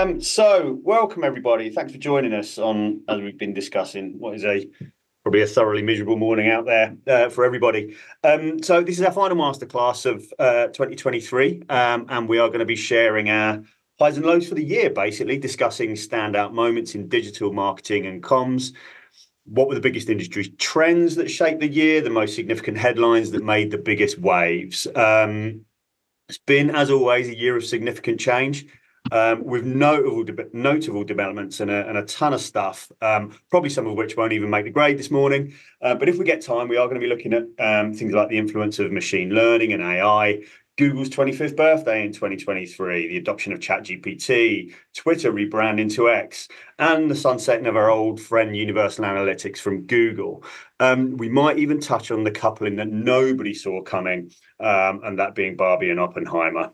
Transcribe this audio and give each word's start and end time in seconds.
um, 0.00 0.20
so, 0.20 0.78
welcome 0.82 1.24
everybody. 1.24 1.68
Thanks 1.70 1.92
for 1.92 1.98
joining 1.98 2.32
us 2.32 2.56
on 2.58 3.02
as 3.08 3.20
we've 3.20 3.38
been 3.38 3.52
discussing 3.52 4.18
what 4.18 4.34
is 4.34 4.44
a 4.44 4.66
probably 5.22 5.42
a 5.42 5.46
thoroughly 5.46 5.82
miserable 5.82 6.16
morning 6.16 6.48
out 6.48 6.64
there 6.64 6.96
uh, 7.06 7.28
for 7.28 7.44
everybody. 7.44 7.94
Um, 8.24 8.62
so, 8.62 8.82
this 8.82 8.98
is 8.98 9.04
our 9.04 9.12
final 9.12 9.36
masterclass 9.36 10.06
of 10.06 10.24
uh, 10.38 10.68
2023, 10.68 11.64
um, 11.68 12.06
and 12.08 12.28
we 12.28 12.38
are 12.38 12.48
going 12.48 12.60
to 12.60 12.64
be 12.64 12.76
sharing 12.76 13.28
our 13.28 13.62
highs 13.98 14.16
and 14.16 14.24
lows 14.24 14.48
for 14.48 14.54
the 14.54 14.64
year, 14.64 14.88
basically 14.88 15.38
discussing 15.38 15.90
standout 15.92 16.52
moments 16.52 16.94
in 16.94 17.08
digital 17.08 17.52
marketing 17.52 18.06
and 18.06 18.22
comms. 18.22 18.72
What 19.44 19.68
were 19.68 19.74
the 19.74 19.80
biggest 19.80 20.08
industry 20.08 20.48
trends 20.58 21.16
that 21.16 21.30
shaped 21.30 21.60
the 21.60 21.68
year? 21.68 22.00
The 22.00 22.08
most 22.08 22.34
significant 22.34 22.78
headlines 22.78 23.32
that 23.32 23.44
made 23.44 23.70
the 23.70 23.78
biggest 23.78 24.18
waves. 24.18 24.86
Um, 24.94 25.66
it's 26.30 26.38
been, 26.38 26.70
as 26.70 26.90
always, 26.90 27.28
a 27.28 27.36
year 27.36 27.56
of 27.56 27.64
significant 27.66 28.18
change. 28.18 28.66
Um, 29.12 29.44
with 29.44 29.64
notable 29.64 30.22
de- 30.22 30.46
notable 30.52 31.02
developments 31.02 31.58
and 31.58 31.70
a, 31.70 31.88
and 31.88 31.98
a 31.98 32.04
ton 32.04 32.32
of 32.32 32.40
stuff, 32.40 32.92
um, 33.00 33.34
probably 33.50 33.70
some 33.70 33.86
of 33.86 33.96
which 33.96 34.16
won't 34.16 34.32
even 34.32 34.50
make 34.50 34.64
the 34.64 34.70
grade 34.70 34.98
this 34.98 35.10
morning. 35.10 35.54
Uh, 35.82 35.96
but 35.96 36.08
if 36.08 36.18
we 36.18 36.24
get 36.24 36.42
time, 36.42 36.68
we 36.68 36.76
are 36.76 36.86
going 36.86 37.00
to 37.00 37.04
be 37.04 37.08
looking 37.08 37.32
at 37.32 37.44
um, 37.58 37.92
things 37.92 38.12
like 38.12 38.28
the 38.28 38.38
influence 38.38 38.78
of 38.78 38.92
machine 38.92 39.30
learning 39.30 39.72
and 39.72 39.82
AI, 39.82 40.42
Google's 40.80 41.10
25th 41.10 41.56
birthday 41.56 42.06
in 42.06 42.10
2023, 42.10 43.08
the 43.08 43.18
adoption 43.18 43.52
of 43.52 43.60
ChatGPT, 43.60 44.72
Twitter 44.94 45.30
rebranding 45.30 45.92
to 45.94 46.08
X, 46.08 46.48
and 46.78 47.10
the 47.10 47.14
sunsetting 47.14 47.66
of 47.66 47.76
our 47.76 47.90
old 47.90 48.18
friend 48.18 48.56
Universal 48.56 49.04
Analytics 49.04 49.58
from 49.58 49.82
Google. 49.82 50.42
Um, 50.78 51.18
we 51.18 51.28
might 51.28 51.58
even 51.58 51.80
touch 51.80 52.10
on 52.10 52.24
the 52.24 52.30
coupling 52.30 52.76
that 52.76 52.88
nobody 52.88 53.52
saw 53.52 53.82
coming, 53.82 54.32
um, 54.58 55.02
and 55.04 55.18
that 55.18 55.34
being 55.34 55.54
Barbie 55.54 55.90
and 55.90 56.00
Oppenheimer. 56.00 56.72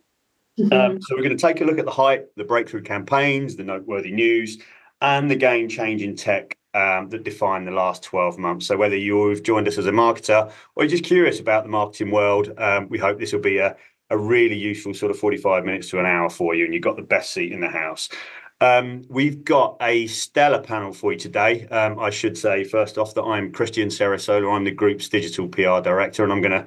Mm-hmm. 0.59 0.73
Um, 0.73 1.01
so 1.03 1.15
we're 1.15 1.23
going 1.23 1.37
to 1.37 1.47
take 1.47 1.61
a 1.61 1.65
look 1.65 1.79
at 1.79 1.85
the 1.85 1.91
hype, 1.91 2.33
the 2.37 2.45
breakthrough 2.45 2.83
campaigns, 2.83 3.57
the 3.57 3.65
noteworthy 3.65 4.13
news, 4.13 4.59
and 5.01 5.31
the 5.31 5.37
game 5.37 5.69
changing 5.69 6.17
tech 6.17 6.57
um, 6.75 7.09
that 7.11 7.25
define 7.25 7.65
the 7.65 7.71
last 7.71 8.03
12 8.03 8.39
months. 8.39 8.67
So, 8.67 8.77
whether 8.77 8.97
you've 8.97 9.43
joined 9.43 9.69
us 9.69 9.79
as 9.79 9.87
a 9.87 9.93
marketer 9.93 10.51
or 10.75 10.85
you're 10.85 10.91
just 10.91 11.05
curious 11.05 11.41
about 11.41 11.65
the 11.65 11.71
marketing 11.71 12.11
world, 12.11 12.53
um, 12.59 12.89
we 12.89 12.99
hope 12.99 13.19
this 13.19 13.33
will 13.33 13.41
be 13.41 13.59
a, 13.59 13.77
a 14.11 14.19
really 14.19 14.57
useful 14.57 14.95
sort 14.95 15.11
of 15.11 15.19
45 15.19 15.65
minutes 15.65 15.91
to 15.91 15.99
an 15.99 16.07
hour 16.07 16.31
for 16.31 16.55
you, 16.55 16.65
and 16.65 16.75
you've 16.75 16.83
got 16.83 16.97
the 16.97 17.03
best 17.03 17.33
seat 17.33 17.53
in 17.53 17.61
the 17.61 17.69
house. 17.69 18.09
Um, 18.61 19.05
we've 19.11 19.45
got 19.45 19.77
a 19.83 20.07
stellar 20.07 20.63
panel 20.63 20.93
for 20.93 21.13
you 21.13 21.19
today. 21.19 21.67
Um, 21.69 21.99
I 21.99 22.09
should 22.09 22.39
say, 22.39 22.65
first 22.65 22.97
off, 22.97 23.15
that 23.15 23.23
I'm 23.23 23.53
Christian 23.53 23.89
Sarasola. 23.89 24.55
I'm 24.55 24.65
the 24.65 24.71
group's 24.71 25.09
digital 25.11 25.49
PR 25.49 25.81
director, 25.81 26.25
and 26.25 26.33
I'm 26.33 26.41
going 26.41 26.53
to 26.53 26.67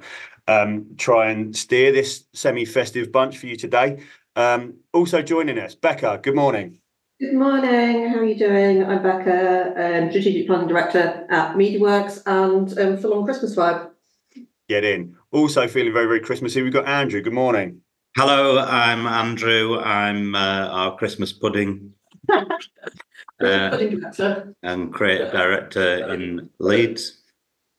um, 0.50 0.86
try 0.96 1.30
and 1.30 1.56
steer 1.56 1.92
this 1.92 2.24
semi 2.32 2.64
festive 2.64 3.12
bunch 3.12 3.38
for 3.38 3.46
you 3.46 3.56
today. 3.56 4.02
Um, 4.34 4.74
also 4.92 5.22
joining 5.22 5.58
us, 5.58 5.74
Becca, 5.74 6.20
good 6.22 6.34
morning. 6.34 6.78
Good 7.20 7.34
morning. 7.34 8.08
How 8.08 8.18
are 8.18 8.24
you 8.24 8.36
doing? 8.36 8.82
I'm 8.82 9.02
Becca, 9.02 9.74
um, 9.76 10.10
strategic 10.10 10.46
planning 10.46 10.68
director 10.68 11.26
at 11.30 11.54
MediaWorks, 11.54 12.22
and 12.26 12.78
um, 12.78 12.96
full 12.98 13.14
on 13.14 13.24
Christmas 13.24 13.54
vibe. 13.54 13.90
Get 14.68 14.84
in. 14.84 15.16
Also 15.30 15.68
feeling 15.68 15.92
very, 15.92 16.06
very 16.06 16.20
Christmassy. 16.20 16.62
We've 16.62 16.72
got 16.72 16.88
Andrew. 16.88 17.20
Good 17.20 17.32
morning. 17.32 17.82
Hello, 18.16 18.58
I'm 18.58 19.06
Andrew. 19.06 19.78
I'm 19.78 20.34
uh, 20.34 20.68
our 20.68 20.96
Christmas 20.96 21.32
pudding. 21.32 21.92
uh, 22.32 23.78
and 24.62 24.92
creative 24.92 25.30
director 25.30 26.12
in 26.12 26.48
Leeds. 26.58 27.19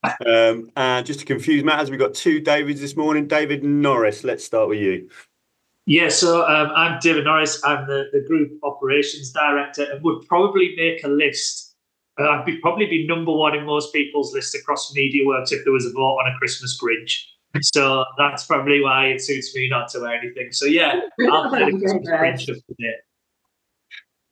Um, 0.04 0.72
and 0.76 1.06
just 1.06 1.20
to 1.20 1.26
confuse 1.26 1.64
matters, 1.64 1.90
we've 1.92 2.00
got 2.00 2.14
two 2.14 2.40
Davids 2.40 2.82
this 2.82 2.96
morning. 2.96 3.28
David 3.28 3.64
Norris, 3.64 4.24
let's 4.24 4.44
start 4.44 4.68
with 4.68 4.80
you. 4.80 5.10
Yeah, 5.86 6.10
so 6.10 6.48
um, 6.48 6.72
I'm 6.76 7.00
David 7.00 7.26
Norris. 7.26 7.64
I'm 7.64 7.88
the, 7.88 8.06
the 8.14 8.22
group 8.22 8.52
operations 8.64 9.32
director 9.32 9.84
and 9.92 10.04
would 10.04 10.26
probably 10.28 10.74
make 10.78 11.04
a 11.04 11.08
list. 11.08 11.76
Uh, 12.20 12.30
I'd 12.30 12.46
be, 12.46 12.58
probably 12.58 12.86
be 12.86 13.06
number 13.08 13.32
one 13.32 13.56
in 13.56 13.66
most 13.66 13.94
people's 13.94 14.34
list 14.34 14.56
across 14.56 14.94
MediaWorks 14.96 15.52
if 15.52 15.64
there 15.64 15.74
was 15.74 15.86
a 15.86 15.92
vote 15.92 16.18
on 16.18 16.32
a 16.32 16.38
Christmas 16.38 16.78
bridge. 16.78 17.28
So 17.62 18.06
that's 18.18 18.46
probably 18.46 18.82
why 18.82 19.08
it 19.08 19.22
suits 19.22 19.54
me 19.56 19.68
not 19.70 19.90
to 19.90 20.00
wear 20.00 20.14
anything. 20.14 20.52
So 20.52 20.66
yeah, 20.66 21.02
I'll 21.32 21.50
play 21.50 21.66
the 21.66 21.78
Christmas 21.78 22.50
of 22.50 22.66
today. 22.68 22.96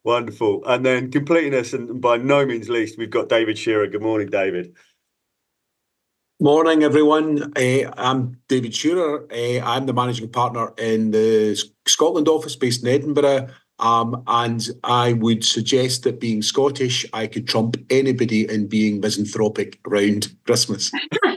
Wonderful. 0.04 0.64
And 0.66 0.86
then 0.86 1.12
completing 1.12 1.54
us, 1.54 1.74
and 1.74 2.00
by 2.00 2.18
no 2.18 2.46
means 2.46 2.70
least, 2.70 2.98
we've 2.98 3.10
got 3.10 3.28
David 3.28 3.58
Shearer. 3.58 3.88
Good 3.88 4.02
morning, 4.02 4.30
David. 4.30 4.76
Morning, 6.42 6.84
everyone. 6.84 7.52
Uh, 7.58 7.92
I'm 7.98 8.38
David 8.48 8.74
Shearer. 8.74 9.28
Uh, 9.30 9.60
I'm 9.62 9.88
the 9.88 9.94
managing 9.94 10.30
partner 10.30 10.72
in 10.78 11.12
the 11.12 11.62
Scotland 11.86 12.30
office 12.30 12.56
based 12.56 12.82
in 12.82 12.88
Edinburgh. 12.88 13.50
Um, 13.80 14.24
and 14.26 14.66
I 14.86 15.12
would 15.14 15.44
suggest 15.44 16.04
that 16.04 16.22
being 16.22 16.42
Scottish, 16.42 17.06
I 17.12 17.28
could 17.28 17.46
trump 17.46 17.76
anybody 17.90 18.50
in 18.50 18.68
being 18.68 19.02
misanthropic 19.02 19.80
around 19.86 20.34
Christmas. 20.46 20.90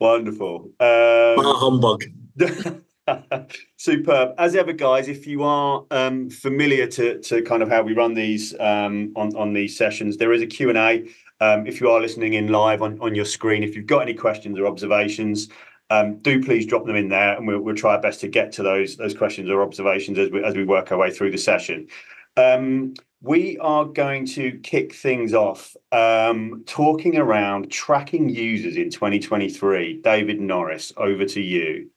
Wonderful. 0.00 0.72
Um, 0.80 1.36
humbug. 1.38 2.02
Superb. 3.76 4.34
As 4.36 4.56
ever, 4.56 4.72
guys, 4.72 5.06
if 5.06 5.28
you 5.28 5.44
are 5.44 5.84
um, 5.92 6.28
familiar 6.28 6.88
to, 6.88 7.20
to 7.20 7.42
kind 7.42 7.62
of 7.62 7.68
how 7.68 7.82
we 7.82 7.92
run 7.92 8.14
these 8.14 8.52
um, 8.58 9.12
on, 9.14 9.36
on 9.36 9.52
these 9.52 9.76
sessions, 9.76 10.16
there 10.16 10.32
is 10.32 10.42
a 10.42 10.46
Q&A. 10.46 11.08
Um, 11.40 11.66
if 11.66 11.80
you 11.80 11.90
are 11.90 12.00
listening 12.00 12.34
in 12.34 12.48
live 12.48 12.82
on, 12.82 13.14
your 13.14 13.24
screen, 13.24 13.62
if 13.62 13.74
you've 13.74 13.86
got 13.86 14.00
any 14.00 14.14
questions 14.14 14.58
or 14.58 14.66
observations, 14.66 15.48
um, 15.88 16.18
do 16.18 16.42
please 16.42 16.66
drop 16.66 16.84
them 16.84 16.96
in 16.96 17.08
there 17.08 17.36
and 17.36 17.46
we'll, 17.46 17.74
try 17.74 17.94
our 17.94 18.00
best 18.00 18.20
to 18.20 18.28
get 18.28 18.52
to 18.52 18.62
those, 18.62 18.96
those 18.96 19.14
questions 19.14 19.48
or 19.48 19.62
observations 19.62 20.18
as 20.18 20.30
we, 20.30 20.44
as 20.44 20.54
we 20.54 20.64
work 20.64 20.92
our 20.92 20.98
way 20.98 21.10
through 21.10 21.30
the 21.30 21.38
session. 21.38 21.88
Um, 22.36 22.94
we 23.22 23.58
are 23.58 23.84
going 23.84 24.26
to 24.26 24.58
kick 24.62 24.94
things 24.94 25.34
off 25.34 25.76
talking 25.90 27.16
around 27.16 27.70
tracking 27.70 28.28
users 28.28 28.76
in 28.76 28.90
2023. 28.90 30.00
David 30.02 30.40
Norris, 30.40 30.92
over 30.96 31.24
to 31.26 31.40
you. 31.40 31.90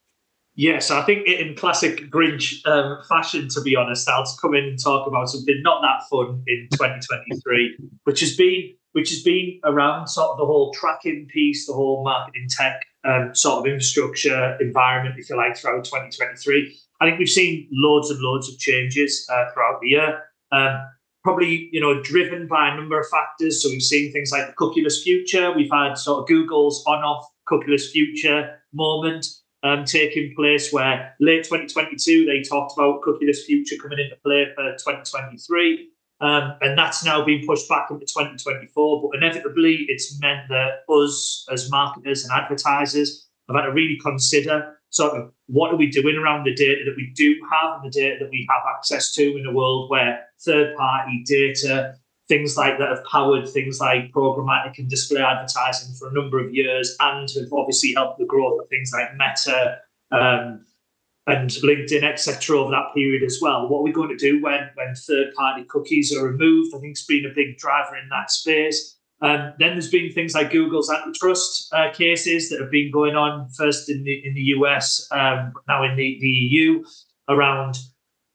Yes, 0.55 0.91
I 0.91 1.01
think 1.01 1.27
in 1.27 1.55
classic 1.55 2.11
Grinch 2.11 2.61
fashion, 3.07 3.47
to 3.49 3.61
be 3.61 3.75
honest, 3.75 4.07
I'll 4.07 4.25
come 4.39 4.53
in 4.53 4.65
and 4.65 4.79
talk 4.81 5.07
about 5.07 5.29
something 5.29 5.59
not 5.63 5.81
that 5.81 6.07
fun 6.09 6.43
in 6.45 6.67
2023, 6.71 7.77
which 8.03 8.19
has 8.19 8.35
been 8.35 8.75
which 8.93 9.09
has 9.09 9.21
been 9.21 9.59
around 9.63 10.07
sort 10.07 10.31
of 10.31 10.37
the 10.37 10.45
whole 10.45 10.73
tracking 10.73 11.27
piece, 11.31 11.67
the 11.67 11.73
whole 11.73 12.03
marketing 12.03 12.47
tech 12.49 12.81
um, 13.05 13.35
sort 13.35 13.59
of 13.59 13.71
infrastructure 13.71 14.57
environment, 14.59 15.15
if 15.17 15.29
you 15.29 15.37
like, 15.37 15.57
throughout 15.57 15.83
2023. 15.83 16.77
I 17.01 17.05
think 17.05 17.19
we've 17.19 17.27
seen 17.27 17.67
loads 17.71 18.09
and 18.09 18.19
loads 18.21 18.49
of 18.49 18.57
changes 18.57 19.27
uh, 19.31 19.45
throughout 19.53 19.81
the 19.81 19.89
year. 19.89 20.23
Um, 20.51 20.79
probably 21.23 21.69
you 21.71 21.79
know 21.79 22.01
driven 22.01 22.47
by 22.47 22.69
a 22.69 22.75
number 22.75 22.99
of 22.99 23.07
factors. 23.07 23.63
So 23.63 23.69
we've 23.69 23.81
seen 23.81 24.11
things 24.11 24.31
like 24.31 24.47
the 24.47 24.53
cookieless 24.53 25.01
future. 25.01 25.51
We've 25.53 25.71
had 25.71 25.95
sort 25.95 26.21
of 26.21 26.27
Google's 26.27 26.83
on-off 26.85 27.25
cookieless 27.49 27.91
future 27.91 28.59
moment 28.73 29.25
um, 29.63 29.85
taking 29.85 30.33
place, 30.35 30.71
where 30.71 31.15
late 31.19 31.43
2022 31.43 32.25
they 32.25 32.41
talked 32.47 32.73
about 32.77 33.01
cookieless 33.01 33.43
future 33.45 33.75
coming 33.81 33.99
into 33.99 34.15
play 34.23 34.47
for 34.55 34.71
2023. 34.73 35.89
Um, 36.23 36.53
and 36.61 36.77
that's 36.77 37.03
now 37.03 37.25
been 37.25 37.45
pushed 37.45 37.67
back 37.67 37.91
into 37.91 38.05
2024. 38.05 39.01
But 39.01 39.17
inevitably, 39.17 39.85
it's 39.89 40.17
meant 40.21 40.47
that 40.47 40.83
us 40.87 41.45
as 41.51 41.69
marketers 41.69 42.23
and 42.23 42.31
advertisers 42.31 43.27
have 43.49 43.57
had 43.57 43.63
to 43.63 43.73
really 43.73 43.99
consider 44.01 44.77
sort 44.89 45.19
of 45.19 45.33
what 45.47 45.73
are 45.73 45.75
we 45.75 45.87
doing 45.87 46.15
around 46.15 46.45
the 46.45 46.55
data 46.55 46.83
that 46.85 46.95
we 46.95 47.11
do 47.13 47.35
have 47.51 47.75
and 47.75 47.91
the 47.91 47.99
data 47.99 48.15
that 48.21 48.29
we 48.29 48.47
have 48.49 48.61
access 48.73 49.11
to 49.11 49.37
in 49.37 49.45
a 49.45 49.51
world 49.51 49.89
where 49.89 50.25
third 50.39 50.73
party 50.77 51.23
data, 51.25 51.95
things 52.29 52.55
like 52.55 52.77
that 52.77 52.87
have 52.87 53.03
powered 53.03 53.49
things 53.49 53.81
like 53.81 54.09
programmatic 54.13 54.77
and 54.77 54.89
display 54.89 55.19
advertising 55.19 55.93
for 55.95 56.07
a 56.07 56.13
number 56.13 56.39
of 56.39 56.53
years 56.53 56.95
and 57.01 57.29
have 57.31 57.51
obviously 57.51 57.91
helped 57.93 58.17
the 58.17 58.25
growth 58.25 58.61
of 58.61 58.69
things 58.69 58.91
like 58.93 59.09
Meta 59.17 59.79
um, 60.11 60.65
and 61.27 61.49
LinkedIn, 61.49 62.03
etc., 62.03 62.57
over 62.57 62.71
that 62.71 62.93
period 62.93 63.23
as 63.23 63.39
well. 63.41 63.69
What 63.69 63.79
are 63.79 63.83
we 63.83 63.91
going 63.91 64.09
to 64.09 64.17
do 64.17 64.41
when, 64.41 64.69
when 64.75 64.93
third 64.95 65.33
party 65.35 65.63
cookies 65.63 66.15
are 66.15 66.27
removed? 66.27 66.75
I 66.75 66.79
think 66.79 66.91
it's 66.91 67.05
been 67.05 67.25
a 67.25 67.33
big 67.33 67.57
driver 67.57 67.95
in 67.95 68.09
that 68.09 68.29
space. 68.29 68.97
Um, 69.21 69.53
then 69.57 69.71
there's 69.71 69.89
been 69.89 70.11
things 70.11 70.33
like 70.33 70.51
Google's 70.51 70.91
antitrust 70.91 71.73
uh, 71.73 71.91
cases 71.93 72.49
that 72.49 72.59
have 72.59 72.71
been 72.71 72.91
going 72.91 73.15
on 73.15 73.47
first 73.51 73.89
in 73.89 74.03
the 74.03 74.21
in 74.27 74.33
the 74.33 74.41
US, 74.57 75.07
um, 75.11 75.53
now 75.65 75.83
in 75.83 75.95
the, 75.95 76.17
the 76.19 76.27
EU, 76.27 76.83
around 77.29 77.77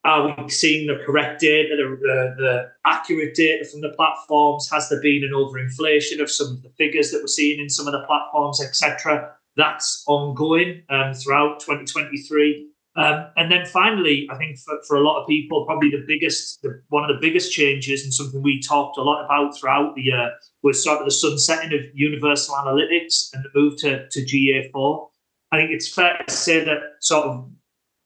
are 0.05 0.35
we 0.43 0.49
seeing 0.49 0.87
the 0.87 1.03
correct 1.05 1.41
data, 1.41 1.77
the, 1.77 1.97
the, 2.01 2.35
the, 2.39 2.71
accurate 2.87 3.35
data 3.35 3.65
from 3.65 3.83
the 3.83 3.91
platforms? 3.91 4.71
Has 4.71 4.89
there 4.89 5.03
been 5.03 5.25
an 5.25 5.33
overinflation 5.35 6.21
of 6.21 6.31
some 6.31 6.53
of 6.53 6.63
the 6.63 6.71
figures 6.79 7.11
that 7.11 7.21
we're 7.21 7.27
seeing 7.27 7.61
in 7.61 7.69
some 7.69 7.87
of 7.87 7.93
the 7.93 8.07
platforms, 8.07 8.63
etc.? 8.63 9.33
That's 9.57 10.05
ongoing 10.07 10.83
um, 10.89 11.13
throughout 11.13 11.61
2023. 11.61 12.71
Um, 12.99 13.27
and 13.37 13.51
then 13.51 13.65
finally, 13.65 14.29
I 14.29 14.37
think 14.37 14.59
for, 14.59 14.75
for 14.89 14.97
a 14.97 15.07
lot 15.07 15.23
of 15.23 15.29
people, 15.29 15.65
probably 15.65 15.91
the 15.91 16.05
biggest, 16.05 16.61
the, 16.63 16.83
one 16.89 17.09
of 17.09 17.15
the 17.15 17.21
biggest 17.25 17.53
changes 17.53 18.03
and 18.03 18.13
something 18.13 18.43
we 18.43 18.61
talked 18.61 18.99
a 18.99 19.03
lot 19.03 19.25
about 19.25 19.57
throughout 19.57 19.95
the 19.95 20.03
year 20.03 20.33
was 20.65 20.83
sort 20.83 20.99
of 20.99 21.05
the 21.05 21.13
sunsetting 21.13 21.73
of 21.79 21.85
Universal 21.95 22.57
Analytics 22.57 23.29
and 23.33 23.45
the 23.45 23.51
move 23.55 23.77
to, 23.79 24.09
to 24.09 24.25
GA4. 24.25 25.07
I 25.53 25.59
think 25.59 25.71
it's 25.71 25.95
fair 25.95 26.21
to 26.27 26.35
say 26.35 26.65
that 26.65 26.79
sort 27.01 27.27
of 27.27 27.49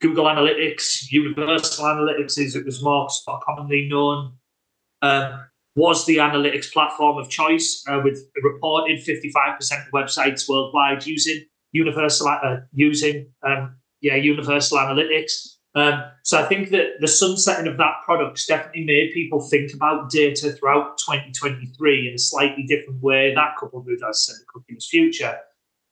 Google 0.03 0.27
Analytics, 0.27 1.11
Universal 1.11 1.87
Analytics, 1.87 2.39
as 2.39 2.55
it 2.55 2.67
was 2.67 2.83
more 2.83 3.09
sort 3.09 3.37
of 3.39 3.43
commonly 3.45 3.89
known, 3.89 4.35
um, 5.01 5.41
was 5.75 6.05
the 6.05 6.19
analytics 6.19 6.71
platform 6.71 7.17
of 7.17 7.31
choice, 7.31 7.83
uh, 7.89 8.03
with 8.05 8.19
reported 8.43 8.99
55% 8.99 9.87
of 9.87 9.93
websites 9.95 10.47
worldwide 10.47 11.07
using 11.07 11.47
Universal 11.73 12.29
uh, 12.29 12.57
using 12.75 13.29
um, 13.43 13.77
yeah 14.03 14.17
Universal 14.17 14.79
Analytics. 14.79 15.57
Um, 15.75 16.03
so 16.23 16.39
I 16.39 16.47
think 16.47 16.69
that 16.71 17.01
the 17.01 17.09
sunsetting 17.09 17.67
of 17.67 17.79
that 17.79 17.95
product's 18.05 18.45
definitely 18.47 18.85
made 18.85 19.13
people 19.15 19.41
think 19.41 19.73
about 19.73 20.11
data 20.11 20.53
throughout 20.53 20.99
2023 20.99 22.09
in 22.09 22.15
a 22.15 22.19
slightly 22.19 22.65
different 22.65 23.03
way. 23.03 23.35
That 23.35 23.57
coupled 23.59 23.87
with, 23.87 24.03
as 24.03 24.03
I 24.03 24.13
said, 24.13 24.37
the 24.41 24.45
cookies 24.53 24.87
future. 24.91 25.39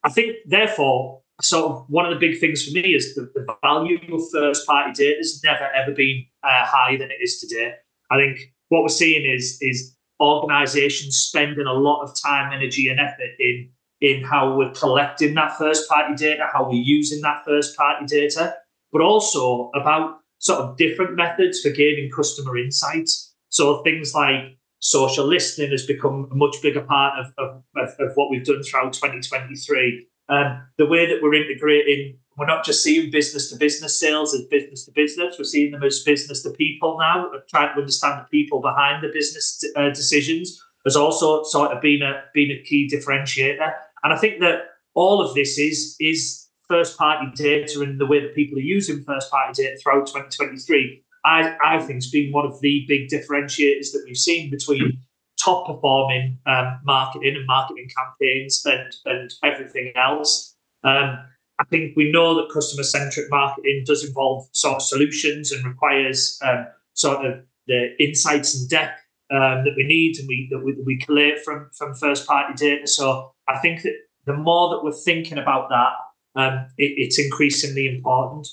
I 0.05 0.11
think, 0.11 0.37
therefore, 0.47 1.23
sort 1.41 1.73
of 1.73 1.85
one 1.89 2.05
of 2.05 2.13
the 2.13 2.21
big 2.21 2.39
things 2.39 2.65
for 2.65 2.73
me 2.73 2.95
is 2.95 3.15
the, 3.15 3.31
the 3.35 3.57
value 3.63 3.99
of 4.15 4.23
first 4.31 4.67
party 4.67 4.93
data 4.93 5.17
has 5.17 5.41
never 5.43 5.71
ever 5.75 5.93
been 5.93 6.27
uh, 6.43 6.67
higher 6.67 6.99
than 6.99 7.11
it 7.11 7.23
is 7.23 7.41
today. 7.41 7.73
I 8.11 8.19
think 8.19 8.53
what 8.69 8.83
we're 8.83 8.89
seeing 8.89 9.25
is 9.25 9.57
is 9.61 9.97
organizations 10.21 11.17
spending 11.17 11.67
a 11.67 11.73
lot 11.73 12.03
of 12.03 12.15
time, 12.23 12.53
energy, 12.53 12.89
and 12.89 13.01
effort 13.01 13.31
in 13.39 13.71
in 14.01 14.25
how 14.25 14.57
we're 14.57 14.73
collecting 14.73 15.35
that 15.35 15.57
first 15.59 15.89
party 15.89 16.15
data, 16.15 16.49
how 16.53 16.69
we're 16.69 16.83
using 16.83 17.21
that 17.21 17.45
first 17.45 17.77
party 17.77 18.07
data, 18.07 18.55
but 18.93 19.03
also 19.03 19.71
about 19.75 20.19
sort 20.39 20.61
of 20.61 20.77
different 20.77 21.17
methods 21.17 21.61
for 21.61 21.71
gaining 21.71 22.11
customer 22.11 22.57
insights. 22.57 23.35
So 23.51 23.83
things 23.83 24.15
like 24.15 24.57
social 24.79 25.27
listening 25.27 25.71
has 25.71 25.85
become 25.85 26.29
a 26.33 26.35
much 26.35 26.57
bigger 26.63 26.81
part 26.81 27.19
of, 27.19 27.63
of, 27.77 27.95
of 27.99 28.13
what 28.15 28.31
we've 28.31 28.45
done 28.45 28.63
throughout 28.63 28.95
2023. 28.95 30.07
Um, 30.31 30.63
the 30.79 30.87
way 30.87 31.07
that 31.07 31.23
we're 31.23 31.35
integrating, 31.35 32.17
we're 32.39 32.47
not 32.47 32.65
just 32.65 32.83
seeing 32.83 33.11
business 33.11 33.51
to 33.51 33.57
business 33.57 33.99
sales 33.99 34.33
as 34.33 34.47
business 34.47 34.87
to 34.87 34.93
business, 34.93 35.37
we're 35.39 35.45
seeing 35.45 35.73
them 35.73 35.83
as 35.83 36.03
business 36.05 36.43
to 36.45 36.51
people 36.51 36.97
now, 36.99 37.31
trying 37.51 37.75
to 37.75 37.81
understand 37.81 38.21
the 38.21 38.29
people 38.31 38.63
behind 38.63 39.03
the 39.03 39.11
business 39.13 39.63
uh, 39.77 39.91
decisions 39.91 40.59
has 40.85 40.97
also 40.97 41.43
sort 41.45 41.73
of 41.73 41.83
been 41.83 42.03
a 42.03 42.23
been 42.35 42.51
a 42.51 42.63
key 42.63 42.89
differentiator. 42.93 43.73
And 44.03 44.13
I 44.13 44.17
think 44.17 44.41
that 44.41 44.61
all 44.95 45.21
of 45.21 45.35
this 45.35 45.59
is 45.59 45.97
is 46.01 46.49
first 46.69 46.97
party 46.97 47.31
data 47.35 47.81
and 47.81 48.01
the 48.01 48.07
way 48.07 48.21
that 48.21 48.35
people 48.35 48.57
are 48.57 48.63
using 48.63 49.03
first 49.03 49.31
party 49.31 49.63
data 49.63 49.77
throughout 49.83 50.07
2023. 50.07 51.03
I, 51.25 51.57
I 51.65 51.79
think 51.81 51.97
has 51.97 52.11
been 52.11 52.33
one 52.33 52.47
of 52.47 52.61
the 52.61 52.85
big 52.89 53.09
differentiators 53.09 53.93
that 53.93 54.03
we've 54.07 54.17
seen 54.17 54.51
between 54.51 54.99
top 55.43 55.67
performing 55.67 56.39
um, 56.47 56.79
marketing 56.85 57.37
and 57.37 57.47
marketing 57.47 57.89
campaigns 57.97 58.65
and, 58.65 58.95
and 59.05 59.35
everything 59.43 59.93
else. 59.97 60.55
Um, 60.85 61.19
I 61.59 61.65
think 61.65 61.95
we 61.97 62.11
know 62.11 62.35
that 62.37 62.53
customer 62.53 62.85
centric 62.85 63.31
marketing 63.31 63.83
does 63.87 64.07
involve 64.07 64.49
sort 64.53 64.77
of 64.77 64.83
solutions 64.83 65.53
and 65.53 65.65
requires 65.65 66.39
um, 66.43 66.67
sort 66.95 67.27
of 67.27 67.41
the 67.67 67.91
insights 67.99 68.59
and 68.59 68.69
depth 68.69 68.99
um, 69.31 69.65
that 69.65 69.75
we 69.77 69.85
need 69.85 70.19
and 70.19 70.27
we 70.29 70.49
that 70.51 70.65
we, 70.65 70.77
we 70.85 70.99
collate 70.99 71.45
from 71.45 71.71
from 71.77 71.95
first 71.95 72.27
party 72.27 72.55
data. 72.55 72.87
So 72.87 73.33
I 73.49 73.59
think 73.59 73.83
that 73.83 73.95
the 74.27 74.35
more 74.35 74.71
that 74.71 74.85
we're 74.85 74.93
thinking 74.93 75.39
about 75.39 75.69
that, 75.71 76.41
um, 76.41 76.67
it, 76.79 76.95
it's 76.97 77.19
increasingly 77.19 77.87
important. 77.87 78.49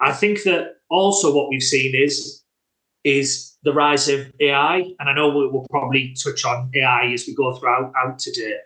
I 0.00 0.12
think 0.12 0.42
that 0.44 0.76
also 0.90 1.34
what 1.34 1.48
we've 1.48 1.62
seen 1.62 1.94
is 1.94 2.42
is 3.04 3.56
the 3.64 3.72
rise 3.72 4.08
of 4.08 4.32
AI, 4.40 4.76
and 4.98 5.08
I 5.08 5.14
know 5.14 5.28
we 5.28 5.48
will 5.48 5.66
probably 5.70 6.14
touch 6.22 6.44
on 6.44 6.70
AI 6.74 7.12
as 7.12 7.26
we 7.26 7.34
go 7.34 7.54
throughout 7.54 7.92
out 8.02 8.18
today. 8.18 8.56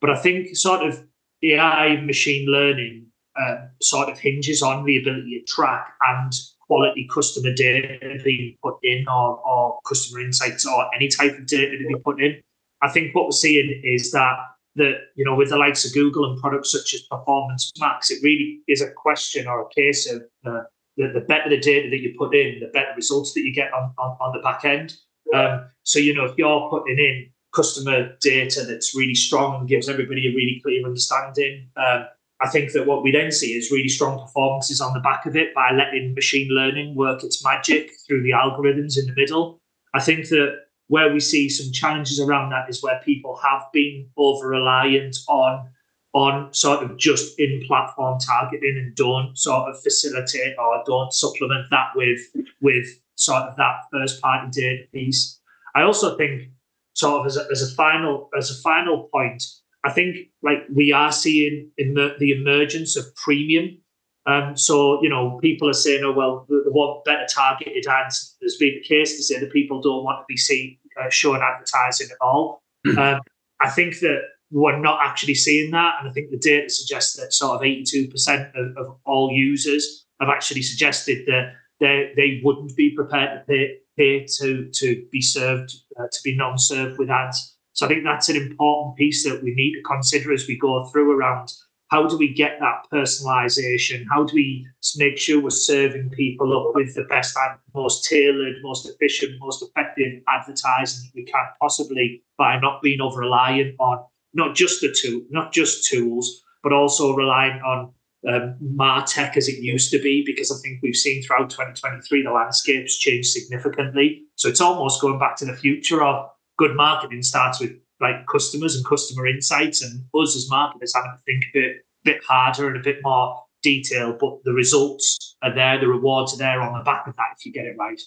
But 0.00 0.10
I 0.10 0.16
think 0.16 0.56
sort 0.56 0.86
of 0.86 1.02
AI 1.42 2.00
machine 2.00 2.48
learning 2.48 3.06
uh, 3.38 3.56
sort 3.82 4.08
of 4.08 4.18
hinges 4.18 4.62
on 4.62 4.84
the 4.84 4.96
ability 4.96 5.38
to 5.38 5.52
track 5.52 5.94
and 6.00 6.32
quality 6.66 7.08
customer 7.12 7.52
data 7.52 7.98
being 8.24 8.56
put 8.62 8.76
in 8.82 9.06
or, 9.08 9.38
or 9.46 9.78
customer 9.86 10.20
insights 10.20 10.66
or 10.66 10.94
any 10.94 11.08
type 11.08 11.36
of 11.38 11.46
data 11.46 11.78
to 11.78 11.86
be 11.86 11.94
put 12.04 12.20
in. 12.22 12.40
I 12.82 12.90
think 12.90 13.14
what 13.14 13.24
we're 13.24 13.32
seeing 13.32 13.80
is 13.84 14.10
that 14.12 14.36
that 14.76 14.96
you 15.14 15.24
know 15.24 15.34
with 15.34 15.48
the 15.48 15.56
likes 15.56 15.84
of 15.86 15.94
Google 15.94 16.30
and 16.30 16.40
products 16.40 16.72
such 16.72 16.94
as 16.94 17.02
Performance 17.02 17.72
Max, 17.78 18.10
it 18.10 18.22
really 18.22 18.60
is 18.68 18.82
a 18.82 18.90
question 18.90 19.46
or 19.46 19.62
a 19.62 19.68
case 19.74 20.10
of 20.10 20.22
uh, 20.44 20.62
the, 20.96 21.08
the 21.14 21.20
better 21.20 21.48
the 21.48 21.58
data 21.58 21.88
that 21.90 22.00
you 22.00 22.14
put 22.18 22.34
in, 22.34 22.60
the 22.60 22.68
better 22.72 22.92
results 22.94 23.32
that 23.34 23.40
you 23.40 23.54
get 23.54 23.72
on, 23.72 23.92
on, 23.98 24.16
on 24.20 24.32
the 24.36 24.42
back 24.42 24.64
end. 24.64 24.94
Um, 25.34 25.66
so 25.82 25.98
you 25.98 26.14
know 26.14 26.24
if 26.26 26.36
you're 26.36 26.68
putting 26.70 26.98
in 26.98 27.30
customer 27.54 28.14
data 28.20 28.64
that's 28.68 28.94
really 28.94 29.14
strong 29.14 29.60
and 29.60 29.68
gives 29.68 29.88
everybody 29.88 30.28
a 30.28 30.36
really 30.36 30.60
clear 30.62 30.84
understanding. 30.84 31.68
Um, 31.76 32.06
I 32.40 32.48
think 32.48 32.72
that 32.72 32.86
what 32.86 33.02
we 33.02 33.10
then 33.10 33.32
see 33.32 33.52
is 33.52 33.70
really 33.70 33.88
strong 33.88 34.18
performances 34.18 34.80
on 34.80 34.92
the 34.92 35.00
back 35.00 35.24
of 35.24 35.36
it 35.36 35.54
by 35.54 35.70
letting 35.72 36.14
machine 36.14 36.48
learning 36.50 36.94
work 36.94 37.24
its 37.24 37.42
magic 37.42 37.90
through 38.06 38.22
the 38.22 38.32
algorithms 38.32 38.98
in 38.98 39.06
the 39.06 39.14
middle. 39.14 39.60
I 39.94 40.00
think 40.00 40.28
that 40.28 40.66
where 40.88 41.12
we 41.12 41.20
see 41.20 41.48
some 41.48 41.72
challenges 41.72 42.20
around 42.20 42.50
that 42.50 42.68
is 42.68 42.82
where 42.82 43.00
people 43.04 43.36
have 43.42 43.62
been 43.72 44.08
over 44.16 44.48
reliant 44.48 45.16
on 45.28 45.68
on 46.12 46.52
sort 46.54 46.82
of 46.82 46.96
just 46.96 47.38
in 47.38 47.62
platform 47.66 48.18
targeting 48.18 48.74
and 48.78 48.94
don't 48.94 49.36
sort 49.36 49.68
of 49.68 49.82
facilitate 49.82 50.54
or 50.58 50.82
don't 50.86 51.12
supplement 51.12 51.66
that 51.70 51.88
with 51.94 52.20
with 52.60 52.86
sort 53.16 53.42
of 53.42 53.56
that 53.56 53.80
first 53.92 54.20
party 54.22 54.48
data 54.50 54.84
piece. 54.92 55.38
I 55.74 55.82
also 55.82 56.16
think 56.16 56.50
sort 56.94 57.20
of 57.20 57.26
as 57.26 57.36
a, 57.36 57.46
as 57.50 57.62
a 57.62 57.74
final 57.74 58.30
as 58.36 58.50
a 58.50 58.60
final 58.62 59.08
point, 59.12 59.42
I 59.86 59.92
think 59.92 60.16
like 60.42 60.58
we 60.74 60.92
are 60.92 61.12
seeing 61.12 61.70
in 61.78 61.94
the, 61.94 62.16
the 62.18 62.32
emergence 62.32 62.96
of 62.96 63.14
premium. 63.14 63.78
Um, 64.26 64.56
so 64.56 65.00
you 65.00 65.08
know, 65.08 65.38
people 65.40 65.68
are 65.68 65.80
saying, 65.84 66.02
"Oh 66.04 66.12
well, 66.12 66.44
they 66.48 66.56
want 66.66 67.04
better 67.04 67.26
targeted 67.32 67.86
ads." 67.86 68.36
There's 68.40 68.56
been 68.56 68.80
a 68.84 68.88
case 68.88 69.16
to 69.16 69.22
say 69.22 69.38
that 69.38 69.52
people 69.52 69.80
don't 69.80 70.02
want 70.02 70.18
to 70.22 70.24
be 70.28 70.36
seen 70.36 70.76
uh, 71.00 71.08
showing 71.08 71.40
advertising 71.40 72.08
at 72.10 72.18
all. 72.20 72.64
Hmm. 72.84 72.98
um, 72.98 73.20
I 73.62 73.70
think 73.70 74.00
that 74.00 74.22
we're 74.50 74.78
not 74.78 74.98
actually 75.02 75.34
seeing 75.34 75.70
that, 75.70 75.94
and 76.00 76.08
I 76.08 76.12
think 76.12 76.30
the 76.30 76.38
data 76.38 76.68
suggests 76.68 77.16
that 77.16 77.32
sort 77.32 77.56
of 77.56 77.62
82% 77.62 78.52
of, 78.54 78.76
of 78.76 78.96
all 79.04 79.30
users 79.32 80.06
have 80.20 80.28
actually 80.28 80.62
suggested 80.62 81.26
that 81.26 81.52
they 81.78 82.12
they 82.16 82.40
wouldn't 82.42 82.74
be 82.76 82.90
prepared 82.90 83.40
to 83.40 83.44
pay, 83.46 83.78
pay 83.96 84.26
to 84.38 84.68
to 84.72 85.06
be 85.12 85.20
served 85.20 85.72
uh, 85.98 86.06
to 86.10 86.20
be 86.24 86.36
non-served 86.36 86.98
with 86.98 87.10
ads. 87.10 87.55
So 87.76 87.84
I 87.84 87.90
think 87.90 88.04
that's 88.04 88.30
an 88.30 88.36
important 88.36 88.96
piece 88.96 89.22
that 89.24 89.42
we 89.42 89.54
need 89.54 89.74
to 89.74 89.82
consider 89.82 90.32
as 90.32 90.48
we 90.48 90.56
go 90.56 90.86
through 90.86 91.12
around 91.12 91.52
how 91.88 92.08
do 92.08 92.16
we 92.16 92.32
get 92.32 92.58
that 92.58 92.86
personalization? 92.90 94.04
How 94.10 94.24
do 94.24 94.34
we 94.34 94.66
make 94.96 95.18
sure 95.18 95.40
we're 95.40 95.50
serving 95.50 96.10
people 96.10 96.56
up 96.56 96.74
with 96.74 96.94
the 96.94 97.04
best, 97.04 97.36
and 97.36 97.58
most 97.74 98.08
tailored, 98.08 98.56
most 98.62 98.88
efficient, 98.88 99.38
most 99.40 99.62
effective 99.62 100.22
advertising 100.26 101.04
that 101.04 101.12
we 101.14 101.24
can 101.26 101.44
possibly 101.60 102.22
by 102.38 102.58
not 102.58 102.80
being 102.80 103.02
over 103.02 103.20
reliant 103.20 103.76
on 103.78 104.02
not 104.32 104.56
just 104.56 104.80
the 104.80 104.90
tool, 104.98 105.20
not 105.28 105.52
just 105.52 105.86
tools, 105.86 106.42
but 106.62 106.72
also 106.72 107.14
relying 107.14 107.60
on 107.60 107.92
um, 108.26 108.56
Martech 108.74 109.36
as 109.36 109.48
it 109.48 109.62
used 109.62 109.90
to 109.90 109.98
be, 109.98 110.24
because 110.24 110.50
I 110.50 110.56
think 110.62 110.80
we've 110.82 110.96
seen 110.96 111.22
throughout 111.22 111.50
2023 111.50 112.22
the 112.22 112.32
landscape's 112.32 112.98
changed 112.98 113.28
significantly. 113.28 114.22
So 114.34 114.48
it's 114.48 114.62
almost 114.62 115.02
going 115.02 115.18
back 115.18 115.36
to 115.36 115.44
the 115.44 115.56
future 115.56 116.02
of 116.02 116.30
good 116.56 116.76
marketing 116.76 117.22
starts 117.22 117.60
with 117.60 117.72
like 118.00 118.26
customers 118.26 118.76
and 118.76 118.84
customer 118.84 119.26
insights, 119.26 119.82
and 119.82 120.04
us 120.14 120.36
as 120.36 120.50
marketers 120.50 120.94
having 120.94 121.12
to 121.12 121.22
think 121.24 121.44
a 121.44 121.58
bit 121.58 121.76
bit 122.04 122.24
harder 122.24 122.68
and 122.68 122.76
a 122.76 122.82
bit 122.82 122.98
more 123.02 123.42
detail, 123.62 124.16
But 124.18 124.44
the 124.44 124.52
results 124.52 125.36
are 125.42 125.52
there, 125.52 125.78
the 125.80 125.88
rewards 125.88 126.34
are 126.34 126.38
there 126.38 126.60
on 126.60 126.78
the 126.78 126.84
back 126.84 127.06
of 127.08 127.16
that 127.16 127.34
if 127.36 127.44
you 127.44 127.52
get 127.52 127.66
it 127.66 127.76
right. 127.76 128.00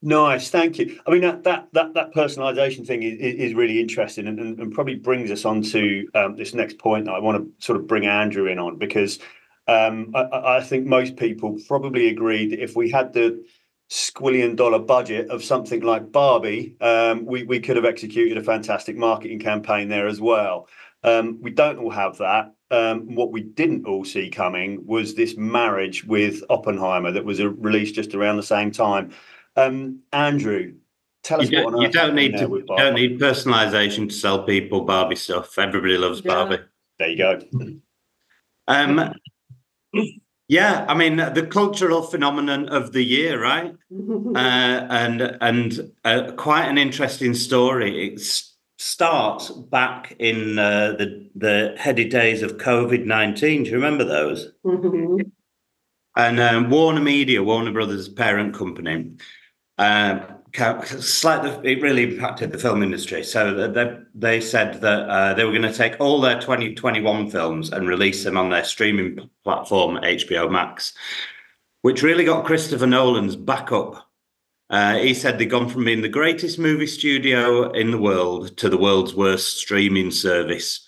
Nice, 0.00 0.50
thank 0.50 0.78
you. 0.78 1.00
I 1.06 1.10
mean 1.10 1.22
that 1.22 1.44
that 1.44 1.68
that, 1.72 1.94
that 1.94 2.14
personalisation 2.14 2.86
thing 2.86 3.02
is, 3.02 3.18
is 3.18 3.54
really 3.54 3.80
interesting, 3.80 4.26
and, 4.26 4.38
and, 4.38 4.58
and 4.60 4.72
probably 4.72 4.96
brings 4.96 5.30
us 5.30 5.44
on 5.44 5.62
to 5.62 6.08
um, 6.14 6.36
this 6.36 6.52
next 6.52 6.78
point 6.78 7.06
that 7.06 7.12
I 7.12 7.18
want 7.20 7.38
to 7.38 7.64
sort 7.64 7.78
of 7.78 7.86
bring 7.86 8.06
Andrew 8.06 8.46
in 8.46 8.58
on 8.58 8.76
because 8.78 9.18
um, 9.66 10.12
I, 10.14 10.58
I, 10.58 10.60
think 10.62 10.84
most 10.84 11.16
people 11.16 11.58
probably 11.66 12.08
agree 12.08 12.46
that 12.48 12.62
if 12.62 12.76
we 12.76 12.90
had 12.90 13.14
the 13.14 13.42
squillion 13.90 14.56
dollar 14.56 14.78
budget 14.78 15.28
of 15.30 15.44
something 15.44 15.80
like 15.80 16.10
Barbie, 16.10 16.76
um, 16.80 17.24
we, 17.26 17.42
we 17.44 17.60
could 17.60 17.76
have 17.76 17.84
executed 17.84 18.38
a 18.38 18.42
fantastic 18.42 18.96
marketing 18.96 19.38
campaign 19.38 19.88
there 19.88 20.06
as 20.06 20.20
well. 20.20 20.68
Um, 21.02 21.38
we 21.40 21.50
don't 21.50 21.78
all 21.78 21.90
have 21.90 22.18
that. 22.18 22.54
Um, 22.70 23.14
what 23.14 23.30
we 23.30 23.42
didn't 23.42 23.86
all 23.86 24.04
see 24.04 24.30
coming 24.30 24.84
was 24.86 25.14
this 25.14 25.36
marriage 25.36 26.04
with 26.04 26.42
Oppenheimer 26.50 27.12
that 27.12 27.24
was 27.24 27.42
released 27.42 27.94
just 27.94 28.14
around 28.14 28.36
the 28.36 28.42
same 28.42 28.70
time. 28.70 29.12
Um, 29.54 30.00
Andrew, 30.12 30.74
tell 31.22 31.40
us 31.40 31.50
you 31.50 31.62
don't, 31.62 31.80
you 31.80 31.88
don't 31.90 32.14
need 32.14 32.36
to 32.38 32.64
don't 32.76 32.94
need 32.94 33.20
personalization 33.20 34.08
to 34.08 34.14
sell 34.14 34.42
people 34.44 34.80
Barbie 34.80 35.16
stuff. 35.16 35.56
Everybody 35.58 35.98
loves 35.98 36.22
yeah. 36.24 36.34
Barbie. 36.34 36.64
There 36.98 37.08
you 37.08 37.18
go. 37.18 37.40
Um, 38.66 39.14
yeah, 40.48 40.84
I 40.88 40.94
mean 40.94 41.16
the 41.16 41.46
cultural 41.50 42.02
phenomenon 42.02 42.68
of 42.68 42.92
the 42.92 43.02
year, 43.02 43.42
right? 43.42 43.74
uh, 43.92 44.86
and 44.90 45.38
and 45.40 45.92
uh, 46.04 46.32
quite 46.32 46.66
an 46.66 46.78
interesting 46.78 47.34
story. 47.34 48.12
It 48.12 48.20
starts 48.78 49.50
back 49.50 50.16
in 50.18 50.58
uh, 50.58 50.96
the 50.98 51.30
the 51.34 51.74
heady 51.78 52.08
days 52.08 52.42
of 52.42 52.58
COVID 52.58 53.04
nineteen. 53.06 53.64
Do 53.64 53.70
you 53.70 53.76
remember 53.76 54.04
those? 54.04 54.52
Mm-hmm. 54.64 55.20
And 56.16 56.40
um, 56.40 56.70
Warner 56.70 57.00
Media, 57.00 57.42
Warner 57.42 57.72
Brothers' 57.72 58.08
parent 58.08 58.54
company, 58.54 59.12
uh, 59.78 60.20
slightly 60.56 61.72
it 61.72 61.82
really 61.82 62.04
impacted 62.04 62.52
the 62.52 62.58
film 62.58 62.82
industry. 62.82 63.24
So 63.24 63.68
they 63.68 63.98
they 64.14 64.40
said 64.40 64.80
that 64.80 65.08
uh, 65.08 65.34
they 65.34 65.44
were 65.44 65.50
going 65.50 65.62
to 65.62 65.72
take 65.72 66.00
all 66.00 66.20
their 66.20 66.40
2021 66.40 67.30
films 67.30 67.70
and 67.72 67.88
release 67.88 68.24
them 68.24 68.36
on 68.36 68.50
their 68.50 68.64
streaming 68.64 69.30
platform 69.42 69.96
HBO 69.96 70.50
Max, 70.50 70.94
which 71.82 72.02
really 72.02 72.24
got 72.24 72.44
Christopher 72.44 72.86
Nolan's 72.86 73.36
back 73.36 73.72
up. 73.72 74.08
Uh, 74.70 74.96
he 74.96 75.12
said 75.12 75.38
they'd 75.38 75.46
gone 75.46 75.68
from 75.68 75.84
being 75.84 76.02
the 76.02 76.08
greatest 76.08 76.58
movie 76.58 76.86
studio 76.86 77.70
in 77.72 77.90
the 77.90 77.98
world 77.98 78.56
to 78.56 78.68
the 78.68 78.78
world's 78.78 79.14
worst 79.14 79.58
streaming 79.58 80.10
service. 80.10 80.86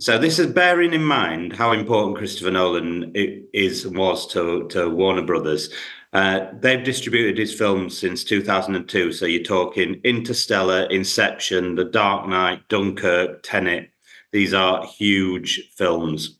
So 0.00 0.18
this 0.18 0.40
is 0.40 0.48
bearing 0.48 0.92
in 0.92 1.04
mind 1.04 1.52
how 1.52 1.70
important 1.70 2.16
Christopher 2.16 2.50
Nolan 2.50 3.12
is 3.14 3.84
and 3.84 3.96
was 3.96 4.26
to, 4.32 4.66
to 4.68 4.90
Warner 4.90 5.22
Brothers. 5.22 5.70
Uh, 6.16 6.48
they've 6.60 6.82
distributed 6.82 7.36
his 7.36 7.52
films 7.52 7.96
since 7.96 8.24
2002. 8.24 9.12
So 9.12 9.26
you're 9.26 9.42
talking 9.42 10.00
Interstellar, 10.02 10.84
Inception, 10.84 11.74
The 11.74 11.84
Dark 11.84 12.26
Knight, 12.26 12.66
Dunkirk, 12.70 13.42
Tenet. 13.42 13.90
These 14.32 14.54
are 14.54 14.86
huge 14.86 15.70
films. 15.76 16.38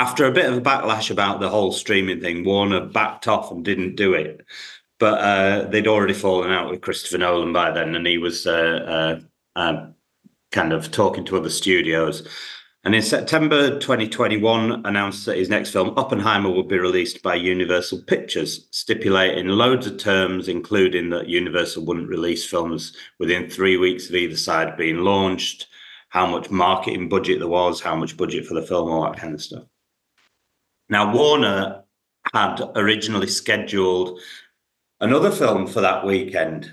After 0.00 0.24
a 0.24 0.32
bit 0.32 0.46
of 0.46 0.56
a 0.56 0.60
backlash 0.60 1.12
about 1.12 1.38
the 1.38 1.48
whole 1.48 1.70
streaming 1.70 2.20
thing, 2.20 2.44
Warner 2.44 2.84
backed 2.84 3.28
off 3.28 3.52
and 3.52 3.64
didn't 3.64 3.94
do 3.94 4.14
it. 4.14 4.44
But 4.98 5.20
uh, 5.20 5.68
they'd 5.68 5.86
already 5.86 6.12
fallen 6.12 6.50
out 6.50 6.68
with 6.68 6.80
Christopher 6.80 7.18
Nolan 7.18 7.52
by 7.52 7.70
then, 7.70 7.94
and 7.94 8.04
he 8.04 8.18
was 8.18 8.48
uh, 8.48 9.20
uh, 9.54 9.60
uh 9.60 9.86
kind 10.50 10.72
of 10.72 10.90
talking 10.90 11.24
to 11.26 11.36
other 11.36 11.50
studios. 11.50 12.26
And 12.84 12.94
in 12.94 13.00
September 13.00 13.78
2021, 13.78 14.84
announced 14.84 15.24
that 15.24 15.38
his 15.38 15.48
next 15.48 15.70
film, 15.70 15.94
Oppenheimer, 15.96 16.50
would 16.50 16.68
be 16.68 16.78
released 16.78 17.22
by 17.22 17.34
Universal 17.34 18.02
Pictures, 18.02 18.68
stipulating 18.72 19.48
loads 19.48 19.86
of 19.86 19.96
terms, 19.96 20.48
including 20.48 21.08
that 21.10 21.26
Universal 21.26 21.86
wouldn't 21.86 22.10
release 22.10 22.46
films 22.46 22.94
within 23.18 23.48
three 23.48 23.78
weeks 23.78 24.10
of 24.10 24.14
either 24.14 24.36
side 24.36 24.76
being 24.76 24.98
launched, 24.98 25.68
how 26.10 26.26
much 26.26 26.50
marketing 26.50 27.08
budget 27.08 27.38
there 27.38 27.48
was, 27.48 27.80
how 27.80 27.96
much 27.96 28.18
budget 28.18 28.46
for 28.46 28.52
the 28.52 28.62
film, 28.62 28.90
all 28.90 29.04
that 29.04 29.16
kind 29.18 29.32
of 29.32 29.42
stuff. 29.42 29.64
Now, 30.90 31.10
Warner 31.10 31.84
had 32.34 32.60
originally 32.76 33.28
scheduled 33.28 34.20
another 35.00 35.30
film 35.30 35.66
for 35.66 35.80
that 35.80 36.04
weekend 36.04 36.70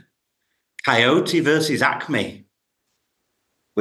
Coyote 0.86 1.40
versus 1.40 1.82
Acme 1.82 2.41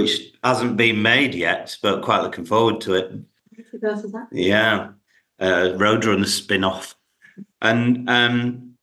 which 0.00 0.32
hasn't 0.42 0.76
been 0.76 1.02
made 1.02 1.34
yet, 1.34 1.76
but 1.82 2.02
quite 2.02 2.22
looking 2.22 2.44
forward 2.44 2.80
to 2.82 2.94
it. 2.94 3.12
Yeah, 4.32 4.92
uh, 5.38 5.72
Roadrunner 5.76 6.26
spin 6.26 6.64
off. 6.64 6.94
And 7.60 8.08
um, 8.08 8.74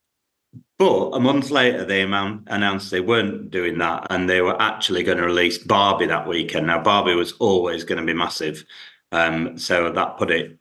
but 0.77 1.09
a 1.09 1.19
month 1.19 1.49
later, 1.49 1.83
they 1.83 2.01
announced 2.01 2.91
they 2.91 3.01
weren't 3.01 3.49
doing 3.49 3.79
that, 3.79 4.07
and 4.11 4.29
they 4.29 4.41
were 4.41 4.61
actually 4.61 5.03
going 5.03 5.17
to 5.17 5.25
release 5.25 5.57
Barbie 5.57 6.05
that 6.05 6.27
weekend. 6.27 6.67
Now, 6.67 6.81
Barbie 6.81 7.15
was 7.15 7.33
always 7.33 7.83
going 7.83 7.99
to 7.99 8.05
be 8.05 8.13
massive, 8.13 8.63
um, 9.11 9.57
so 9.57 9.91
that 9.91 10.17
put 10.17 10.29
it 10.29 10.59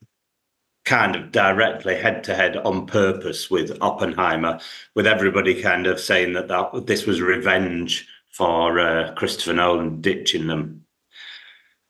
kind 0.86 1.16
of 1.16 1.32
directly 1.32 1.96
head 1.96 2.22
to 2.24 2.34
head 2.34 2.56
on 2.58 2.86
purpose 2.86 3.50
with 3.50 3.76
Oppenheimer, 3.82 4.58
with 4.94 5.06
everybody 5.06 5.60
kind 5.60 5.86
of 5.86 6.00
saying 6.00 6.32
that 6.32 6.48
that 6.48 6.86
this 6.86 7.04
was 7.04 7.20
revenge 7.20 8.08
for 8.36 8.78
uh, 8.78 9.14
Christopher 9.14 9.54
Nolan 9.54 10.02
ditching 10.02 10.46
them. 10.46 10.84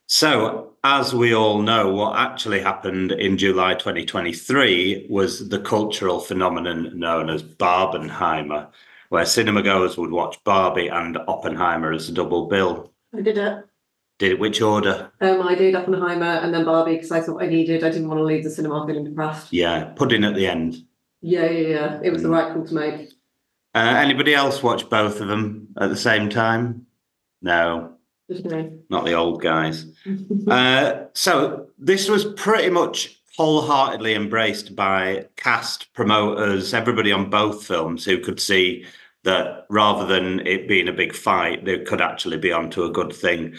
So, 0.06 0.74
as 0.84 1.12
we 1.12 1.34
all 1.34 1.60
know, 1.60 1.92
what 1.92 2.16
actually 2.16 2.60
happened 2.60 3.10
in 3.10 3.36
July 3.36 3.74
2023 3.74 5.08
was 5.10 5.48
the 5.48 5.58
cultural 5.58 6.20
phenomenon 6.20 6.96
known 6.96 7.28
as 7.28 7.42
Barbenheimer, 7.42 8.68
where 9.08 9.26
cinema 9.26 9.62
goers 9.62 9.98
would 9.98 10.12
watch 10.12 10.42
Barbie 10.44 10.86
and 10.86 11.18
Oppenheimer 11.26 11.92
as 11.92 12.08
a 12.08 12.12
double 12.12 12.46
bill. 12.46 12.92
I 13.12 13.22
did 13.22 13.38
it. 13.38 13.64
Did 14.20 14.32
it 14.32 14.38
which 14.38 14.62
order? 14.62 15.10
Um, 15.20 15.42
I 15.42 15.56
did 15.56 15.74
Oppenheimer 15.74 16.24
and 16.24 16.54
then 16.54 16.64
Barbie 16.64 16.94
because 16.94 17.10
I 17.10 17.20
thought 17.20 17.42
I 17.42 17.48
needed. 17.48 17.82
I 17.82 17.90
didn't 17.90 18.08
want 18.08 18.18
to 18.18 18.24
leave 18.24 18.44
the 18.44 18.50
cinema 18.50 18.86
feeling 18.86 19.04
depressed. 19.04 19.52
Yeah, 19.52 19.86
pudding 19.96 20.22
at 20.22 20.36
the 20.36 20.46
end. 20.46 20.76
Yeah, 21.20 21.46
yeah, 21.50 21.68
yeah. 21.68 22.00
It 22.04 22.12
was 22.12 22.22
the 22.22 22.30
right 22.30 22.52
call 22.52 22.64
to 22.64 22.74
make. 22.74 23.10
Uh, 23.76 23.94
anybody 23.98 24.34
else 24.34 24.62
watch 24.62 24.88
both 24.88 25.20
of 25.20 25.28
them 25.28 25.68
at 25.78 25.90
the 25.90 25.96
same 25.96 26.30
time? 26.30 26.86
No, 27.42 27.92
not 28.88 29.04
the 29.04 29.12
old 29.12 29.42
guys. 29.42 29.84
uh, 30.48 31.04
so 31.12 31.66
this 31.78 32.08
was 32.08 32.24
pretty 32.24 32.70
much 32.70 33.20
wholeheartedly 33.36 34.14
embraced 34.14 34.74
by 34.74 35.26
cast, 35.36 35.92
promoters, 35.92 36.72
everybody 36.72 37.12
on 37.12 37.28
both 37.28 37.66
films 37.66 38.02
who 38.02 38.18
could 38.18 38.40
see 38.40 38.86
that 39.24 39.66
rather 39.68 40.06
than 40.06 40.40
it 40.46 40.66
being 40.66 40.88
a 40.88 40.92
big 40.92 41.14
fight, 41.14 41.66
they 41.66 41.78
could 41.80 42.00
actually 42.00 42.38
be 42.38 42.52
onto 42.52 42.82
a 42.82 42.90
good 42.90 43.12
thing. 43.12 43.54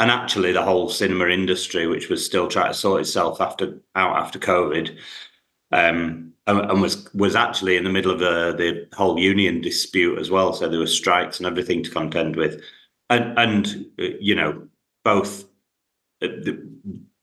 And 0.00 0.10
actually, 0.10 0.50
the 0.50 0.64
whole 0.64 0.88
cinema 0.88 1.28
industry, 1.28 1.86
which 1.86 2.08
was 2.08 2.26
still 2.26 2.48
trying 2.48 2.72
to 2.72 2.74
sort 2.74 3.02
itself 3.02 3.40
after 3.40 3.78
out 3.94 4.16
after 4.16 4.40
COVID, 4.40 4.98
um, 5.72 6.32
and 6.46 6.80
was 6.80 7.12
was 7.14 7.36
actually 7.36 7.76
in 7.76 7.84
the 7.84 7.90
middle 7.90 8.10
of 8.10 8.18
the, 8.18 8.54
the 8.56 8.96
whole 8.96 9.18
union 9.18 9.60
dispute 9.60 10.18
as 10.18 10.30
well. 10.30 10.52
So 10.52 10.68
there 10.68 10.80
were 10.80 10.86
strikes 10.86 11.38
and 11.38 11.46
everything 11.46 11.82
to 11.84 11.90
contend 11.90 12.36
with, 12.36 12.60
and 13.08 13.38
and 13.38 13.86
you 13.96 14.34
know 14.34 14.66
both 15.04 15.44
uh, 16.22 16.28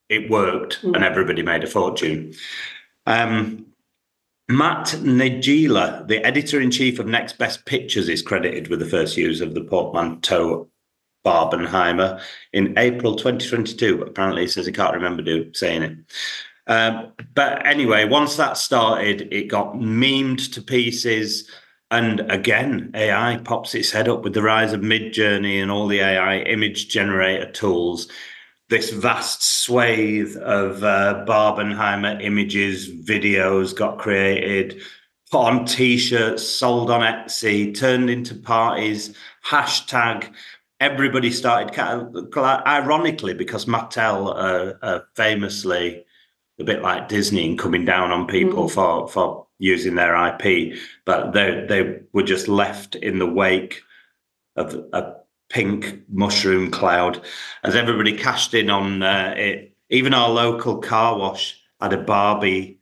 it 0.10 0.30
worked 0.30 0.82
mm. 0.82 0.96
and 0.96 1.04
everybody 1.04 1.42
made 1.42 1.63
a 1.63 1.68
fortune. 1.68 2.34
Um, 3.06 3.66
Matt 4.50 4.88
Neglia, 5.01 6.08
the 6.08 6.25
editor 6.25 6.62
in 6.62 6.72
chief 6.72 7.00
of 7.00 7.06
Next 7.06 7.38
Best 7.38 7.66
Pictures, 7.66 8.08
is 8.08 8.22
credited 8.22 8.70
with 8.70 8.80
the 8.80 8.86
first 8.86 9.18
use 9.18 9.42
of 9.42 9.54
the 9.54 9.62
portmanteau 9.62 10.70
Barbenheimer 11.25 12.22
in 12.54 12.77
April 12.77 13.16
2022. 13.16 14.04
Apparently, 14.04 14.44
he 14.44 14.48
says 14.48 14.66
he 14.66 14.72
can't 14.72 14.94
remember 14.94 15.24
saying 15.54 15.84
it. 15.84 15.98
Um, 16.68 17.14
but 17.34 17.66
anyway, 17.66 18.06
once 18.06 18.36
that 18.36 18.58
started, 18.58 19.30
it 19.32 19.48
got 19.48 19.74
memed 19.76 20.54
to 20.54 20.62
pieces. 20.62 21.50
And 21.90 22.20
again, 22.32 22.92
AI 22.94 23.38
pops 23.38 23.74
its 23.74 23.92
head 23.92 24.10
up 24.10 24.24
with 24.24 24.34
the 24.34 24.42
rise 24.42 24.74
of 24.74 24.82
Midjourney 24.82 25.62
and 25.62 25.72
all 25.72 25.88
the 25.88 26.02
AI 26.02 26.40
image 26.40 26.90
generator 26.90 27.50
tools. 27.52 28.10
This 28.70 28.90
vast 28.90 29.42
swathe 29.42 30.36
of 30.38 30.84
uh, 30.84 31.24
Barbenheimer 31.26 32.22
images, 32.22 32.90
videos 32.90 33.74
got 33.74 33.98
created, 33.98 34.82
put 35.32 35.40
on 35.40 35.66
t-shirts, 35.66 36.46
sold 36.46 36.92
on 36.92 37.00
Etsy, 37.00 37.74
turned 37.74 38.10
into 38.10 38.36
parties, 38.36 39.16
hashtag. 39.46 40.30
Everybody 40.82 41.32
started, 41.32 41.80
ironically, 42.38 43.34
because 43.34 43.66
Mattel 43.66 44.28
uh, 44.36 44.74
uh, 44.86 45.00
famously 45.16 46.04
a 46.60 46.64
bit 46.64 46.82
like 46.82 47.08
Disney 47.08 47.48
and 47.48 47.60
coming 47.60 47.86
down 47.86 48.12
on 48.12 48.28
people 48.28 48.66
mm. 48.66 48.72
for 48.72 49.08
for 49.08 49.48
using 49.60 49.96
their 49.96 50.16
IP, 50.16 50.78
but 51.06 51.32
they 51.34 51.66
they 51.68 52.00
were 52.14 52.24
just 52.24 52.48
left 52.48 52.96
in 52.96 53.20
the 53.20 53.28
wake 53.28 53.82
of 54.56 54.74
a 54.94 55.16
pink 55.50 56.02
mushroom 56.10 56.70
cloud 56.70 57.22
as 57.64 57.76
everybody 57.76 58.14
cashed 58.18 58.54
in 58.54 58.70
on 58.70 59.04
uh, 59.04 59.34
it. 59.38 59.74
Even 59.90 60.14
our 60.14 60.30
local 60.30 60.80
car 60.80 61.18
wash 61.18 61.60
had 61.80 61.94
a 61.94 61.98
Barbie. 61.98 62.76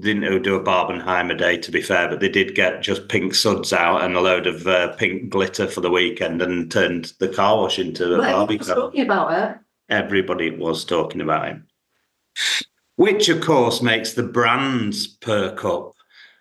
Didn't 0.00 0.42
do 0.42 0.56
a 0.56 0.62
Barbenheimer 0.62 1.38
day, 1.38 1.56
to 1.58 1.70
be 1.70 1.80
fair, 1.80 2.08
but 2.08 2.18
they 2.18 2.28
did 2.28 2.56
get 2.56 2.82
just 2.82 3.08
pink 3.08 3.36
suds 3.36 3.72
out 3.72 4.02
and 4.02 4.16
a 4.16 4.20
load 4.20 4.48
of 4.48 4.66
uh, 4.66 4.92
pink 4.96 5.30
glitter 5.30 5.68
for 5.68 5.80
the 5.80 5.90
weekend 5.90 6.42
and 6.42 6.70
turned 6.70 7.12
the 7.20 7.28
car 7.28 7.56
wash 7.56 7.78
into 7.78 8.16
a 8.16 8.18
well, 8.18 8.38
Barbie. 8.38 8.58
Talking 8.58 9.02
about 9.02 9.32
it. 9.32 9.58
Everybody 9.88 10.50
was 10.50 10.84
talking 10.84 11.20
about 11.20 11.48
it 11.48 12.66
which 12.96 13.28
of 13.28 13.40
course 13.40 13.80
makes 13.82 14.12
the 14.12 14.22
brands 14.22 15.06
perk 15.06 15.64
up. 15.64 15.92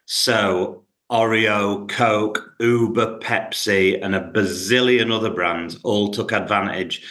So 0.05 0.83
Oreo, 1.11 1.87
Coke, 1.87 2.55
Uber, 2.59 3.19
Pepsi, 3.19 3.99
and 4.01 4.15
a 4.15 4.31
bazillion 4.31 5.11
other 5.13 5.29
brands 5.29 5.77
all 5.83 6.09
took 6.09 6.31
advantage 6.31 7.03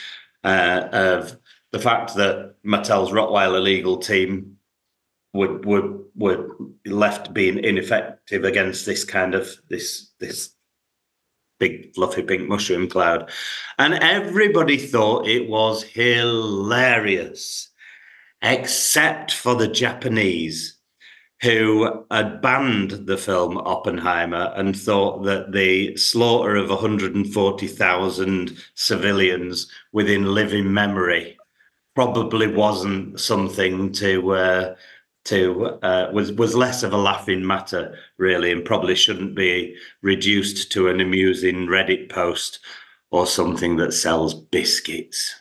uh, 0.42 0.88
of 0.92 1.38
the 1.70 1.78
fact 1.78 2.14
that 2.16 2.54
Mattel's 2.64 3.12
Rottweiler 3.12 3.62
legal 3.62 3.96
team 3.98 4.56
would 5.32 5.64
would 5.64 6.04
were 6.16 6.48
left 6.86 7.34
being 7.34 7.58
ineffective 7.58 8.44
against 8.44 8.86
this 8.86 9.04
kind 9.04 9.34
of 9.34 9.56
this 9.68 10.12
this 10.20 10.50
big 11.58 11.94
fluffy 11.94 12.22
pink 12.22 12.48
mushroom 12.48 12.88
cloud, 12.88 13.30
and 13.78 13.94
everybody 13.94 14.76
thought 14.76 15.26
it 15.26 15.48
was 15.48 15.82
hilarious 15.82 17.70
except 18.44 19.32
for 19.32 19.56
the 19.56 19.66
Japanese 19.66 20.78
who 21.42 22.04
had 22.10 22.40
banned 22.40 22.90
the 23.06 23.16
film 23.16 23.58
Oppenheimer 23.58 24.52
and 24.54 24.78
thought 24.78 25.24
that 25.24 25.52
the 25.52 25.96
slaughter 25.96 26.54
of 26.54 26.70
140,000 26.70 28.56
civilians 28.74 29.70
within 29.92 30.34
living 30.34 30.72
memory 30.72 31.36
probably 31.94 32.46
wasn't 32.46 33.18
something 33.18 33.92
to 33.92 34.32
uh, 34.32 34.74
to 35.24 35.64
uh, 35.82 36.10
was 36.12 36.32
was 36.32 36.54
less 36.54 36.82
of 36.82 36.92
a 36.92 36.98
laughing 36.98 37.46
matter 37.46 37.98
really, 38.18 38.52
and 38.52 38.64
probably 38.64 38.94
shouldn't 38.94 39.34
be 39.34 39.76
reduced 40.02 40.70
to 40.72 40.88
an 40.88 41.00
amusing 41.00 41.66
Reddit 41.66 42.10
post 42.10 42.60
or 43.10 43.26
something 43.26 43.76
that 43.76 43.92
sells 43.92 44.34
biscuits. 44.34 45.34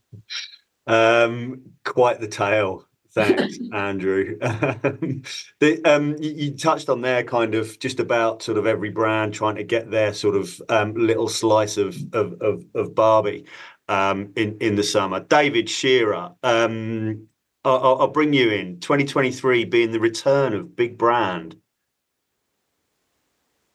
um, 0.86 1.73
quite 1.84 2.20
the 2.20 2.28
tale. 2.28 2.86
Thanks, 3.12 3.58
Andrew. 3.72 4.36
the, 4.40 5.80
um, 5.84 6.16
you, 6.18 6.30
you, 6.30 6.56
touched 6.56 6.88
on 6.88 7.00
there 7.00 7.22
kind 7.22 7.54
of 7.54 7.78
just 7.78 8.00
about 8.00 8.42
sort 8.42 8.58
of 8.58 8.66
every 8.66 8.90
brand 8.90 9.32
trying 9.32 9.54
to 9.54 9.62
get 9.62 9.90
their 9.90 10.12
sort 10.12 10.34
of 10.34 10.60
um, 10.68 10.94
little 10.94 11.28
slice 11.28 11.76
of 11.76 11.96
of, 12.12 12.40
of, 12.40 12.64
of 12.74 12.94
Barbie 12.94 13.44
um, 13.88 14.32
in 14.36 14.56
in 14.58 14.74
the 14.74 14.82
summer. 14.82 15.20
David 15.20 15.70
Shearer, 15.70 16.32
um, 16.42 17.28
I'll, 17.64 18.00
I'll 18.00 18.08
bring 18.08 18.32
you 18.32 18.50
in. 18.50 18.80
2023 18.80 19.64
being 19.64 19.92
the 19.92 20.00
return 20.00 20.52
of 20.52 20.74
big 20.74 20.98
brand. 20.98 21.56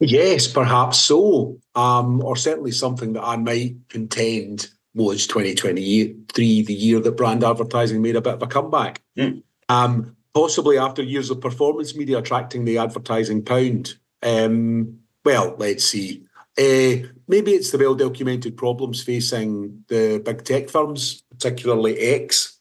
Yes, 0.02 0.48
perhaps 0.48 0.98
so, 0.98 1.60
um, 1.76 2.24
or 2.24 2.38
certainly 2.38 2.72
something 2.72 3.14
that 3.14 3.24
I 3.24 3.36
might 3.36 3.76
contend 3.90 4.70
was 4.94 5.28
2023, 5.28 6.62
the 6.64 6.74
year 6.74 7.00
that 7.00 7.12
brand 7.12 7.44
advertising 7.44 8.02
made 8.02 8.16
a 8.16 8.22
bit 8.22 8.34
of 8.34 8.42
a 8.42 8.48
comeback. 8.48 9.02
Mm. 9.18 9.44
Um, 9.70 10.16
possibly 10.34 10.78
after 10.78 11.04
years 11.04 11.30
of 11.30 11.42
performance 11.42 11.96
media 11.96 12.18
attracting 12.18 12.66
the 12.66 12.78
advertising 12.78 13.44
pound. 13.44 13.96
Um, 14.24 15.00
well, 15.24 15.56
let's 15.58 15.84
see. 15.84 16.24
Uh, 16.58 17.08
maybe 17.28 17.52
it's 17.52 17.72
the 17.72 17.78
well 17.78 17.96
documented 17.96 18.58
problems 18.58 19.02
facing 19.02 19.84
the 19.88 20.22
big 20.24 20.44
tech 20.44 20.70
firms, 20.70 21.24
particularly 21.30 21.98
X. 21.98 22.60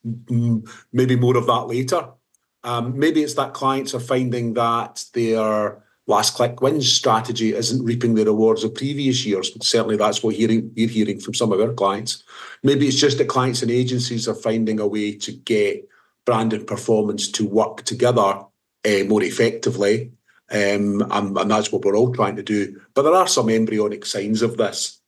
Maybe 0.92 1.16
more 1.16 1.36
of 1.36 1.46
that 1.46 1.66
later. 1.66 2.08
Um, 2.64 2.98
maybe 2.98 3.22
it's 3.22 3.34
that 3.34 3.54
clients 3.54 3.94
are 3.94 4.00
finding 4.00 4.54
that 4.54 5.04
their 5.14 5.82
last 6.08 6.34
click 6.34 6.60
wins 6.60 6.90
strategy 6.90 7.54
isn't 7.54 7.84
reaping 7.84 8.14
the 8.14 8.24
rewards 8.24 8.64
of 8.64 8.74
previous 8.74 9.24
years. 9.24 9.52
Certainly 9.62 9.98
that's 9.98 10.22
what 10.22 10.34
hearing, 10.34 10.72
we're 10.74 10.88
hearing 10.88 11.20
from 11.20 11.34
some 11.34 11.52
of 11.52 11.60
our 11.60 11.72
clients. 11.74 12.24
Maybe 12.62 12.88
it's 12.88 12.98
just 12.98 13.18
that 13.18 13.28
clients 13.28 13.62
and 13.62 13.70
agencies 13.70 14.26
are 14.26 14.34
finding 14.34 14.80
a 14.80 14.86
way 14.86 15.16
to 15.16 15.32
get 15.32 15.86
brand 16.24 16.54
and 16.54 16.66
performance 16.66 17.30
to 17.32 17.46
work 17.46 17.82
together 17.82 18.20
uh, 18.20 19.04
more 19.06 19.22
effectively. 19.22 20.12
Um, 20.50 21.06
and, 21.10 21.36
and, 21.36 21.50
that's 21.50 21.70
what 21.70 21.84
we're 21.84 21.96
all 21.96 22.14
trying 22.14 22.36
to 22.36 22.42
do. 22.42 22.80
But 22.94 23.02
there 23.02 23.12
are 23.12 23.28
some 23.28 23.50
embryonic 23.50 24.06
signs 24.06 24.40
of 24.40 24.56
this. 24.56 24.98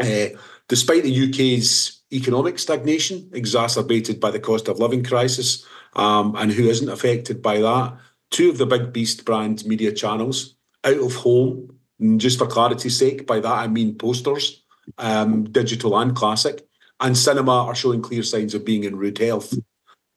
Uh, 0.00 0.28
despite 0.68 1.02
the 1.02 1.28
UK's 1.28 2.02
economic 2.12 2.60
stagnation, 2.60 3.28
exacerbated 3.32 4.20
by 4.20 4.30
the 4.30 4.38
cost 4.38 4.68
of 4.68 4.78
living 4.78 5.02
crisis, 5.02 5.66
um, 5.96 6.36
and 6.36 6.52
who 6.52 6.68
isn't 6.68 6.88
affected 6.88 7.42
by 7.42 7.58
that, 7.58 7.96
two 8.30 8.50
of 8.50 8.58
the 8.58 8.66
big 8.66 8.92
beast 8.92 9.24
brand 9.24 9.64
media 9.66 9.92
channels 9.92 10.56
out 10.84 10.98
of 10.98 11.14
home, 11.14 11.78
just 12.16 12.38
for 12.38 12.46
clarity's 12.46 12.98
sake, 12.98 13.26
by 13.26 13.40
that 13.40 13.52
I 13.52 13.66
mean 13.68 13.96
posters, 13.96 14.62
um, 14.98 15.44
digital 15.44 15.98
and 15.98 16.14
classic, 16.14 16.66
and 17.00 17.16
cinema 17.16 17.64
are 17.64 17.74
showing 17.74 18.02
clear 18.02 18.22
signs 18.22 18.54
of 18.54 18.64
being 18.64 18.84
in 18.84 18.96
rude 18.96 19.18
health. 19.18 19.54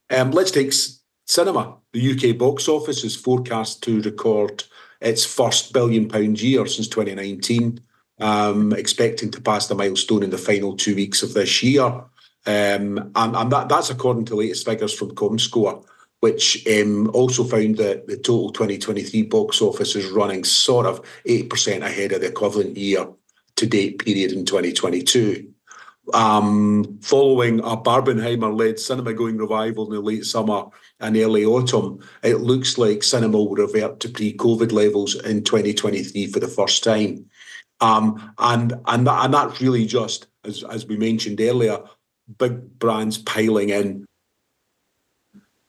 Um, 0.10 0.32
let's 0.32 0.52
take 0.52 0.74
cinema. 1.26 1.78
The 1.94 2.12
UK 2.12 2.38
box 2.38 2.68
office 2.68 3.04
is 3.04 3.16
forecast 3.16 3.84
to 3.84 4.02
record 4.02 4.64
its 5.02 5.26
first 5.26 5.74
billion 5.74 6.08
pound 6.08 6.42
year 6.42 6.66
since 6.66 6.88
2019, 6.88 7.80
um, 8.20 8.74
expecting 8.74 9.32
to 9.32 9.42
pass 9.42 9.68
the 9.68 9.76
milestone 9.76 10.24
in 10.24 10.30
the 10.30 10.38
final 10.38 10.76
two 10.76 10.96
weeks 10.96 11.24
of 11.24 11.34
this 11.34 11.64
year. 11.64 11.86
Um, 12.46 13.12
and, 13.16 13.36
and 13.36 13.52
that, 13.52 13.70
that's 13.70 13.90
according 13.90 14.26
to 14.26 14.36
latest 14.36 14.66
figures 14.66 14.94
from 14.94 15.12
ComScore 15.12 15.86
which 16.22 16.68
um, 16.68 17.10
also 17.14 17.44
found 17.44 17.78
that 17.78 18.08
the 18.08 18.18
total 18.18 18.52
2023 18.52 19.24
box 19.24 19.62
office 19.62 19.96
is 19.96 20.12
running 20.12 20.44
sort 20.44 20.86
of 20.86 21.02
8% 21.26 21.82
ahead 21.82 22.12
of 22.12 22.22
the 22.22 22.28
equivalent 22.28 22.76
year 22.76 23.08
to 23.56 23.66
date 23.66 24.04
period 24.04 24.32
in 24.32 24.46
2022. 24.46 25.54
Um, 26.14 27.00
following 27.02 27.60
a 27.60 27.78
Barbenheimer 27.78 28.58
led 28.58 28.80
cinema 28.80 29.14
going 29.14 29.38
revival 29.38 29.86
in 29.86 29.92
the 29.92 30.02
late 30.02 30.26
summer 30.26 30.66
and 31.00 31.16
early 31.16 31.46
autumn, 31.46 32.00
it 32.24 32.38
looks 32.38 32.78
like 32.78 33.04
cinema 33.04 33.38
will 33.38 33.56
revert 33.56 34.00
to 34.00 34.10
pre 34.10 34.36
COVID 34.36 34.72
levels 34.72 35.16
in 35.16 35.44
2023 35.44 36.28
for 36.28 36.40
the 36.40 36.48
first 36.48 36.84
time. 36.84 37.30
Um, 37.80 38.34
and, 38.40 38.74
and, 38.88 39.08
and 39.08 39.34
that's 39.34 39.62
really 39.62 39.86
just, 39.86 40.28
as, 40.44 40.64
as 40.64 40.86
we 40.86 40.98
mentioned 40.98 41.40
earlier, 41.40 41.80
big 42.38 42.80
brands 42.80 43.18
piling 43.20 43.70
in 43.70 44.06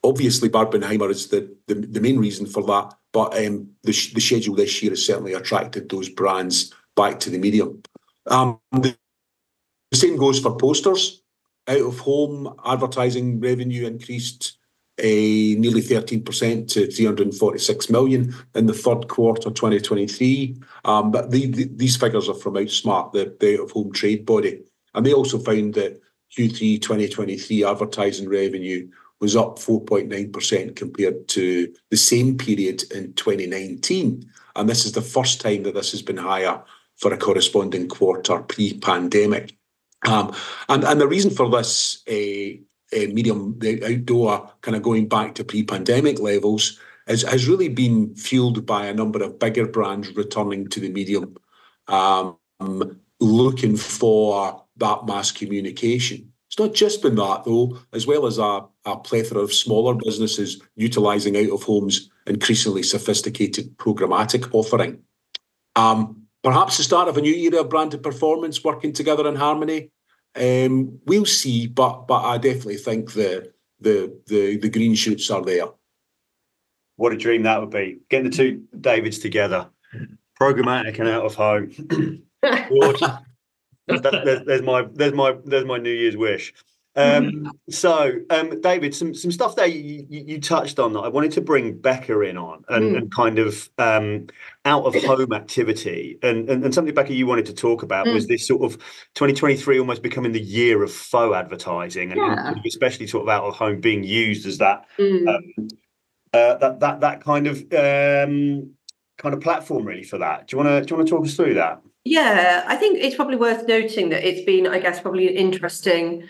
obviously 0.03 0.49
Barbenheimer 0.49 1.09
is 1.09 1.27
the, 1.27 1.55
the, 1.67 1.75
the 1.75 2.01
main 2.01 2.19
reason 2.19 2.45
for 2.45 2.63
that, 2.63 2.93
but 3.11 3.37
um, 3.37 3.69
the, 3.83 3.91
the 4.13 4.21
schedule 4.21 4.55
this 4.55 4.81
year 4.81 4.91
has 4.91 5.05
certainly 5.05 5.33
attracted 5.33 5.89
those 5.89 6.09
brands 6.09 6.73
back 6.95 7.19
to 7.21 7.29
the 7.29 7.37
medium. 7.37 7.81
Um, 8.27 8.59
the, 8.71 8.95
the 9.91 9.97
same 9.97 10.17
goes 10.17 10.39
for 10.39 10.55
posters. 10.55 11.21
Out 11.67 11.81
of 11.81 11.99
home 11.99 12.55
advertising 12.65 13.39
revenue 13.39 13.85
increased 13.85 14.57
uh, 14.99 15.03
nearly 15.03 15.81
13% 15.81 16.67
to 16.69 16.91
346 16.91 17.89
million 17.89 18.35
in 18.55 18.65
the 18.65 18.73
third 18.73 19.07
quarter 19.07 19.49
2023. 19.49 20.57
Um, 20.85 21.11
but 21.11 21.31
the, 21.31 21.47
the, 21.47 21.69
these 21.75 21.97
figures 21.97 22.29
are 22.29 22.35
from 22.35 22.55
Outsmart, 22.55 23.11
the, 23.11 23.35
the 23.39 23.55
out 23.55 23.65
of 23.65 23.71
home 23.71 23.91
trade 23.91 24.25
body. 24.25 24.61
And 24.93 25.05
they 25.05 25.13
also 25.13 25.39
found 25.39 25.75
that 25.75 26.01
Q3 26.37 26.81
2023 26.81 27.63
advertising 27.63 28.29
revenue 28.29 28.89
was 29.21 29.35
up 29.35 29.59
4.9% 29.59 30.75
compared 30.75 31.27
to 31.29 31.73
the 31.91 31.97
same 31.97 32.37
period 32.37 32.83
in 32.91 33.13
2019. 33.13 34.29
And 34.55 34.69
this 34.69 34.85
is 34.85 34.91
the 34.91 35.01
first 35.01 35.39
time 35.39 35.63
that 35.63 35.75
this 35.75 35.91
has 35.91 36.01
been 36.01 36.17
higher 36.17 36.61
for 36.97 37.13
a 37.13 37.17
corresponding 37.17 37.87
quarter 37.87 38.39
pre 38.39 38.77
pandemic. 38.79 39.55
Um, 40.05 40.35
and, 40.67 40.83
and 40.83 40.99
the 40.99 41.07
reason 41.07 41.29
for 41.29 41.49
this 41.49 42.03
uh, 42.09 42.57
uh, 42.97 43.07
medium, 43.13 43.57
the 43.59 43.83
outdoor 43.85 44.51
kind 44.61 44.75
of 44.75 44.83
going 44.83 45.07
back 45.07 45.35
to 45.35 45.43
pre 45.43 45.63
pandemic 45.63 46.19
levels, 46.19 46.79
is, 47.07 47.21
has 47.23 47.47
really 47.47 47.69
been 47.69 48.15
fueled 48.15 48.65
by 48.65 48.87
a 48.87 48.93
number 48.93 49.23
of 49.23 49.39
bigger 49.39 49.67
brands 49.67 50.15
returning 50.15 50.67
to 50.69 50.79
the 50.79 50.89
medium, 50.89 51.35
um, 51.87 52.37
looking 53.19 53.77
for 53.77 54.63
that 54.77 55.05
mass 55.05 55.31
communication. 55.31 56.30
It's 56.51 56.59
not 56.59 56.73
just 56.73 57.01
been 57.01 57.15
that, 57.15 57.45
though, 57.45 57.79
as 57.93 58.05
well 58.05 58.25
as 58.25 58.37
a, 58.37 58.65
a 58.83 58.97
plethora 58.97 59.39
of 59.39 59.53
smaller 59.53 59.95
businesses 59.95 60.61
utilising 60.75 61.37
out 61.37 61.49
of 61.49 61.63
homes 61.63 62.09
increasingly 62.27 62.83
sophisticated 62.83 63.77
programmatic 63.77 64.53
offering. 64.53 65.01
Um, 65.77 66.23
perhaps 66.43 66.75
the 66.75 66.83
start 66.83 67.07
of 67.07 67.15
a 67.15 67.21
new 67.21 67.33
era 67.33 67.61
of 67.61 67.69
branded 67.69 68.03
performance 68.03 68.65
working 68.65 68.91
together 68.91 69.29
in 69.29 69.37
harmony. 69.37 69.91
Um, 70.35 70.99
we'll 71.05 71.25
see, 71.25 71.67
but 71.67 72.05
but 72.05 72.21
I 72.25 72.37
definitely 72.37 72.77
think 72.77 73.13
the 73.13 73.53
the 73.79 74.13
the 74.27 74.57
the 74.57 74.69
green 74.69 74.95
shoots 74.95 75.31
are 75.31 75.41
there. 75.41 75.67
What 76.97 77.13
a 77.13 77.17
dream 77.17 77.43
that 77.43 77.61
would 77.61 77.69
be! 77.69 77.99
Getting 78.09 78.29
the 78.29 78.35
two 78.35 78.63
Davids 78.81 79.19
together, 79.19 79.69
programmatic 80.37 80.99
and 80.99 81.07
out 81.07 81.25
of 81.25 81.35
home. 81.35 81.71
that, 83.99 84.43
there's 84.45 84.61
my 84.61 84.85
there's 84.93 85.13
my 85.13 85.35
there's 85.45 85.65
my 85.65 85.77
New 85.77 85.91
Year's 85.91 86.17
wish. 86.17 86.53
Um, 86.95 87.49
so, 87.69 88.11
um, 88.29 88.59
David, 88.61 88.93
some 88.93 89.13
some 89.13 89.31
stuff 89.31 89.55
there 89.55 89.67
you, 89.67 90.05
you, 90.09 90.23
you, 90.27 90.41
touched 90.41 90.77
on 90.77 90.91
that 90.93 90.99
I 90.99 91.07
wanted 91.07 91.31
to 91.33 91.41
bring 91.41 91.77
Becca 91.77 92.19
in 92.21 92.37
on 92.37 92.65
and, 92.67 92.83
mm. 92.83 92.97
and 92.97 93.11
kind 93.11 93.39
of 93.39 93.69
um, 93.77 94.27
out 94.65 94.83
of 94.83 94.95
home 95.03 95.31
activity 95.31 96.19
and, 96.21 96.49
and, 96.49 96.65
and 96.65 96.73
something 96.73 96.93
Becca 96.93 97.13
you 97.13 97.25
wanted 97.27 97.45
to 97.45 97.53
talk 97.53 97.81
about 97.81 98.07
mm. 98.07 98.13
was 98.13 98.27
this 98.27 98.45
sort 98.45 98.63
of 98.63 98.77
2023 99.15 99.79
almost 99.79 100.01
becoming 100.01 100.33
the 100.33 100.41
year 100.41 100.83
of 100.83 100.91
faux 100.91 101.33
advertising 101.33 102.11
and, 102.11 102.19
yeah. 102.19 102.53
especially 102.65 103.07
sort 103.07 103.23
of 103.23 103.29
out 103.29 103.45
of 103.45 103.55
home 103.55 103.79
being 103.79 104.03
used 104.03 104.45
as 104.45 104.57
that 104.57 104.85
mm. 104.99 105.27
Um, 105.33 105.69
uh, 106.33 106.55
that 106.55 106.79
that 106.79 107.01
that 107.01 107.21
kind 107.23 107.47
of 107.47 107.57
um, 107.73 108.71
kind 109.17 109.33
of 109.35 109.41
platform 109.41 109.85
really 109.85 110.03
for 110.03 110.17
that. 110.17 110.47
Do 110.47 110.55
you 110.55 110.63
want 110.63 110.69
to 110.69 110.85
do 110.85 110.91
you 110.91 110.97
want 110.97 111.07
to 111.07 111.15
talk 111.15 111.25
us 111.25 111.35
through 111.35 111.55
that? 111.55 111.81
Yeah, 112.03 112.63
I 112.67 112.75
think 112.77 112.97
it's 112.99 113.15
probably 113.15 113.35
worth 113.35 113.67
noting 113.67 114.09
that 114.09 114.27
it's 114.27 114.43
been, 114.45 114.65
I 114.67 114.79
guess, 114.79 114.99
probably 114.99 115.27
an 115.27 115.35
interesting 115.35 116.27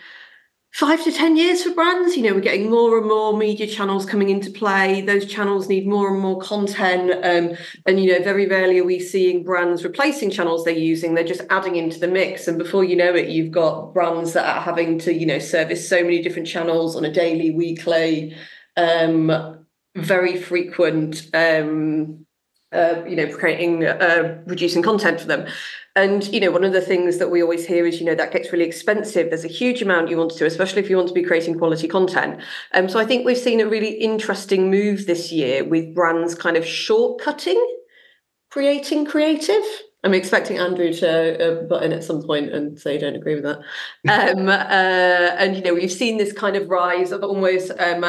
five 0.74 1.02
to 1.04 1.12
10 1.12 1.36
years 1.36 1.62
for 1.62 1.74
brands. 1.74 2.16
You 2.16 2.24
know, 2.24 2.34
we're 2.34 2.40
getting 2.40 2.70
more 2.70 2.98
and 2.98 3.08
more 3.08 3.36
media 3.36 3.66
channels 3.66 4.04
coming 4.06 4.30
into 4.30 4.50
play. 4.50 5.00
Those 5.00 5.26
channels 5.26 5.68
need 5.68 5.86
more 5.86 6.12
and 6.12 6.20
more 6.20 6.40
content. 6.40 7.12
Um, 7.24 7.56
and, 7.86 8.02
you 8.02 8.12
know, 8.12 8.22
very 8.22 8.46
rarely 8.46 8.80
are 8.80 8.84
we 8.84 9.00
seeing 9.00 9.44
brands 9.44 9.84
replacing 9.84 10.30
channels 10.30 10.64
they're 10.64 10.74
using. 10.74 11.14
They're 11.14 11.24
just 11.24 11.42
adding 11.50 11.76
into 11.76 11.98
the 11.98 12.08
mix. 12.08 12.48
And 12.48 12.58
before 12.58 12.84
you 12.84 12.96
know 12.96 13.14
it, 13.14 13.28
you've 13.28 13.52
got 13.52 13.94
brands 13.94 14.34
that 14.34 14.46
are 14.46 14.62
having 14.62 14.98
to, 15.00 15.14
you 15.14 15.26
know, 15.26 15.38
service 15.38 15.88
so 15.88 16.02
many 16.02 16.22
different 16.22 16.48
channels 16.48 16.96
on 16.96 17.04
a 17.06 17.12
daily, 17.12 17.50
weekly, 17.50 18.36
um, 18.76 19.64
very 19.96 20.36
frequent 20.40 21.28
um, 21.34 22.26
uh, 22.72 23.04
you 23.06 23.16
know, 23.16 23.34
creating, 23.36 23.84
uh, 23.84 24.38
producing 24.46 24.82
content 24.82 25.20
for 25.20 25.26
them. 25.26 25.46
And, 25.94 26.26
you 26.28 26.40
know, 26.40 26.50
one 26.50 26.64
of 26.64 26.72
the 26.72 26.80
things 26.80 27.18
that 27.18 27.30
we 27.30 27.42
always 27.42 27.66
hear 27.66 27.86
is, 27.86 28.00
you 28.00 28.06
know, 28.06 28.14
that 28.14 28.32
gets 28.32 28.50
really 28.50 28.64
expensive. 28.64 29.28
There's 29.28 29.44
a 29.44 29.48
huge 29.48 29.82
amount 29.82 30.08
you 30.08 30.16
want 30.16 30.30
to 30.32 30.38
do, 30.38 30.46
especially 30.46 30.80
if 30.80 30.88
you 30.88 30.96
want 30.96 31.08
to 31.08 31.14
be 31.14 31.22
creating 31.22 31.58
quality 31.58 31.86
content. 31.86 32.40
Um, 32.72 32.88
so 32.88 32.98
I 32.98 33.04
think 33.04 33.26
we've 33.26 33.36
seen 33.36 33.60
a 33.60 33.68
really 33.68 33.90
interesting 33.90 34.70
move 34.70 35.06
this 35.06 35.30
year 35.30 35.64
with 35.64 35.94
brands 35.94 36.34
kind 36.34 36.56
of 36.56 36.64
shortcutting 36.64 37.62
creating 38.52 39.06
creative. 39.06 39.64
I'm 40.04 40.14
expecting 40.14 40.58
Andrew 40.58 40.92
to 40.94 41.60
uh, 41.60 41.62
butt 41.62 41.84
in 41.84 41.92
at 41.92 42.02
some 42.02 42.22
point 42.22 42.52
and 42.52 42.78
say 42.78 42.98
don't 42.98 43.14
agree 43.14 43.36
with 43.36 43.44
that. 43.44 43.58
Um, 44.08 44.48
uh, 44.48 44.52
and 44.52 45.54
you 45.56 45.62
know, 45.62 45.74
we've 45.74 45.92
seen 45.92 46.18
this 46.18 46.32
kind 46.32 46.56
of 46.56 46.68
rise 46.68 47.12
of 47.12 47.22
almost, 47.22 47.70
um, 47.78 48.04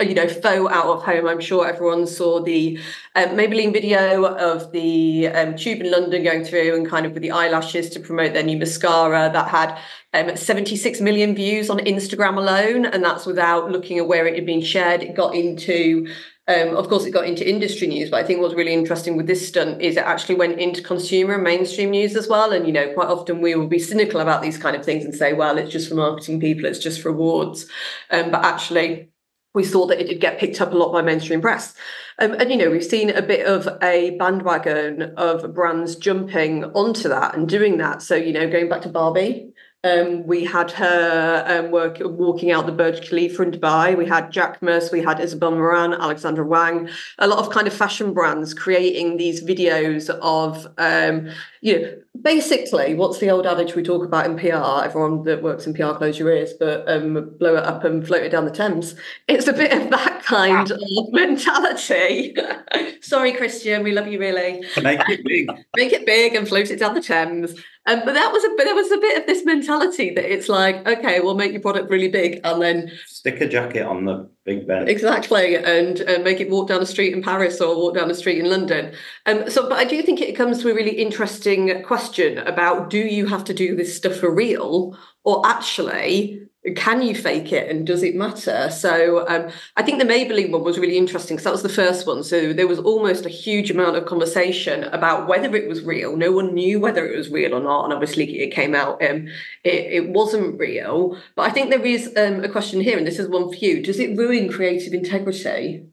you 0.00 0.14
know, 0.14 0.28
faux 0.28 0.70
out 0.70 0.86
of 0.86 1.02
home. 1.02 1.26
I'm 1.26 1.40
sure 1.40 1.66
everyone 1.66 2.06
saw 2.06 2.42
the 2.42 2.78
um, 3.14 3.30
Maybelline 3.30 3.72
video 3.72 4.24
of 4.26 4.70
the 4.72 5.28
um, 5.28 5.56
tube 5.56 5.80
in 5.80 5.90
London 5.90 6.22
going 6.22 6.44
through 6.44 6.76
and 6.76 6.86
kind 6.86 7.06
of 7.06 7.12
with 7.12 7.22
the 7.22 7.30
eyelashes 7.30 7.88
to 7.90 8.00
promote 8.00 8.34
their 8.34 8.42
new 8.42 8.58
mascara 8.58 9.30
that 9.32 9.48
had 9.48 9.78
um, 10.12 10.36
76 10.36 11.00
million 11.00 11.34
views 11.34 11.70
on 11.70 11.78
Instagram 11.78 12.36
alone, 12.36 12.84
and 12.84 13.02
that's 13.02 13.24
without 13.24 13.70
looking 13.70 13.98
at 13.98 14.06
where 14.06 14.26
it 14.26 14.34
had 14.34 14.44
been 14.44 14.62
shared. 14.62 15.02
It 15.02 15.14
got 15.14 15.34
into 15.34 16.06
um, 16.50 16.76
of 16.76 16.88
course, 16.88 17.04
it 17.04 17.12
got 17.12 17.26
into 17.26 17.48
industry 17.48 17.86
news, 17.86 18.10
but 18.10 18.22
I 18.22 18.26
think 18.26 18.40
what's 18.40 18.54
really 18.54 18.74
interesting 18.74 19.16
with 19.16 19.26
this 19.26 19.46
stunt 19.46 19.80
is 19.80 19.96
it 19.96 20.04
actually 20.04 20.34
went 20.34 20.58
into 20.58 20.82
consumer 20.82 21.34
and 21.34 21.44
mainstream 21.44 21.90
news 21.90 22.16
as 22.16 22.28
well. 22.28 22.52
And, 22.52 22.66
you 22.66 22.72
know, 22.72 22.92
quite 22.92 23.08
often 23.08 23.40
we 23.40 23.54
will 23.54 23.68
be 23.68 23.78
cynical 23.78 24.20
about 24.20 24.42
these 24.42 24.58
kind 24.58 24.74
of 24.74 24.84
things 24.84 25.04
and 25.04 25.14
say, 25.14 25.32
well, 25.32 25.58
it's 25.58 25.70
just 25.70 25.88
for 25.88 25.94
marketing 25.94 26.40
people, 26.40 26.64
it's 26.64 26.80
just 26.80 27.00
for 27.00 27.10
awards. 27.10 27.66
Um, 28.10 28.30
but 28.30 28.44
actually, 28.44 29.10
we 29.54 29.64
saw 29.64 29.86
that 29.86 30.00
it 30.00 30.08
did 30.08 30.20
get 30.20 30.38
picked 30.38 30.60
up 30.60 30.72
a 30.72 30.76
lot 30.76 30.92
by 30.92 31.02
mainstream 31.02 31.40
press. 31.40 31.74
Um, 32.18 32.32
and, 32.32 32.50
you 32.50 32.56
know, 32.56 32.70
we've 32.70 32.84
seen 32.84 33.10
a 33.10 33.22
bit 33.22 33.46
of 33.46 33.68
a 33.82 34.16
bandwagon 34.18 35.14
of 35.16 35.54
brands 35.54 35.96
jumping 35.96 36.64
onto 36.64 37.08
that 37.08 37.36
and 37.36 37.48
doing 37.48 37.78
that. 37.78 38.02
So, 38.02 38.14
you 38.16 38.32
know, 38.32 38.50
going 38.50 38.68
back 38.68 38.82
to 38.82 38.88
Barbie, 38.88 39.52
um, 39.82 40.26
we 40.26 40.44
had 40.44 40.70
her 40.72 41.44
um, 41.46 41.70
work, 41.70 41.98
walking 42.00 42.50
out 42.50 42.66
the 42.66 42.72
Burj 42.72 43.08
Khalifa 43.08 43.42
in 43.42 43.50
Dubai. 43.52 43.96
We 43.96 44.06
had 44.06 44.30
Jacquemus, 44.30 44.92
we 44.92 45.02
had 45.02 45.20
Isabel 45.20 45.52
Marant, 45.52 45.94
Alexander 45.94 46.44
Wang, 46.44 46.88
a 47.18 47.26
lot 47.26 47.38
of 47.38 47.50
kind 47.50 47.66
of 47.66 47.72
fashion 47.72 48.12
brands 48.12 48.52
creating 48.52 49.16
these 49.16 49.42
videos 49.42 50.10
of, 50.20 50.66
um, 50.76 51.30
you 51.62 51.80
know, 51.80 51.98
basically 52.20 52.94
what's 52.94 53.18
the 53.18 53.30
old 53.30 53.46
adage 53.46 53.74
we 53.74 53.82
talk 53.82 54.04
about 54.04 54.26
in 54.26 54.36
PR? 54.36 54.84
Everyone 54.84 55.22
that 55.24 55.42
works 55.42 55.66
in 55.66 55.72
PR 55.72 55.92
close 55.92 56.18
your 56.18 56.30
ears, 56.30 56.52
but 56.52 56.86
um, 56.86 57.34
blow 57.38 57.56
it 57.56 57.64
up 57.64 57.84
and 57.84 58.06
float 58.06 58.22
it 58.22 58.30
down 58.30 58.44
the 58.44 58.50
Thames. 58.50 58.94
It's 59.28 59.48
a 59.48 59.52
bit 59.52 59.72
of 59.72 59.90
that 59.90 60.22
kind 60.22 60.70
of 60.70 60.80
mentality. 61.12 62.36
Sorry, 63.00 63.32
Christian, 63.32 63.82
we 63.82 63.92
love 63.92 64.08
you 64.08 64.18
really. 64.18 64.62
Make 64.82 65.00
it 65.08 65.24
big. 65.24 65.50
Make 65.76 65.92
it 65.92 66.04
big 66.04 66.34
and 66.34 66.46
float 66.46 66.70
it 66.70 66.78
down 66.78 66.94
the 66.94 67.00
Thames. 67.00 67.54
Um, 67.90 68.02
but 68.04 68.14
that 68.14 68.32
was 68.32 68.44
a 68.44 68.50
bit. 68.50 68.64
There 68.66 68.74
was 68.74 68.92
a 68.92 68.98
bit 68.98 69.18
of 69.18 69.26
this 69.26 69.44
mentality 69.44 70.14
that 70.14 70.32
it's 70.32 70.48
like, 70.48 70.86
okay, 70.86 71.18
we'll 71.18 71.34
make 71.34 71.50
your 71.50 71.60
product 71.60 71.90
really 71.90 72.06
big, 72.06 72.40
and 72.44 72.62
then 72.62 72.92
stick 73.06 73.40
a 73.40 73.48
jacket 73.48 73.82
on 73.82 74.04
the 74.04 74.30
Big 74.44 74.68
Ben. 74.68 74.86
Exactly, 74.86 75.56
and 75.56 76.00
uh, 76.02 76.20
make 76.20 76.38
it 76.38 76.50
walk 76.50 76.68
down 76.68 76.78
the 76.78 76.86
street 76.86 77.12
in 77.12 77.20
Paris 77.20 77.60
or 77.60 77.74
walk 77.76 77.96
down 77.96 78.06
the 78.06 78.14
street 78.14 78.38
in 78.38 78.48
London. 78.48 78.94
Um, 79.26 79.50
so, 79.50 79.68
but 79.68 79.78
I 79.78 79.84
do 79.84 80.02
think 80.02 80.20
it 80.20 80.36
comes 80.36 80.62
to 80.62 80.70
a 80.70 80.74
really 80.74 80.92
interesting 80.92 81.82
question 81.82 82.38
about: 82.38 82.90
Do 82.90 82.98
you 82.98 83.26
have 83.26 83.42
to 83.44 83.54
do 83.54 83.74
this 83.74 83.96
stuff 83.96 84.14
for 84.14 84.32
real, 84.32 84.96
or 85.24 85.44
actually 85.44 86.40
can 86.76 87.00
you 87.00 87.14
fake 87.14 87.52
it 87.52 87.70
and 87.70 87.86
does 87.86 88.02
it 88.02 88.14
matter? 88.14 88.68
So 88.70 89.26
um, 89.28 89.50
I 89.76 89.82
think 89.82 89.98
the 89.98 90.04
Maybelline 90.04 90.50
one 90.50 90.62
was 90.62 90.78
really 90.78 90.98
interesting 90.98 91.36
because 91.36 91.44
that 91.44 91.52
was 91.52 91.62
the 91.62 91.70
first 91.70 92.06
one. 92.06 92.22
So 92.22 92.52
there 92.52 92.68
was 92.68 92.78
almost 92.78 93.24
a 93.24 93.30
huge 93.30 93.70
amount 93.70 93.96
of 93.96 94.04
conversation 94.04 94.84
about 94.84 95.26
whether 95.26 95.56
it 95.56 95.68
was 95.68 95.82
real. 95.82 96.16
No 96.16 96.32
one 96.32 96.52
knew 96.52 96.78
whether 96.78 97.06
it 97.06 97.16
was 97.16 97.30
real 97.30 97.54
or 97.54 97.60
not, 97.60 97.84
and 97.84 97.94
obviously 97.94 98.40
it 98.40 98.50
came 98.50 98.74
out 98.74 99.02
um, 99.02 99.28
it, 99.64 100.04
it 100.04 100.10
wasn't 100.10 100.58
real. 100.58 101.16
But 101.34 101.48
I 101.48 101.50
think 101.50 101.70
there 101.70 101.84
is 101.84 102.12
um, 102.16 102.44
a 102.44 102.48
question 102.48 102.82
here, 102.82 102.98
and 102.98 103.06
this 103.06 103.18
is 103.18 103.28
one 103.28 103.48
for 103.48 103.56
you: 103.56 103.82
Does 103.82 103.98
it 103.98 104.18
ruin 104.18 104.52
creative 104.52 104.92
integrity? 104.92 105.86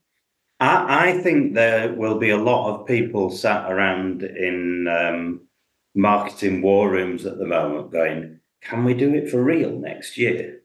I, 0.60 1.12
I 1.12 1.22
think 1.22 1.54
there 1.54 1.94
will 1.94 2.20
be 2.20 2.32
a 2.32 2.38
lot 2.38 2.74
of 2.74 2.88
people 2.88 3.30
sat 3.30 3.72
around 3.72 4.22
in 4.22 4.88
um, 4.90 5.48
marketing 5.96 6.62
war 6.62 6.90
rooms 6.90 7.26
at 7.26 7.38
the 7.38 7.46
moment 7.46 7.92
going 7.92 8.38
can 8.62 8.84
we 8.84 8.94
do 8.94 9.14
it 9.14 9.30
for 9.30 9.44
real 9.44 9.72
next 9.80 10.18
year? 10.18 10.57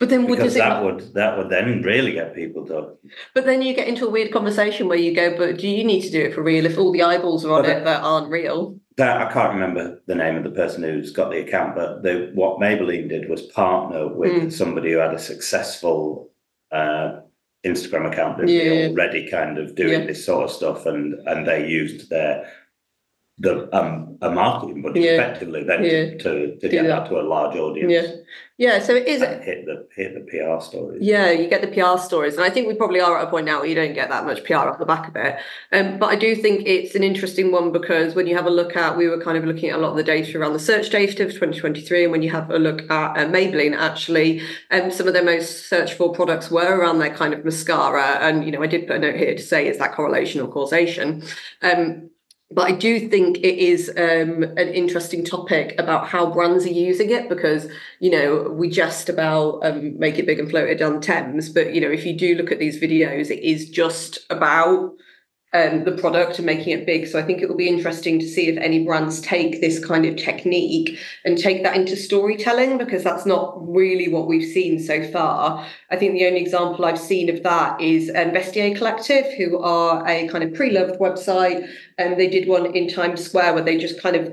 But 0.00 0.08
then, 0.08 0.26
would, 0.26 0.38
because 0.38 0.54
that 0.54 0.82
would 0.82 1.12
that 1.12 1.36
would 1.36 1.50
then 1.50 1.82
really 1.82 2.12
get 2.12 2.34
people 2.34 2.64
talking. 2.64 2.96
But 3.34 3.44
then 3.44 3.60
you 3.60 3.74
get 3.74 3.86
into 3.86 4.06
a 4.06 4.10
weird 4.10 4.32
conversation 4.32 4.88
where 4.88 4.96
you 4.96 5.14
go, 5.14 5.36
"But 5.36 5.58
do 5.58 5.68
you 5.68 5.84
need 5.84 6.00
to 6.00 6.10
do 6.10 6.22
it 6.22 6.32
for 6.34 6.42
real 6.42 6.64
if 6.64 6.78
all 6.78 6.90
the 6.90 7.02
eyeballs 7.02 7.44
are 7.44 7.52
on 7.52 7.66
it 7.66 7.84
that 7.84 8.02
aren't 8.02 8.30
real?" 8.30 8.78
That 8.96 9.20
I 9.20 9.30
can't 9.30 9.52
remember 9.52 10.00
the 10.06 10.14
name 10.14 10.36
of 10.36 10.44
the 10.44 10.52
person 10.52 10.82
who's 10.82 11.12
got 11.12 11.30
the 11.30 11.40
account, 11.40 11.74
but 11.74 12.02
the, 12.02 12.30
what 12.34 12.58
Maybelline 12.58 13.10
did 13.10 13.28
was 13.28 13.42
partner 13.42 14.08
with 14.08 14.32
mm. 14.32 14.52
somebody 14.52 14.92
who 14.92 14.98
had 14.98 15.12
a 15.12 15.18
successful 15.18 16.30
uh, 16.72 17.20
Instagram 17.66 18.10
account 18.10 18.38
that 18.38 18.48
yeah. 18.48 18.88
already 18.88 19.28
kind 19.30 19.58
of 19.58 19.74
doing 19.74 20.00
yeah. 20.00 20.06
this 20.06 20.24
sort 20.24 20.44
of 20.44 20.50
stuff, 20.50 20.86
and 20.86 21.12
and 21.28 21.46
they 21.46 21.68
used 21.68 22.08
their 22.08 22.50
the 23.40 23.74
um, 23.74 24.18
a 24.20 24.30
marketing 24.30 24.82
budget 24.82 25.02
yeah. 25.02 25.10
effectively 25.12 25.64
then 25.64 25.82
yeah. 25.82 26.18
to, 26.18 26.56
to 26.58 26.68
get 26.68 26.82
that. 26.82 27.04
that. 27.04 27.08
to 27.08 27.18
a 27.18 27.22
large 27.22 27.56
audience. 27.56 27.90
Yeah, 27.90 28.16
yeah. 28.58 28.82
So 28.82 28.94
it 28.94 29.08
is 29.08 29.22
hit 29.22 29.64
the 29.64 29.88
hit 29.96 30.12
the 30.14 30.20
PR 30.20 30.62
stories. 30.62 31.00
Yeah, 31.00 31.30
you 31.30 31.48
get 31.48 31.62
the 31.62 31.68
PR 31.68 31.98
stories, 31.98 32.34
and 32.34 32.44
I 32.44 32.50
think 32.50 32.68
we 32.68 32.74
probably 32.74 33.00
are 33.00 33.16
at 33.16 33.26
a 33.26 33.30
point 33.30 33.46
now 33.46 33.60
where 33.60 33.66
you 33.66 33.74
don't 33.74 33.94
get 33.94 34.10
that 34.10 34.26
much 34.26 34.44
PR 34.44 34.56
off 34.56 34.78
the 34.78 34.84
back 34.84 35.08
of 35.08 35.16
it. 35.16 35.38
Um, 35.72 35.98
but 35.98 36.10
I 36.10 36.16
do 36.16 36.36
think 36.36 36.66
it's 36.66 36.94
an 36.94 37.02
interesting 37.02 37.50
one 37.50 37.72
because 37.72 38.14
when 38.14 38.26
you 38.26 38.36
have 38.36 38.44
a 38.44 38.50
look 38.50 38.76
at, 38.76 38.98
we 38.98 39.08
were 39.08 39.22
kind 39.22 39.38
of 39.38 39.44
looking 39.44 39.70
at 39.70 39.78
a 39.78 39.80
lot 39.80 39.92
of 39.92 39.96
the 39.96 40.04
data 40.04 40.38
around 40.38 40.52
the 40.52 40.58
search 40.58 40.90
data 40.90 41.24
of 41.24 41.30
2023, 41.32 42.02
and 42.02 42.12
when 42.12 42.20
you 42.20 42.30
have 42.30 42.50
a 42.50 42.58
look 42.58 42.82
at 42.90 43.16
uh, 43.16 43.26
Maybelline, 43.26 43.74
actually, 43.74 44.42
um, 44.70 44.90
some 44.90 45.06
of 45.06 45.14
their 45.14 45.24
most 45.24 45.66
searched 45.66 45.94
for 45.94 46.12
products 46.12 46.50
were 46.50 46.78
around 46.78 46.98
their 46.98 47.14
kind 47.14 47.32
of 47.32 47.42
mascara, 47.42 48.18
and 48.20 48.44
you 48.44 48.52
know, 48.52 48.62
I 48.62 48.66
did 48.66 48.86
put 48.86 48.96
a 48.96 48.98
note 48.98 49.16
here 49.16 49.34
to 49.34 49.42
say 49.42 49.66
is 49.66 49.78
that 49.78 49.94
correlation 49.94 50.42
or 50.42 50.48
causation. 50.48 51.22
Um, 51.62 52.10
but 52.50 52.68
I 52.68 52.72
do 52.72 53.08
think 53.08 53.38
it 53.38 53.58
is 53.58 53.88
um, 53.90 54.42
an 54.42 54.68
interesting 54.68 55.24
topic 55.24 55.74
about 55.78 56.08
how 56.08 56.32
brands 56.32 56.66
are 56.66 56.70
using 56.70 57.10
it 57.10 57.28
because 57.28 57.68
you 58.00 58.10
know 58.10 58.50
we 58.50 58.68
just 58.68 59.08
about 59.08 59.60
um, 59.64 59.98
make 59.98 60.18
it 60.18 60.26
big 60.26 60.40
and 60.40 60.50
float 60.50 60.68
it 60.68 60.78
down 60.78 61.00
Thames, 61.00 61.48
but 61.48 61.74
you 61.74 61.80
know 61.80 61.90
if 61.90 62.04
you 62.04 62.16
do 62.16 62.34
look 62.34 62.50
at 62.50 62.58
these 62.58 62.80
videos, 62.80 63.30
it 63.30 63.46
is 63.46 63.70
just 63.70 64.26
about 64.30 64.94
um, 65.52 65.84
the 65.84 65.92
product 65.92 66.38
and 66.38 66.46
making 66.46 66.78
it 66.78 66.86
big. 66.86 67.06
So 67.08 67.18
I 67.18 67.22
think 67.22 67.42
it 67.42 67.48
will 67.48 67.56
be 67.56 67.68
interesting 67.68 68.20
to 68.20 68.28
see 68.28 68.48
if 68.48 68.56
any 68.58 68.84
brands 68.84 69.20
take 69.20 69.60
this 69.60 69.84
kind 69.84 70.06
of 70.06 70.16
technique 70.16 70.98
and 71.24 71.36
take 71.36 71.64
that 71.64 71.74
into 71.74 71.96
storytelling 71.96 72.78
because 72.78 73.02
that's 73.02 73.26
not 73.26 73.56
really 73.68 74.08
what 74.08 74.28
we've 74.28 74.48
seen 74.48 74.78
so 74.78 75.02
far. 75.10 75.66
I 75.90 75.96
think 75.96 76.14
the 76.14 76.26
only 76.26 76.40
example 76.40 76.84
I've 76.84 77.00
seen 77.00 77.28
of 77.28 77.42
that 77.42 77.80
is 77.80 78.10
um, 78.14 78.30
Collective, 78.76 79.26
who 79.34 79.58
are 79.58 80.06
a 80.06 80.28
kind 80.28 80.44
of 80.44 80.54
pre-loved 80.54 81.00
website, 81.00 81.68
and 81.98 82.18
they 82.18 82.28
did 82.28 82.48
one 82.48 82.66
in 82.66 82.88
Times 82.88 83.24
Square 83.24 83.54
where 83.54 83.64
they 83.64 83.76
just 83.76 84.00
kind 84.00 84.16
of 84.16 84.32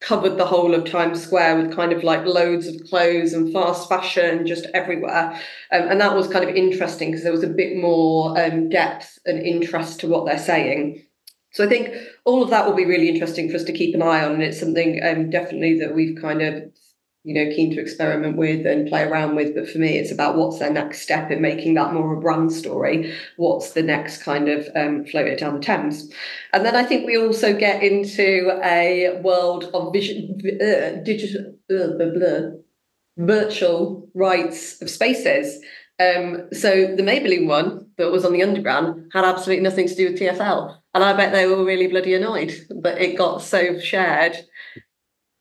covered 0.00 0.38
the 0.38 0.46
whole 0.46 0.74
of 0.74 0.90
Times 0.90 1.22
Square 1.22 1.58
with 1.58 1.76
kind 1.76 1.92
of 1.92 2.02
like 2.02 2.24
loads 2.24 2.66
of 2.66 2.82
clothes 2.88 3.34
and 3.34 3.52
fast 3.52 3.88
fashion 3.88 4.46
just 4.46 4.66
everywhere. 4.72 5.38
Um, 5.72 5.88
and 5.88 6.00
that 6.00 6.16
was 6.16 6.26
kind 6.26 6.48
of 6.48 6.54
interesting 6.54 7.10
because 7.10 7.22
there 7.22 7.32
was 7.32 7.44
a 7.44 7.48
bit 7.48 7.76
more 7.76 8.38
um, 8.40 8.70
depth 8.70 9.18
and 9.26 9.38
interest 9.38 10.00
to 10.00 10.08
what 10.08 10.24
they're 10.24 10.38
saying. 10.38 11.04
So 11.52 11.64
I 11.64 11.68
think 11.68 11.94
all 12.24 12.42
of 12.42 12.50
that 12.50 12.66
will 12.66 12.74
be 12.74 12.86
really 12.86 13.08
interesting 13.08 13.50
for 13.50 13.56
us 13.56 13.64
to 13.64 13.72
keep 13.72 13.94
an 13.94 14.02
eye 14.02 14.24
on. 14.24 14.32
And 14.32 14.42
it's 14.42 14.60
something 14.60 15.00
um, 15.04 15.30
definitely 15.30 15.78
that 15.80 15.94
we've 15.94 16.20
kind 16.20 16.40
of 16.42 16.72
you 17.22 17.34
know 17.34 17.54
keen 17.54 17.74
to 17.74 17.80
experiment 17.80 18.36
with 18.36 18.66
and 18.66 18.88
play 18.88 19.02
around 19.02 19.36
with 19.36 19.54
but 19.54 19.68
for 19.68 19.78
me 19.78 19.98
it's 19.98 20.12
about 20.12 20.36
what's 20.36 20.58
their 20.58 20.72
next 20.72 21.02
step 21.02 21.30
in 21.30 21.42
making 21.42 21.74
that 21.74 21.92
more 21.92 22.14
a 22.14 22.20
brand 22.20 22.52
story. 22.52 23.14
What's 23.36 23.72
the 23.72 23.82
next 23.82 24.22
kind 24.22 24.48
of 24.48 24.66
um, 24.74 25.04
float 25.04 25.28
it 25.28 25.38
down 25.38 25.54
the 25.54 25.60
thames? 25.60 26.10
And 26.52 26.64
then 26.64 26.76
i 26.76 26.84
think 26.84 27.06
we 27.06 27.18
also 27.18 27.56
get 27.56 27.82
into 27.82 28.58
a 28.64 29.20
world 29.22 29.64
of 29.74 29.92
vision 29.92 30.40
uh, 30.60 31.02
digital 31.02 31.54
uh, 31.70 31.96
blah, 31.96 32.10
blah, 32.14 32.50
virtual 33.18 34.08
rights 34.14 34.80
of 34.80 34.88
spaces. 34.88 35.62
Um, 36.00 36.48
so 36.52 36.94
the 36.96 37.02
maybelline 37.02 37.46
one 37.46 37.90
that 37.98 38.10
was 38.10 38.24
on 38.24 38.32
the 38.32 38.42
underground 38.42 39.10
had 39.12 39.24
absolutely 39.24 39.62
nothing 39.62 39.86
to 39.86 39.94
do 39.94 40.10
with 40.10 40.18
tfl 40.18 40.78
and 40.94 41.04
i 41.04 41.12
bet 41.12 41.32
they 41.32 41.46
were 41.46 41.62
really 41.62 41.88
bloody 41.88 42.14
annoyed 42.14 42.54
but 42.74 42.98
it 42.98 43.18
got 43.18 43.42
so 43.42 43.78
shared 43.78 44.34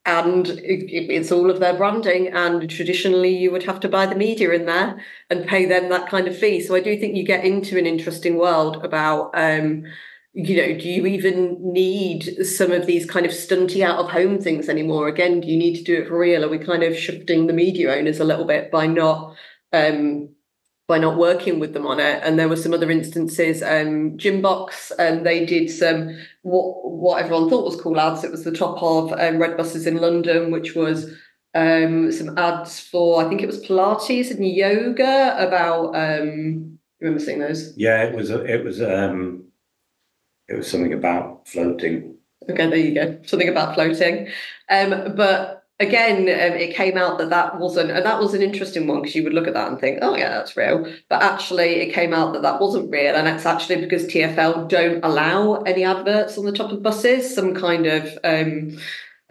and 0.10 0.48
it's 0.63 1.32
all 1.32 1.50
of 1.50 1.60
their 1.60 1.76
branding 1.76 2.28
and 2.28 2.69
traditionally 2.69 3.36
you 3.36 3.52
would 3.52 3.63
have 3.63 3.80
to 3.80 3.88
buy 3.88 4.06
the 4.06 4.15
media 4.15 4.52
in 4.52 4.65
there 4.65 5.00
and 5.30 5.48
pay 5.48 5.65
them 5.65 5.89
that 5.89 6.10
kind 6.10 6.28
of 6.28 6.38
fee. 6.38 6.62
So 6.62 6.76
i 6.76 6.80
do 6.80 6.98
think 6.98 7.15
you 7.15 7.24
get 7.24 7.45
into 7.45 7.78
an 7.78 7.86
interesting 7.86 8.38
world 8.38 8.84
about 8.84 9.32
um, 9.36 9.84
you 10.34 10.58
know 10.58 10.80
do 10.80 10.89
you 10.89 11.06
even 11.06 11.58
need 11.62 12.45
some 12.45 12.72
of 12.72 12.86
these 12.86 13.06
kind 13.06 13.26
of 13.26 13.32
stunty 13.32 13.82
out 13.82 14.00
of 14.00 14.10
home 14.10 14.39
things 14.39 14.67
anymore? 14.67 15.08
Again 15.08 15.41
do 15.41 15.48
you 15.48 15.58
need 15.58 15.78
to 15.78 15.84
do 15.84 16.02
it 16.02 16.08
for 16.08 16.17
real? 16.17 16.43
Are 16.43 16.50
we 16.50 16.58
kind 16.58 16.84
of 16.84 16.98
shifting 16.98 17.48
the 17.48 17.54
media 17.54 17.95
owners 17.95 18.19
a 18.19 18.26
little 18.26 18.45
bit 18.45 18.72
by 18.72 18.88
not 18.88 19.36
um, 19.72 20.30
by 20.89 20.97
not 20.97 21.17
working 21.17 21.60
with 21.60 21.73
them 21.73 21.86
on 21.86 21.99
it. 21.99 22.19
And 22.23 22.38
there 22.38 22.49
were 22.49 22.56
some 22.56 22.73
other 22.73 22.89
instances. 22.89 23.62
Um, 23.62 24.17
Gymbox, 24.17 24.91
and 24.97 25.19
um, 25.19 25.23
they 25.23 25.45
did 25.45 25.69
some 25.69 26.17
what 26.41 26.84
what 26.84 27.23
everyone 27.23 27.47
thought 27.47 27.63
was 27.63 27.80
cool 27.80 27.99
ads. 27.99 28.23
It 28.23 28.32
was 28.32 28.43
the 28.43 28.52
top 28.52 28.82
of 28.82 29.13
um, 29.13 29.38
red 29.38 29.56
buses 29.56 29.86
in 29.86 29.97
London, 29.97 30.52
which 30.52 30.75
was 30.75 31.13
um, 31.54 32.12
some 32.12 32.38
ads 32.38 32.80
for 32.80 33.23
I 33.23 33.30
think 33.30 33.41
it 33.41 33.47
was 33.47 33.63
Pilates 33.63 34.32
and 34.32 34.45
yoga 34.45 35.36
about. 35.38 35.95
Um, 35.95 36.80
remember 36.99 37.23
seeing 37.23 37.39
those? 37.39 37.78
Yeah, 37.78 38.04
it 38.04 38.15
was. 38.15 38.32
It 38.32 38.65
was. 38.65 38.82
Um, 38.82 39.45
it 40.47 40.56
was 40.56 40.69
something 40.69 40.93
about 40.93 41.47
floating. 41.47 42.15
Okay, 42.49 42.67
there 42.67 42.78
you 42.78 42.95
go. 42.95 43.19
Something 43.28 43.49
about 43.49 43.75
floating. 43.75 44.30
Um, 44.69 45.13
but 45.15 45.59
again, 45.80 46.24
um, 46.24 46.58
it 46.58 46.76
came 46.76 46.98
out 46.98 47.18
that 47.20 47.30
that 47.30 47.58
wasn't, 47.60 47.92
and 47.92 48.06
that 48.06 48.20
was 48.20 48.34
an 48.34 48.42
interesting 48.42 48.88
one 48.88 49.02
because 49.02 49.15
you 49.15 49.24
would 49.24 49.34
look 49.34 49.48
at 49.48 49.54
that 49.54 49.70
and 49.70 49.80
think, 49.80 50.00
oh 50.02 50.15
yeah, 50.15 50.30
that's 50.30 50.58
real. 50.58 50.92
But 51.08 51.24
actually, 51.24 51.82
it 51.82 51.94
came 51.94 52.13
out 52.13 52.34
that 52.34 52.42
that 52.42 52.60
wasn't 52.60 52.92
real, 52.92 53.15
and 53.15 53.28
it's 53.28 53.46
actually 53.46 53.78
because 53.78 54.06
TFL 54.06 54.68
don't 54.68 55.04
allow 55.04 55.62
any 55.62 55.84
adverts 55.84 56.38
on 56.38 56.46
the 56.46 56.52
top 56.52 56.72
of 56.72 56.84
buses. 56.84 57.34
Some 57.34 57.56
kind 57.56 57.86
of 57.86 58.18
um, 58.24 58.78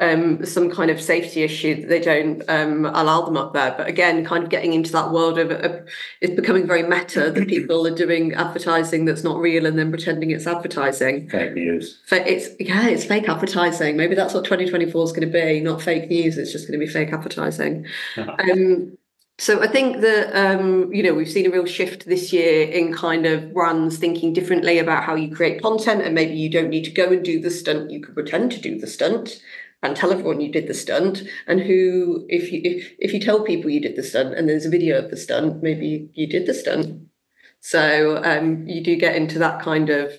um, 0.01 0.45
some 0.45 0.71
kind 0.71 0.91
of 0.91 1.01
safety 1.01 1.43
issue 1.43 1.81
that 1.81 1.89
they 1.89 2.01
don't 2.01 2.43
um, 2.49 2.87
allow 2.87 3.23
them 3.23 3.37
up 3.37 3.53
there. 3.53 3.75
But 3.77 3.89
again, 3.89 4.25
kind 4.25 4.45
of 4.45 4.51
getting 4.51 4.73
into 4.73 4.93
that 4.93 5.11
world 5.11 5.39
of, 5.39 5.51
of 5.51 5.89
it's 6.21 6.35
becoming 6.35 6.67
very 6.67 6.85
meta 6.85 7.31
that 7.31 7.49
people 7.49 7.87
are 7.87 7.95
doing 7.95 8.33
advertising 8.35 9.07
that's 9.07 9.25
not 9.25 9.39
real 9.39 9.67
and 9.67 9.79
then 9.79 9.91
pretending 9.91 10.31
it's 10.31 10.47
advertising. 10.47 11.29
Fake 11.29 11.55
news. 11.55 12.01
It's 12.13 12.49
yeah, 12.61 12.87
it's 12.89 13.05
fake 13.05 13.29
advertising. 13.29 13.97
Maybe 13.97 14.15
that's 14.15 14.35
what 14.35 14.45
2024 14.45 15.05
is 15.05 15.13
going 15.13 15.23
to 15.23 15.27
be, 15.27 15.61
not 15.61 15.83
fake 15.83 16.09
news. 16.09 16.39
It's 16.39 16.53
just 16.53 16.69
going 16.69 16.79
to 16.79 16.87
be 16.87 16.91
fake 16.91 17.13
advertising. 17.13 17.87
um, 18.17 18.97
so 19.41 19.63
I 19.63 19.69
think 19.69 20.01
that 20.01 20.33
um, 20.35 20.93
you 20.93 21.03
know 21.03 21.15
we've 21.15 21.31
seen 21.31 21.47
a 21.47 21.51
real 21.51 21.67
shift 21.67 22.07
this 22.07 22.33
year 22.33 22.69
in 22.69 22.93
kind 22.93 23.25
of 23.25 23.53
brands 23.53 23.97
thinking 23.97 24.33
differently 24.33 24.79
about 24.79 25.05
how 25.05 25.15
you 25.15 25.35
create 25.35 25.63
content, 25.63 26.03
and 26.03 26.15
maybe 26.15 26.35
you 26.35 26.51
don't 26.51 26.71
need 26.71 26.85
to 26.85 26.91
go 26.91 27.13
and 27.13 27.25
do 27.25 27.41
the 27.41 27.51
stunt. 27.51 27.91
You 27.91 28.01
could 28.01 28.15
pretend 28.15 28.51
to 28.53 28.61
do 28.61 28.79
the 28.79 28.89
stunt, 28.89 29.41
and 29.83 29.97
tell 29.97 30.13
everyone 30.13 30.41
you 30.41 30.51
did 30.51 30.67
the 30.67 30.75
stunt 30.75 31.23
and 31.47 31.61
who 31.61 32.27
if 32.29 32.51
you 32.53 32.61
if, 32.65 32.93
if 32.99 33.13
you 33.13 33.21
tell 33.21 33.45
people 33.45 33.71
you 33.71 33.81
did 33.81 33.97
the 33.97 34.03
stunt 34.03 34.35
and 34.35 34.49
there's 34.49 34.67
a 34.67 34.71
video 34.71 34.99
of 34.99 35.11
the 35.11 35.17
stunt 35.17 35.63
maybe 35.63 36.11
you 36.15 36.27
did 36.27 36.47
the 36.47 36.55
stunt. 36.55 37.03
So 37.61 38.23
um, 38.25 38.67
you 38.67 38.83
do 38.83 38.97
get 38.97 39.17
into 39.17 39.39
that 39.41 39.61
kind 39.63 39.91
of 39.91 40.13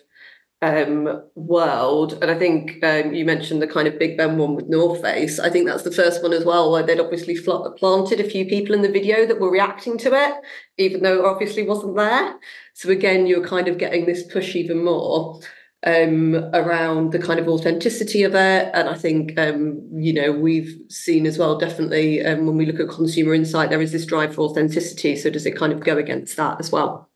um, 0.61 1.23
world 1.35 2.19
and 2.21 2.29
i 2.29 2.37
think 2.37 2.83
um, 2.83 3.13
you 3.13 3.23
mentioned 3.23 3.61
the 3.61 3.67
kind 3.67 3.87
of 3.87 3.97
big 3.97 4.17
ben 4.17 4.37
one 4.37 4.55
with 4.55 4.67
north 4.67 5.01
face. 5.01 5.39
I 5.39 5.49
think 5.49 5.65
that's 5.65 5.83
the 5.83 5.91
first 5.91 6.21
one 6.21 6.33
as 6.33 6.43
well 6.43 6.69
where 6.69 6.83
they'd 6.83 6.99
obviously 6.99 7.35
fl- 7.35 7.69
planted 7.77 8.19
a 8.19 8.29
few 8.29 8.45
people 8.45 8.75
in 8.75 8.81
the 8.81 8.91
video 8.91 9.25
that 9.25 9.39
were 9.39 9.51
reacting 9.51 9.97
to 9.99 10.13
it 10.13 10.33
even 10.77 11.01
though 11.01 11.19
it 11.19 11.25
obviously 11.25 11.63
wasn't 11.63 11.95
there. 11.95 12.35
So 12.73 12.89
again 12.89 13.25
you're 13.25 13.45
kind 13.45 13.69
of 13.69 13.77
getting 13.77 14.05
this 14.05 14.23
push 14.23 14.53
even 14.55 14.83
more 14.83 15.39
um, 15.85 16.35
around 16.53 17.11
the 17.11 17.19
kind 17.19 17.39
of 17.39 17.47
authenticity 17.47 18.23
of 18.23 18.35
it. 18.35 18.69
And 18.73 18.89
I 18.89 18.95
think, 18.95 19.37
um, 19.37 19.81
you 19.93 20.13
know, 20.13 20.31
we've 20.31 20.77
seen 20.89 21.25
as 21.25 21.37
well, 21.37 21.57
definitely, 21.57 22.23
um, 22.25 22.45
when 22.45 22.57
we 22.57 22.65
look 22.65 22.79
at 22.79 22.89
consumer 22.89 23.33
insight, 23.33 23.69
there 23.69 23.81
is 23.81 23.91
this 23.91 24.05
drive 24.05 24.35
for 24.35 24.41
authenticity. 24.41 25.15
So 25.15 25.29
does 25.29 25.45
it 25.45 25.55
kind 25.55 25.73
of 25.73 25.79
go 25.79 25.97
against 25.97 26.37
that 26.37 26.59
as 26.59 26.71
well? 26.71 27.08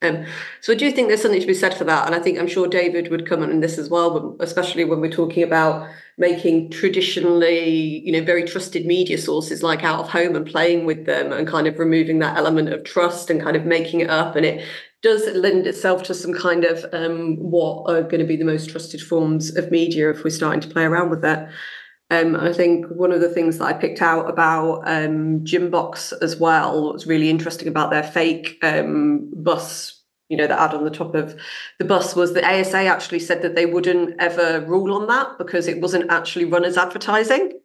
Um, 0.00 0.26
so 0.60 0.72
I 0.72 0.76
do 0.76 0.92
think 0.92 1.08
there's 1.08 1.22
something 1.22 1.40
to 1.40 1.46
be 1.46 1.54
said 1.54 1.74
for 1.74 1.84
that. 1.84 2.06
And 2.06 2.14
I 2.14 2.20
think 2.20 2.38
I'm 2.38 2.46
sure 2.46 2.68
David 2.68 3.10
would 3.10 3.28
come 3.28 3.42
on 3.42 3.60
this 3.60 3.78
as 3.78 3.90
well, 3.90 4.36
especially 4.38 4.84
when 4.84 5.00
we're 5.00 5.10
talking 5.10 5.42
about 5.42 5.88
making 6.16 6.70
traditionally, 6.70 8.00
you 8.04 8.12
know, 8.12 8.22
very 8.22 8.44
trusted 8.44 8.86
media 8.86 9.18
sources 9.18 9.62
like 9.62 9.82
out 9.82 10.00
of 10.00 10.08
home 10.08 10.36
and 10.36 10.46
playing 10.46 10.84
with 10.84 11.06
them 11.06 11.32
and 11.32 11.48
kind 11.48 11.66
of 11.66 11.78
removing 11.78 12.20
that 12.20 12.36
element 12.36 12.72
of 12.72 12.84
trust 12.84 13.28
and 13.28 13.42
kind 13.42 13.56
of 13.56 13.64
making 13.64 14.00
it 14.00 14.10
up. 14.10 14.36
And 14.36 14.46
it 14.46 14.64
does 15.02 15.26
lend 15.34 15.66
itself 15.66 16.04
to 16.04 16.14
some 16.14 16.32
kind 16.32 16.64
of 16.64 16.84
um, 16.92 17.36
what 17.36 17.90
are 17.90 18.02
going 18.02 18.20
to 18.20 18.26
be 18.26 18.36
the 18.36 18.44
most 18.44 18.70
trusted 18.70 19.00
forms 19.00 19.56
of 19.56 19.70
media 19.70 20.10
if 20.10 20.22
we're 20.22 20.30
starting 20.30 20.60
to 20.60 20.68
play 20.68 20.84
around 20.84 21.10
with 21.10 21.22
that. 21.22 21.50
Um, 22.10 22.36
I 22.36 22.52
think 22.52 22.86
one 22.86 23.12
of 23.12 23.20
the 23.20 23.28
things 23.28 23.58
that 23.58 23.66
I 23.66 23.74
picked 23.74 24.00
out 24.00 24.30
about 24.30 24.80
um, 24.86 25.40
Gymbox 25.44 26.14
as 26.22 26.36
well, 26.36 26.84
what's 26.84 27.06
really 27.06 27.28
interesting 27.28 27.68
about 27.68 27.90
their 27.90 28.02
fake 28.02 28.58
um, 28.62 29.30
bus, 29.34 30.02
you 30.30 30.36
know, 30.36 30.46
the 30.46 30.58
ad 30.58 30.74
on 30.74 30.84
the 30.84 30.90
top 30.90 31.14
of 31.14 31.38
the 31.78 31.84
bus 31.84 32.16
was 32.16 32.32
that 32.32 32.44
ASA 32.44 32.78
actually 32.78 33.18
said 33.18 33.42
that 33.42 33.54
they 33.54 33.66
wouldn't 33.66 34.14
ever 34.18 34.64
rule 34.66 34.94
on 34.94 35.06
that 35.08 35.36
because 35.36 35.68
it 35.68 35.82
wasn't 35.82 36.10
actually 36.10 36.46
run 36.46 36.64
as 36.64 36.78
advertising. 36.78 37.60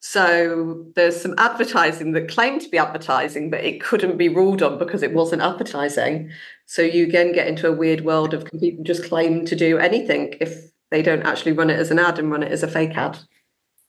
So 0.00 0.86
there's 0.94 1.20
some 1.20 1.34
advertising 1.36 2.12
that 2.12 2.28
claimed 2.28 2.60
to 2.62 2.68
be 2.68 2.78
advertising, 2.78 3.50
but 3.50 3.64
it 3.64 3.82
couldn't 3.82 4.16
be 4.16 4.28
ruled 4.28 4.62
on 4.62 4.78
because 4.78 5.02
it 5.02 5.12
wasn't 5.12 5.42
advertising. 5.42 6.30
So 6.66 6.80
you 6.82 7.04
again 7.04 7.32
get 7.32 7.48
into 7.48 7.68
a 7.68 7.72
weird 7.72 8.02
world 8.02 8.32
of 8.32 8.44
people 8.58 8.84
just 8.84 9.04
claim 9.04 9.44
to 9.46 9.56
do 9.56 9.78
anything 9.78 10.34
if 10.40 10.70
they 10.90 11.02
don't 11.02 11.22
actually 11.22 11.52
run 11.52 11.70
it 11.70 11.78
as 11.78 11.90
an 11.90 11.98
ad 11.98 12.18
and 12.18 12.30
run 12.30 12.42
it 12.42 12.52
as 12.52 12.62
a 12.62 12.68
fake 12.68 12.96
ad. 12.96 13.18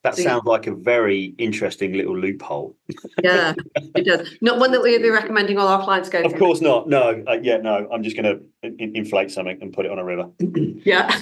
That 0.08 0.16
so, 0.16 0.24
sounds 0.24 0.46
like 0.46 0.68
a 0.68 0.74
very 0.74 1.36
interesting 1.38 1.92
little 1.92 2.18
loophole. 2.18 2.78
yeah, 3.22 3.54
it 3.94 4.06
does. 4.06 4.38
Not 4.40 4.58
one 4.58 4.72
that 4.72 4.82
we'd 4.82 5.02
be 5.02 5.10
recommending 5.10 5.58
all 5.58 5.68
our 5.68 5.84
clients 5.84 6.08
go. 6.08 6.22
Of 6.22 6.34
course 6.36 6.62
not. 6.62 6.88
No, 6.88 7.22
uh, 7.28 7.40
yeah, 7.42 7.58
no. 7.58 7.90
I'm 7.92 8.04
just 8.04 8.16
going 8.16 8.40
to 8.40 8.42
in- 8.64 8.96
inflate 8.96 9.32
something 9.32 9.58
and 9.62 9.74
put 9.74 9.86
it 9.86 9.92
on 9.92 10.00
a 10.00 10.06
river. 10.06 10.30
yeah. 10.40 11.14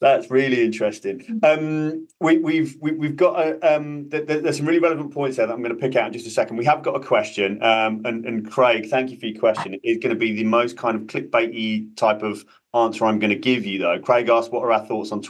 That's 0.00 0.30
really 0.30 0.64
interesting. 0.64 1.40
Um, 1.42 2.08
we, 2.20 2.38
we've 2.38 2.76
we, 2.80 2.90
have 2.90 2.98
we 2.98 3.06
have 3.08 3.16
got 3.16 3.38
a, 3.38 3.76
um, 3.76 4.08
th- 4.10 4.26
th- 4.26 4.42
there's 4.42 4.56
some 4.56 4.66
really 4.66 4.80
relevant 4.80 5.12
points 5.12 5.36
there 5.36 5.46
that 5.46 5.52
I'm 5.52 5.62
going 5.62 5.74
to 5.74 5.80
pick 5.80 5.94
out 5.94 6.06
in 6.06 6.12
just 6.14 6.26
a 6.26 6.30
second. 6.30 6.56
We 6.56 6.64
have 6.64 6.82
got 6.82 6.96
a 6.96 7.00
question, 7.00 7.62
um, 7.62 8.00
and, 8.06 8.24
and 8.24 8.50
Craig, 8.50 8.88
thank 8.88 9.10
you 9.10 9.18
for 9.18 9.26
your 9.26 9.38
question. 9.38 9.78
It's 9.82 10.02
going 10.02 10.14
to 10.14 10.18
be 10.18 10.32
the 10.32 10.44
most 10.44 10.76
kind 10.76 10.96
of 10.96 11.02
clickbaity 11.02 11.94
type 11.96 12.22
of 12.22 12.44
answer 12.74 13.04
I'm 13.04 13.18
going 13.18 13.30
to 13.30 13.38
give 13.38 13.64
you, 13.64 13.78
though. 13.78 13.98
Craig 14.00 14.28
asked, 14.28 14.50
"What 14.50 14.62
are 14.62 14.72
our 14.72 14.84
thoughts 14.84 15.12
on 15.12 15.20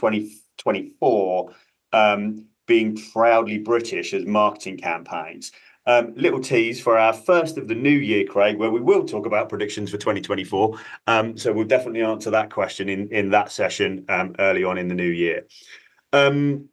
2024 0.63 1.53
um, 1.93 2.45
being 2.65 2.97
proudly 3.11 3.57
British 3.57 4.13
as 4.13 4.25
marketing 4.25 4.77
campaigns?" 4.77 5.51
Um, 5.85 6.13
little 6.15 6.39
tease 6.39 6.79
for 6.79 6.97
our 6.97 7.11
first 7.11 7.57
of 7.57 7.67
the 7.67 7.75
new 7.75 7.89
year, 7.89 8.25
Craig, 8.25 8.57
where 8.57 8.71
we 8.71 8.79
will 8.79 9.03
talk 9.05 9.25
about 9.25 9.49
predictions 9.49 9.91
for 9.91 9.97
2024. 9.97 10.79
Um, 11.07 11.37
so 11.37 11.51
we'll 11.51 11.65
definitely 11.65 12.03
answer 12.03 12.31
that 12.31 12.49
question 12.49 12.87
in, 12.87 13.09
in 13.09 13.29
that 13.31 13.51
session 13.51 14.05
um, 14.07 14.33
early 14.39 14.63
on 14.63 14.77
in 14.77 14.87
the 14.87 14.95
new 14.95 15.03
year. 15.03 15.45
Um, 16.13 16.69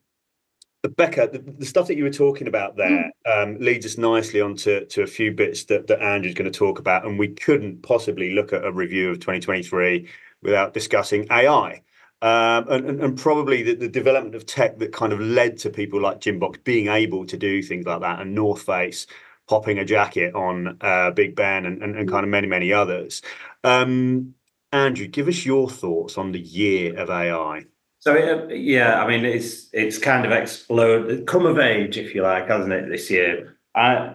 Becca, 0.88 1.28
the, 1.32 1.38
the, 1.38 1.66
stuff 1.66 1.88
that 1.88 1.96
you 1.96 2.04
were 2.04 2.10
talking 2.10 2.46
about 2.46 2.76
there 2.76 3.10
um, 3.26 3.58
leads 3.58 3.84
us 3.84 3.98
nicely 3.98 4.40
onto 4.40 4.86
to 4.86 5.02
a 5.02 5.06
few 5.06 5.30
bits 5.30 5.64
that, 5.64 5.86
that 5.88 6.00
Andrew's 6.00 6.34
going 6.34 6.50
to 6.50 6.58
talk 6.58 6.78
about. 6.78 7.04
And 7.04 7.18
we 7.18 7.28
couldn't 7.28 7.82
possibly 7.82 8.32
look 8.32 8.52
at 8.52 8.64
a 8.64 8.72
review 8.72 9.10
of 9.10 9.18
2023 9.18 10.08
without 10.42 10.72
discussing 10.72 11.26
AI. 11.30 11.82
Um, 12.22 12.68
and, 12.68 13.00
and, 13.02 13.18
probably 13.18 13.62
the, 13.62 13.74
the, 13.74 13.88
development 13.88 14.34
of 14.34 14.44
tech 14.44 14.78
that 14.78 14.92
kind 14.92 15.14
of 15.14 15.20
led 15.20 15.56
to 15.60 15.70
people 15.70 16.02
like 16.02 16.20
Gymbox 16.20 16.62
being 16.64 16.88
able 16.88 17.24
to 17.24 17.34
do 17.34 17.62
things 17.62 17.86
like 17.86 18.02
that, 18.02 18.20
and 18.20 18.34
North 18.34 18.60
Face 18.60 19.06
popping 19.48 19.78
a 19.78 19.86
jacket 19.86 20.34
on 20.34 20.76
uh, 20.82 21.12
Big 21.12 21.34
Ben, 21.34 21.64
and, 21.64 21.82
and, 21.82 21.96
and, 21.96 22.10
kind 22.10 22.22
of 22.24 22.28
many 22.28 22.46
many 22.46 22.74
others. 22.74 23.22
Um, 23.64 24.34
Andrew, 24.70 25.06
give 25.06 25.28
us 25.28 25.46
your 25.46 25.70
thoughts 25.70 26.18
on 26.18 26.32
the 26.32 26.40
year 26.40 26.94
of 26.98 27.08
AI. 27.08 27.64
So 28.00 28.14
uh, 28.14 28.48
yeah, 28.52 29.02
I 29.02 29.08
mean 29.08 29.24
it's 29.24 29.68
it's 29.72 29.96
kind 29.96 30.26
of 30.26 30.32
exploded, 30.32 31.26
come 31.26 31.46
of 31.46 31.58
age, 31.58 31.96
if 31.96 32.14
you 32.14 32.22
like, 32.22 32.48
hasn't 32.48 32.72
it? 32.72 32.90
This 32.90 33.10
year, 33.10 33.56
I, 33.74 34.14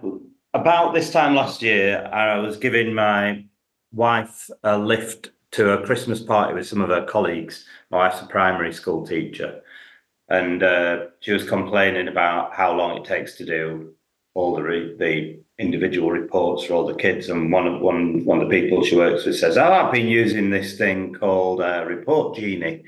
about 0.53 0.93
this 0.93 1.11
time 1.11 1.33
last 1.33 1.61
year, 1.61 2.07
I 2.13 2.37
was 2.37 2.57
giving 2.57 2.93
my 2.93 3.45
wife 3.91 4.49
a 4.63 4.77
lift 4.77 5.31
to 5.51 5.71
a 5.71 5.85
Christmas 5.85 6.21
party 6.21 6.53
with 6.53 6.67
some 6.67 6.81
of 6.81 6.89
her 6.89 7.05
colleagues. 7.05 7.65
My 7.95 8.09
wife's 8.09 8.21
a 8.21 8.25
primary 8.25 8.73
school 8.73 9.07
teacher, 9.07 9.61
and 10.27 10.61
uh, 10.61 11.05
she 11.21 11.31
was 11.31 11.47
complaining 11.47 12.09
about 12.09 12.53
how 12.53 12.73
long 12.73 12.97
it 12.97 13.05
takes 13.05 13.35
to 13.35 13.45
do 13.45 13.93
all 14.33 14.53
the 14.53 14.63
re- 14.63 14.97
the 14.97 15.39
individual 15.63 16.11
reports 16.11 16.65
for 16.65 16.73
all 16.73 16.85
the 16.85 16.95
kids. 16.95 17.29
And 17.29 17.53
one 17.53 17.65
of 17.65 17.79
one 17.79 18.25
one 18.25 18.41
of 18.41 18.49
the 18.49 18.61
people 18.61 18.83
she 18.83 18.97
works 18.97 19.23
with 19.25 19.37
says, 19.37 19.57
"Oh, 19.57 19.71
I've 19.71 19.93
been 19.93 20.09
using 20.09 20.49
this 20.49 20.77
thing 20.77 21.13
called 21.13 21.61
uh, 21.61 21.85
Report 21.87 22.35
Genie, 22.35 22.83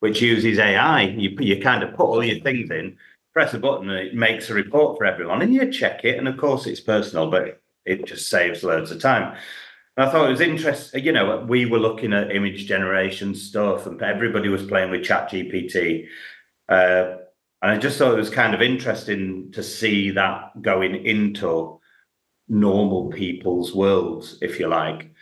which 0.00 0.20
uses 0.20 0.58
AI. 0.58 1.02
You 1.02 1.36
you 1.38 1.62
kind 1.62 1.84
of 1.84 1.94
put 1.94 2.06
all 2.06 2.24
your 2.24 2.40
things 2.40 2.68
in." 2.72 2.96
Press 3.34 3.54
a 3.54 3.60
button 3.60 3.88
and 3.90 4.08
it 4.08 4.14
makes 4.16 4.50
a 4.50 4.54
report 4.54 4.98
for 4.98 5.04
everyone, 5.04 5.40
and 5.40 5.54
you 5.54 5.70
check 5.70 6.04
it. 6.04 6.18
And 6.18 6.26
of 6.26 6.36
course, 6.36 6.66
it's 6.66 6.80
personal, 6.80 7.30
but 7.30 7.62
it 7.84 8.06
just 8.06 8.28
saves 8.28 8.64
loads 8.64 8.90
of 8.90 9.00
time. 9.00 9.36
I 9.98 10.10
thought 10.10 10.28
it 10.28 10.32
was 10.32 10.40
interesting. 10.40 11.04
You 11.04 11.12
know, 11.12 11.44
we 11.48 11.66
were 11.66 11.78
looking 11.78 12.12
at 12.12 12.34
image 12.34 12.66
generation 12.66 13.34
stuff, 13.34 13.86
and 13.86 14.00
everybody 14.00 14.48
was 14.48 14.64
playing 14.64 14.90
with 14.90 15.04
Chat 15.04 15.30
GPT. 15.30 16.06
Uh, 16.68 17.16
and 17.60 17.72
I 17.72 17.78
just 17.78 17.98
thought 17.98 18.12
it 18.12 18.18
was 18.18 18.30
kind 18.30 18.54
of 18.54 18.62
interesting 18.62 19.50
to 19.52 19.62
see 19.62 20.10
that 20.10 20.62
going 20.62 20.94
into 21.04 21.80
normal 22.48 23.10
people's 23.10 23.74
worlds, 23.74 24.38
if 24.40 24.60
you 24.60 24.68
like. 24.68 25.12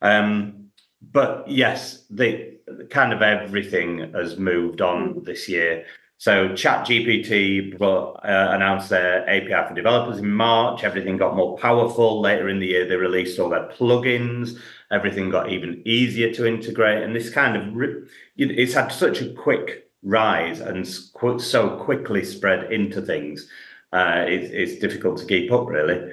Um, 0.00 0.70
but 1.02 1.46
yes, 1.46 2.04
the 2.08 2.58
kind 2.88 3.12
of 3.12 3.20
everything 3.20 4.12
has 4.14 4.38
moved 4.38 4.80
on 4.80 5.22
this 5.24 5.48
year. 5.48 5.84
So 6.18 6.50
ChatGPT 6.50 7.80
uh, 7.80 8.16
announced 8.22 8.88
their 8.88 9.28
API 9.28 9.68
for 9.68 9.74
developers 9.74 10.18
in 10.18 10.30
March. 10.30 10.84
Everything 10.84 11.16
got 11.16 11.36
more 11.36 11.58
powerful. 11.58 12.20
Later 12.20 12.48
in 12.48 12.60
the 12.60 12.68
year, 12.68 12.88
they 12.88 12.96
released 12.96 13.38
all 13.38 13.50
their 13.50 13.68
plugins. 13.68 14.58
Everything 14.90 15.28
got 15.28 15.50
even 15.50 15.82
easier 15.84 16.32
to 16.34 16.46
integrate. 16.46 17.02
And 17.02 17.14
this 17.14 17.30
kind 17.30 17.56
of, 17.56 18.08
it's 18.36 18.74
had 18.74 18.88
such 18.88 19.20
a 19.20 19.32
quick 19.34 19.90
rise 20.02 20.60
and 20.60 20.86
so 20.86 21.76
quickly 21.84 22.24
spread 22.24 22.72
into 22.72 23.02
things. 23.02 23.48
Uh, 23.92 24.24
it, 24.26 24.42
it's 24.44 24.80
difficult 24.80 25.18
to 25.18 25.26
keep 25.26 25.52
up, 25.52 25.68
really. 25.68 26.12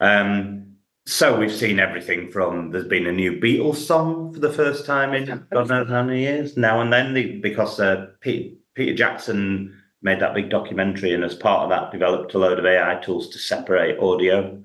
Um, 0.00 0.72
so 1.06 1.38
we've 1.38 1.52
seen 1.52 1.80
everything 1.80 2.30
from 2.30 2.70
there's 2.70 2.86
been 2.86 3.06
a 3.06 3.12
new 3.12 3.32
Beatles 3.40 3.76
song 3.76 4.32
for 4.32 4.38
the 4.38 4.52
first 4.52 4.86
time 4.86 5.14
in 5.14 5.46
God 5.52 5.68
knows 5.68 5.88
how 5.88 6.04
many 6.04 6.20
years 6.20 6.56
now 6.56 6.80
and 6.80 6.92
then 6.92 7.12
the, 7.12 7.40
because 7.40 7.80
uh, 7.80 8.06
Pete, 8.20 8.61
Peter 8.74 8.94
Jackson 8.94 9.82
made 10.02 10.20
that 10.20 10.34
big 10.34 10.50
documentary 10.50 11.14
and 11.14 11.22
as 11.22 11.34
part 11.34 11.62
of 11.62 11.70
that 11.70 11.92
developed 11.92 12.34
a 12.34 12.38
load 12.38 12.58
of 12.58 12.66
AI 12.66 12.96
tools 12.96 13.28
to 13.28 13.38
separate 13.38 13.98
audio 14.00 14.60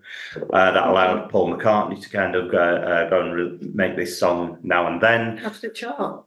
uh, 0.51 0.71
that 0.71 0.87
allowed 0.87 1.29
Paul 1.29 1.55
McCartney 1.55 2.01
to 2.01 2.09
kind 2.09 2.35
of 2.35 2.51
go, 2.51 2.57
uh, 2.57 3.09
go 3.09 3.21
and 3.21 3.33
re- 3.33 3.69
make 3.73 3.95
this 3.95 4.19
song 4.19 4.57
now 4.63 4.87
and 4.87 4.99
then. 4.99 5.37
How 5.37 5.49
did 5.49 5.63
it 5.65 5.75
chart? 5.75 6.25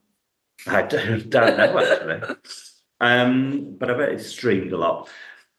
I 0.66 0.82
don't, 0.82 1.28
don't 1.30 1.56
know 1.56 1.78
actually, 1.78 2.36
um, 3.00 3.76
but 3.78 3.90
I 3.90 3.94
bet 3.94 4.10
it's 4.10 4.26
streamed 4.26 4.72
a 4.72 4.76
lot. 4.76 5.08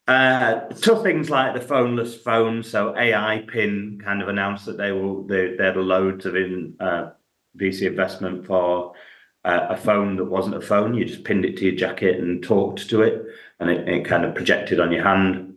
Uh, 0.07 0.62
tough 0.81 1.03
things 1.03 1.29
like 1.29 1.53
the 1.53 1.65
phoneless 1.65 2.21
phone. 2.21 2.63
So 2.63 2.95
AI 2.97 3.45
Pin 3.47 3.99
kind 4.03 4.21
of 4.21 4.29
announced 4.29 4.65
that 4.65 4.77
they 4.77 4.91
will 4.91 5.23
they, 5.23 5.55
they 5.55 5.65
had 5.65 5.77
loads 5.77 6.25
of 6.25 6.36
in 6.36 6.75
uh, 6.79 7.12
VC 7.57 7.88
investment 7.88 8.45
for 8.45 8.93
uh, 9.43 9.67
a 9.69 9.77
phone 9.77 10.15
that 10.17 10.25
wasn't 10.25 10.56
a 10.56 10.62
phone. 10.62 10.93
You 10.93 11.06
just 11.06 11.23
pinned 11.23 11.45
it 11.45 11.58
to 11.58 11.65
your 11.65 11.75
jacket 11.75 12.19
and 12.19 12.43
talked 12.43 12.89
to 12.89 13.01
it, 13.01 13.25
and 13.60 13.69
it, 13.69 13.88
it 13.88 14.06
kind 14.06 14.25
of 14.25 14.36
projected 14.36 14.80
on 14.80 14.91
your 14.91 15.04
hand. 15.04 15.56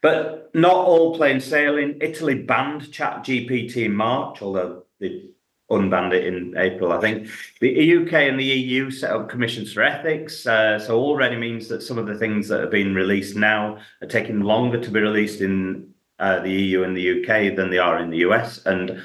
But 0.00 0.50
not 0.54 0.74
all 0.74 1.16
plain 1.16 1.40
sailing. 1.40 1.98
Italy 2.00 2.34
banned 2.34 2.92
Chat 2.92 3.24
GPT 3.24 3.86
in 3.86 3.94
March, 3.94 4.42
although 4.42 4.84
they 5.00 5.30
unbanned 5.70 6.12
it 6.12 6.26
in 6.26 6.54
April, 6.56 6.92
I 6.92 7.00
think. 7.00 7.28
The 7.60 7.98
UK 7.98 8.12
and 8.12 8.38
the 8.38 8.44
EU 8.44 8.90
set 8.90 9.10
up 9.10 9.28
commissions 9.28 9.72
for 9.72 9.82
ethics, 9.82 10.46
uh, 10.46 10.78
so 10.78 10.98
already 10.98 11.36
means 11.36 11.68
that 11.68 11.82
some 11.82 11.98
of 11.98 12.06
the 12.06 12.18
things 12.18 12.48
that 12.48 12.60
are 12.60 12.68
being 12.68 12.94
released 12.94 13.36
now 13.36 13.78
are 14.02 14.08
taking 14.08 14.40
longer 14.40 14.80
to 14.80 14.90
be 14.90 15.00
released 15.00 15.40
in 15.40 15.92
uh, 16.18 16.40
the 16.40 16.50
EU 16.50 16.82
and 16.84 16.96
the 16.96 17.22
UK 17.22 17.56
than 17.56 17.70
they 17.70 17.78
are 17.78 17.98
in 17.98 18.10
the 18.10 18.18
US, 18.18 18.64
and 18.66 19.02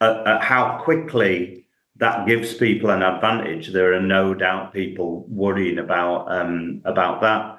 uh, 0.00 0.38
how 0.40 0.78
quickly 0.82 1.65
that 1.98 2.26
gives 2.26 2.54
people 2.54 2.90
an 2.90 3.02
advantage. 3.02 3.68
There 3.68 3.94
are 3.94 4.00
no 4.00 4.34
doubt 4.34 4.72
people 4.72 5.24
worrying 5.28 5.78
about 5.78 6.30
um, 6.30 6.82
about 6.84 7.20
that 7.22 7.58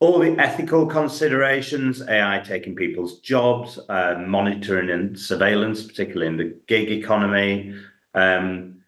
all 0.00 0.20
the 0.20 0.38
ethical 0.38 0.86
considerations, 0.86 2.02
AI 2.06 2.38
taking 2.40 2.76
people's 2.76 3.18
jobs, 3.18 3.78
uh, 3.88 4.14
monitoring 4.24 4.90
and 4.90 5.18
surveillance, 5.18 5.82
particularly 5.82 6.28
in 6.28 6.36
the 6.36 6.56
gig 6.68 6.90
economy. 6.90 7.74
Um, 8.14 8.82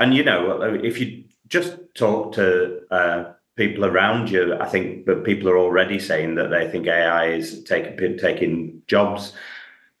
and, 0.00 0.14
you 0.14 0.24
know, 0.24 0.62
if 0.82 0.98
you 0.98 1.24
just 1.48 1.76
talk 1.94 2.32
to 2.34 2.80
uh, 2.90 3.32
people 3.56 3.84
around 3.84 4.30
you, 4.30 4.54
I 4.54 4.66
think 4.66 5.04
that 5.04 5.24
people 5.24 5.50
are 5.50 5.58
already 5.58 5.98
saying 5.98 6.36
that 6.36 6.48
they 6.48 6.70
think 6.70 6.86
AI 6.86 7.26
is 7.26 7.62
taking, 7.64 8.16
taking 8.16 8.82
jobs. 8.86 9.34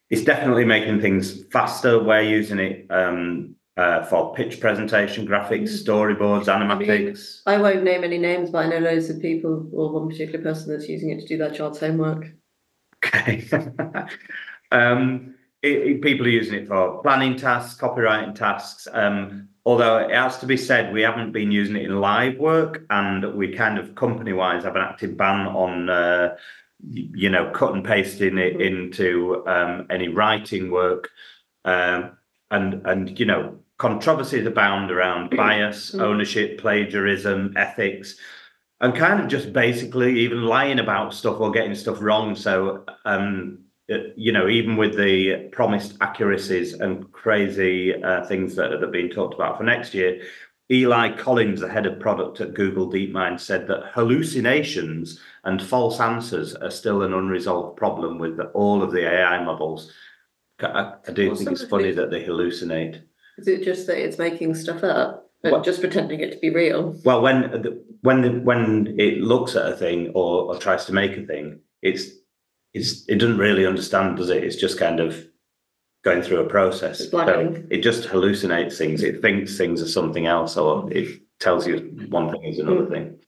It's 0.08 0.24
definitely 0.24 0.64
making 0.64 1.00
things 1.02 1.44
faster. 1.52 2.02
We're 2.02 2.22
using 2.22 2.58
it 2.58 2.86
um, 2.90 3.54
uh, 3.76 4.04
for 4.04 4.34
pitch 4.34 4.60
presentation, 4.60 5.26
graphics, 5.26 5.70
mm. 5.70 5.84
storyboards, 5.84 6.46
animatics. 6.46 7.40
I, 7.46 7.56
mean, 7.56 7.60
I, 7.60 7.62
won't 7.62 7.84
name 7.84 8.04
any 8.04 8.18
names, 8.18 8.50
but 8.50 8.66
I 8.66 8.68
know 8.68 8.78
loads 8.78 9.10
of 9.10 9.20
people 9.20 9.68
or 9.72 9.92
one 9.92 10.08
particular 10.08 10.40
person 10.42 10.70
that's 10.70 10.88
using 10.88 11.10
it 11.10 11.20
to 11.20 11.26
do 11.26 11.38
their 11.38 11.50
child's 11.50 11.80
homework. 11.80 12.26
Okay. 13.04 13.46
um, 14.72 15.34
it, 15.62 15.72
it, 15.72 16.02
people 16.02 16.26
are 16.26 16.30
using 16.30 16.54
it 16.54 16.68
for 16.68 17.02
planning 17.02 17.36
tasks, 17.36 17.80
copywriting 17.80 18.34
tasks. 18.34 18.86
Um, 18.92 19.48
although 19.64 19.98
it 19.98 20.10
has 20.10 20.38
to 20.38 20.46
be 20.46 20.56
said, 20.56 20.92
we 20.92 21.02
haven't 21.02 21.32
been 21.32 21.50
using 21.50 21.76
it 21.76 21.84
in 21.84 22.00
live 22.00 22.38
work, 22.38 22.86
and 22.90 23.34
we 23.34 23.54
kind 23.54 23.78
of 23.78 23.94
company-wise 23.94 24.64
have 24.64 24.76
an 24.76 24.82
active 24.82 25.16
ban 25.16 25.46
on. 25.48 25.90
Uh, 25.90 26.36
you 26.90 27.30
know, 27.30 27.50
cut 27.50 27.72
and 27.72 27.82
pasting 27.82 28.36
it 28.36 28.58
mm-hmm. 28.58 28.60
into 28.60 29.42
um, 29.46 29.86
any 29.88 30.08
writing 30.08 30.70
work, 30.70 31.08
um, 31.64 32.10
and 32.50 32.86
and 32.86 33.18
you 33.18 33.24
know, 33.24 33.58
controversies 33.78 34.46
abound 34.46 34.90
around 34.90 35.36
bias, 35.36 35.92
mm. 35.92 36.00
ownership, 36.00 36.58
plagiarism, 36.58 37.52
ethics, 37.56 38.16
and 38.80 38.94
kind 38.94 39.20
of 39.20 39.28
just 39.28 39.52
basically 39.52 40.18
even 40.20 40.42
lying 40.42 40.78
about 40.78 41.14
stuff 41.14 41.40
or 41.40 41.50
getting 41.50 41.74
stuff 41.74 42.00
wrong. 42.00 42.34
So, 42.34 42.84
um, 43.04 43.60
you 43.88 44.32
know, 44.32 44.48
even 44.48 44.76
with 44.76 44.96
the 44.96 45.48
promised 45.52 45.96
accuracies 46.00 46.74
and 46.74 47.10
crazy 47.12 48.02
uh, 48.02 48.24
things 48.26 48.54
that 48.56 48.72
are 48.72 48.86
being 48.86 49.10
talked 49.10 49.34
about 49.34 49.58
for 49.58 49.64
next 49.64 49.94
year, 49.94 50.20
Eli 50.70 51.14
Collins, 51.16 51.60
the 51.60 51.68
head 51.68 51.84
of 51.84 52.00
product 52.00 52.40
at 52.40 52.54
Google 52.54 52.90
DeepMind, 52.90 53.38
said 53.38 53.66
that 53.68 53.90
hallucinations 53.92 55.20
and 55.44 55.62
false 55.62 56.00
answers 56.00 56.54
are 56.54 56.70
still 56.70 57.02
an 57.02 57.12
unresolved 57.12 57.76
problem 57.76 58.18
with 58.18 58.40
all 58.54 58.82
of 58.82 58.90
the 58.90 59.06
AI 59.06 59.44
models. 59.44 59.92
I, 60.60 60.94
I 61.06 61.12
do 61.12 61.34
think 61.36 61.50
it's 61.50 61.64
funny 61.64 61.92
that 61.92 62.10
they 62.10 62.24
hallucinate. 62.24 63.02
Is 63.38 63.48
it 63.48 63.64
just 63.64 63.86
that 63.86 63.98
it's 63.98 64.18
making 64.18 64.54
stuff 64.54 64.84
up 64.84 65.30
and 65.42 65.52
well, 65.52 65.62
just 65.62 65.80
pretending 65.80 66.20
it 66.20 66.32
to 66.32 66.38
be 66.38 66.50
real? 66.50 66.98
Well, 67.04 67.20
when 67.20 67.82
when 68.02 68.44
when 68.44 68.94
it 68.98 69.20
looks 69.20 69.56
at 69.56 69.72
a 69.72 69.76
thing 69.76 70.10
or, 70.14 70.44
or 70.44 70.58
tries 70.58 70.84
to 70.86 70.92
make 70.92 71.16
a 71.16 71.26
thing, 71.26 71.60
it's 71.82 72.10
it's 72.72 73.08
it 73.08 73.16
doesn't 73.16 73.38
really 73.38 73.66
understand, 73.66 74.16
does 74.16 74.30
it? 74.30 74.44
It's 74.44 74.56
just 74.56 74.78
kind 74.78 75.00
of 75.00 75.26
going 76.04 76.22
through 76.22 76.40
a 76.40 76.48
process. 76.48 77.10
So 77.10 77.64
it 77.70 77.78
just 77.78 78.08
hallucinates 78.08 78.76
things. 78.76 79.02
It 79.02 79.22
thinks 79.22 79.56
things 79.56 79.82
are 79.82 79.88
something 79.88 80.26
else, 80.26 80.56
or 80.56 80.92
it 80.92 81.20
tells 81.40 81.66
you 81.66 81.78
one 82.10 82.30
thing 82.30 82.44
is 82.44 82.58
another 82.58 82.82
mm. 82.82 82.90
thing. 82.90 83.18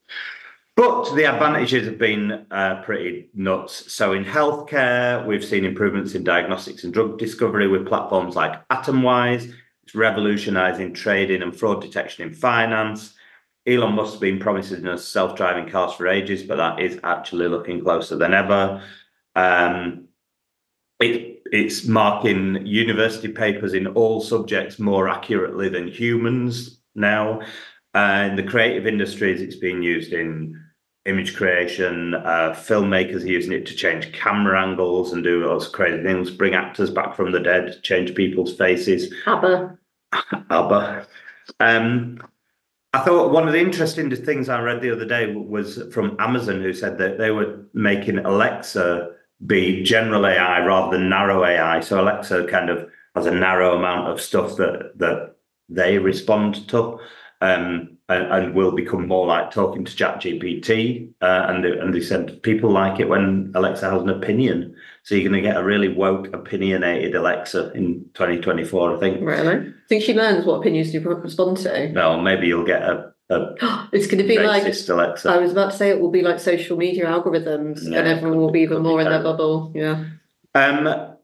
But 0.77 1.15
the 1.15 1.25
advantages 1.25 1.87
have 1.87 1.97
been 1.97 2.47
uh, 2.51 2.83
pretty 2.83 3.31
nuts. 3.33 3.91
So 3.91 4.13
in 4.13 4.27
healthcare, 4.27 5.25
we've 5.27 5.45
seen 5.45 5.65
improvements 5.65 6.15
in 6.15 6.23
diagnostics 6.23 6.85
and 6.85 6.93
drug 6.93 7.19
discovery 7.19 7.67
with 7.67 7.87
platforms 7.87 8.37
like 8.37 8.69
Atomwise. 8.69 9.55
It's 9.87 9.95
revolutionizing 9.95 10.95
trading 10.95 11.43
and 11.43 11.57
fraud 11.57 11.81
detection 11.81 12.27
in 12.27 12.35
finance. 12.35 13.15
Elon 13.69 13.95
Musk 13.95 14.15
has 14.15 14.21
been 14.21 14.41
promising 14.41 14.85
us 14.89 15.07
self-driving 15.07 15.71
cars 15.71 15.93
for 15.93 16.09
ages, 16.09 16.43
but 16.43 16.57
that 16.57 16.81
is 16.81 16.99
actually 17.05 17.47
looking 17.47 17.81
closer 17.81 18.17
than 18.17 18.35
ever. 18.35 18.83
Um, 19.37 20.09
it, 20.99 21.43
it's 21.53 21.87
marking 21.87 22.67
university 22.67 23.29
papers 23.29 23.75
in 23.75 23.87
all 23.87 24.21
subjects 24.21 24.81
more 24.81 25.09
accurately 25.09 25.69
than 25.69 25.87
humans 25.87 26.81
now. 26.97 27.43
Uh, 27.95 28.35
the 28.35 28.43
creative 28.43 28.89
industries, 28.89 29.41
it's 29.41 29.57
being 29.57 29.83
used 29.83 30.13
in 30.13 30.61
image 31.07 31.37
creation. 31.37 32.15
Uh, 32.15 32.55
filmmakers 32.57 33.23
are 33.23 33.29
using 33.29 33.53
it 33.53 33.67
to 33.67 33.75
change 33.75 34.13
camera 34.13 34.61
angles 34.61 35.13
and 35.13 35.23
do 35.25 35.45
all 35.45 35.59
those 35.59 35.69
crazy 35.69 36.03
things, 36.03 36.31
bring 36.31 36.55
actors 36.55 36.91
back 36.91 37.15
from 37.15 37.33
the 37.33 37.41
dead, 37.41 37.81
change 37.83 38.15
people's 38.15 38.55
faces. 38.57 39.13
ABBA. 39.27 39.79
ABBA. 40.51 41.07
Um, 41.61 42.21
I 42.93 43.01
thought 43.01 43.31
one 43.31 43.47
of 43.47 43.53
the 43.53 43.61
interesting 43.61 44.15
things 44.15 44.49
I 44.49 44.61
read 44.61 44.81
the 44.81 44.91
other 44.93 45.05
day 45.05 45.35
was 45.35 45.83
from 45.93 46.17
Amazon, 46.19 46.63
who 46.63 46.73
said 46.73 46.99
that 46.99 47.19
they 47.19 47.31
were 47.31 47.61
making 47.75 48.19
Alexa 48.19 49.11
be 49.45 49.83
general 49.83 50.27
AI 50.27 50.65
rather 50.65 50.97
than 50.97 51.11
narrow 51.11 51.45
AI. 51.45 51.81
So 51.81 52.01
Alexa 52.01 52.47
kind 52.47 52.71
of 52.71 52.89
has 53.15 53.27
a 53.27 53.31
narrow 53.31 53.77
amount 53.77 54.09
of 54.09 54.21
stuff 54.21 54.57
that 54.57 54.93
that 54.97 55.37
they 55.69 55.99
respond 55.99 56.67
to. 56.69 56.99
Um, 57.41 57.96
and, 58.09 58.25
and 58.33 58.55
will 58.55 58.73
become 58.73 59.09
more 59.09 59.27
like 59.27 59.51
talking 59.51 59.85
to 59.85 59.97
Chat 59.97 60.21
GPT. 60.21 61.11
Uh, 61.21 61.47
and, 61.49 61.65
they, 61.65 61.73
and 61.73 61.93
they 61.93 62.01
said 62.01 62.43
people 62.43 62.71
like 62.71 63.01
it 63.01 63.09
when 63.09 63.53
Alexa 63.55 63.91
has 63.91 64.03
an 64.03 64.11
opinion. 64.11 64.75
So 65.03 65.15
you're 65.15 65.29
going 65.29 65.43
to 65.43 65.49
get 65.49 65.57
a 65.57 65.65
really 65.65 65.89
woke, 65.89 66.33
opinionated 66.33 67.15
Alexa 67.15 67.73
in 67.73 68.05
2024, 68.15 68.97
I 68.97 69.01
think. 69.01 69.21
Really? 69.23 69.69
I 69.69 69.73
think 69.89 70.03
she 70.03 70.15
learns 70.15 70.45
what 70.45 70.61
opinions 70.61 70.95
you 70.95 71.01
respond 71.01 71.59
to. 71.59 71.89
No, 71.91 72.21
maybe 72.21 72.47
you'll 72.47 72.67
get 72.67 72.83
a. 72.83 73.13
a 73.31 73.89
it's 73.93 74.07
going 74.07 74.23
to 74.23 74.29
be 74.29 74.39
like 74.39 74.63
Alexa. 74.63 75.31
I 75.31 75.39
was 75.39 75.53
about 75.53 75.73
to 75.73 75.77
say 75.77 75.91
it 75.91 76.01
will 76.01 76.11
be 76.11 76.23
like 76.23 76.39
social 76.41 76.77
media 76.77 77.07
algorithms, 77.07 77.83
yeah, 77.83 77.99
and 77.99 78.09
everyone 78.09 78.39
will 78.39 78.53
be 78.53 78.61
even 78.61 78.83
more 78.83 79.01
in 79.01 79.09
their 79.09 79.23
bubble. 79.23 79.73
Yeah. 79.75 80.05
Um, 80.55 81.16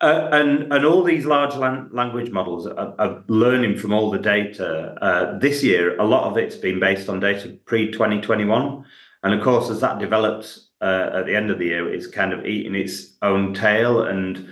uh, 0.00 0.28
and 0.32 0.72
and 0.72 0.84
all 0.84 1.02
these 1.02 1.24
large 1.24 1.54
lan- 1.54 1.88
language 1.92 2.30
models 2.30 2.66
are, 2.66 2.94
are, 2.98 3.22
learning 3.28 3.78
from 3.78 3.92
all 3.92 4.10
the 4.10 4.18
data. 4.18 4.96
Uh, 5.00 5.38
this 5.38 5.62
year, 5.62 5.96
a 5.98 6.04
lot 6.04 6.24
of 6.24 6.36
it's 6.36 6.56
been 6.56 6.80
based 6.80 7.08
on 7.08 7.20
data 7.20 7.56
pre 7.66 7.90
2021, 7.92 8.84
and 9.22 9.34
of 9.34 9.42
course, 9.42 9.70
as 9.70 9.80
that 9.80 9.98
develops 9.98 10.70
uh, 10.80 11.10
at 11.14 11.26
the 11.26 11.36
end 11.36 11.50
of 11.50 11.58
the 11.58 11.66
year, 11.66 11.92
it's 11.92 12.06
kind 12.06 12.32
of 12.32 12.44
eating 12.44 12.74
its 12.74 13.12
own 13.22 13.54
tail 13.54 14.02
and 14.02 14.48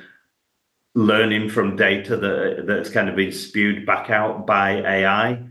learning 0.94 1.48
from 1.48 1.74
data 1.74 2.16
that 2.16 2.64
that's 2.66 2.90
kind 2.90 3.08
of 3.08 3.16
been 3.16 3.32
spewed 3.32 3.84
back 3.84 4.10
out 4.10 4.46
by 4.46 4.80
AI. 4.82 5.42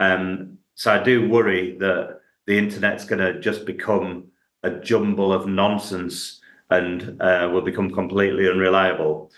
Um, 0.00 0.58
so 0.74 0.92
I 0.92 1.02
do 1.02 1.28
worry 1.28 1.76
that 1.78 2.20
the 2.46 2.58
internet's 2.58 3.04
going 3.04 3.20
to 3.20 3.40
just 3.40 3.64
become 3.64 4.24
a 4.64 4.70
jumble 4.70 5.32
of 5.32 5.46
nonsense 5.46 6.37
and 6.70 7.20
uh, 7.20 7.48
will 7.52 7.62
become 7.62 7.90
completely 7.90 8.48
unreliable. 8.48 9.30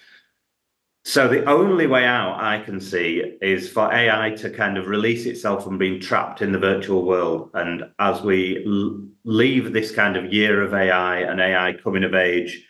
So 1.04 1.28
the 1.28 1.44
only 1.48 1.86
way 1.86 2.04
out 2.04 2.42
I 2.42 2.60
can 2.60 2.80
see 2.80 3.38
is 3.40 3.70
for 3.70 3.92
AI 3.92 4.30
to 4.36 4.50
kind 4.50 4.76
of 4.76 4.86
release 4.86 5.24
itself 5.24 5.64
from 5.64 5.78
being 5.78 5.98
trapped 5.98 6.42
in 6.42 6.52
the 6.52 6.58
virtual 6.58 7.04
world. 7.04 7.50
And 7.54 7.84
as 7.98 8.20
we 8.20 8.64
l- 8.66 9.06
leave 9.24 9.72
this 9.72 9.92
kind 9.92 10.16
of 10.16 10.32
year 10.32 10.62
of 10.62 10.74
AI 10.74 11.20
and 11.20 11.40
AI 11.40 11.74
coming 11.82 12.04
of 12.04 12.14
age 12.14 12.66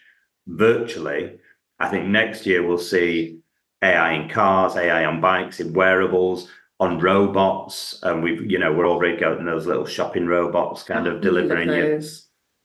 virtually, 0.46 1.38
I 1.80 1.88
think 1.88 2.06
next 2.06 2.46
year 2.46 2.64
we'll 2.64 2.78
see 2.78 3.40
AI 3.82 4.12
in 4.12 4.28
cars, 4.28 4.76
AI 4.76 5.04
on 5.06 5.20
bikes, 5.20 5.58
in 5.58 5.72
wearables, 5.72 6.48
on 6.78 6.98
robots, 6.98 7.98
and 8.02 8.22
we've 8.22 8.50
you 8.50 8.58
know 8.58 8.72
we're 8.72 8.88
already 8.88 9.18
getting 9.18 9.44
those 9.44 9.66
little 9.66 9.86
shopping 9.86 10.26
robots 10.26 10.82
kind 10.82 11.06
of 11.06 11.20
delivering 11.20 11.68
your, 11.68 12.00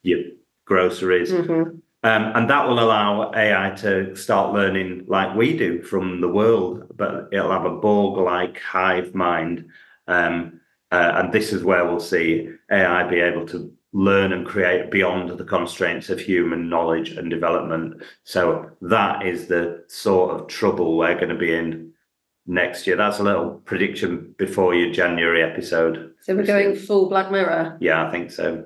your 0.03 0.19
groceries. 0.65 1.31
Mm-hmm. 1.31 1.77
Um, 2.05 2.33
and 2.35 2.47
that 2.51 2.67
will 2.67 2.79
allow 2.79 3.31
AI 3.33 3.71
to 3.77 4.15
start 4.15 4.53
learning 4.53 5.05
like 5.07 5.35
we 5.35 5.57
do 5.57 5.81
from 5.81 6.21
the 6.21 6.27
world, 6.27 6.83
but 6.95 7.29
it'll 7.31 7.49
have 7.49 7.65
a 7.65 7.77
Borg-like 7.77 8.61
hive 8.61 9.15
mind. 9.15 9.67
Um, 10.07 10.61
uh, 10.91 11.13
and 11.15 11.33
this 11.33 11.51
is 11.51 11.63
where 11.63 11.83
we'll 11.83 11.99
see 11.99 12.49
AI 12.71 13.09
be 13.09 13.19
able 13.19 13.47
to 13.47 13.73
learn 13.91 14.33
and 14.33 14.45
create 14.45 14.91
beyond 14.91 15.35
the 15.35 15.43
constraints 15.43 16.11
of 16.11 16.19
human 16.19 16.69
knowledge 16.69 17.09
and 17.09 17.31
development. 17.31 18.03
So 18.23 18.69
that 18.81 19.25
is 19.25 19.47
the 19.47 19.83
sort 19.87 20.39
of 20.39 20.47
trouble 20.47 20.99
we're 20.99 21.15
going 21.15 21.29
to 21.29 21.35
be 21.35 21.55
in 21.55 21.91
next 22.45 22.85
year. 22.85 22.97
That's 22.97 23.17
a 23.17 23.23
little 23.23 23.49
prediction 23.65 24.35
before 24.37 24.75
your 24.75 24.93
January 24.93 25.41
episode. 25.41 26.13
So 26.21 26.35
we're 26.35 26.45
going 26.45 26.75
full 26.75 27.09
Black 27.09 27.31
Mirror. 27.31 27.77
Yeah, 27.79 28.07
I 28.07 28.11
think 28.11 28.29
so. 28.29 28.65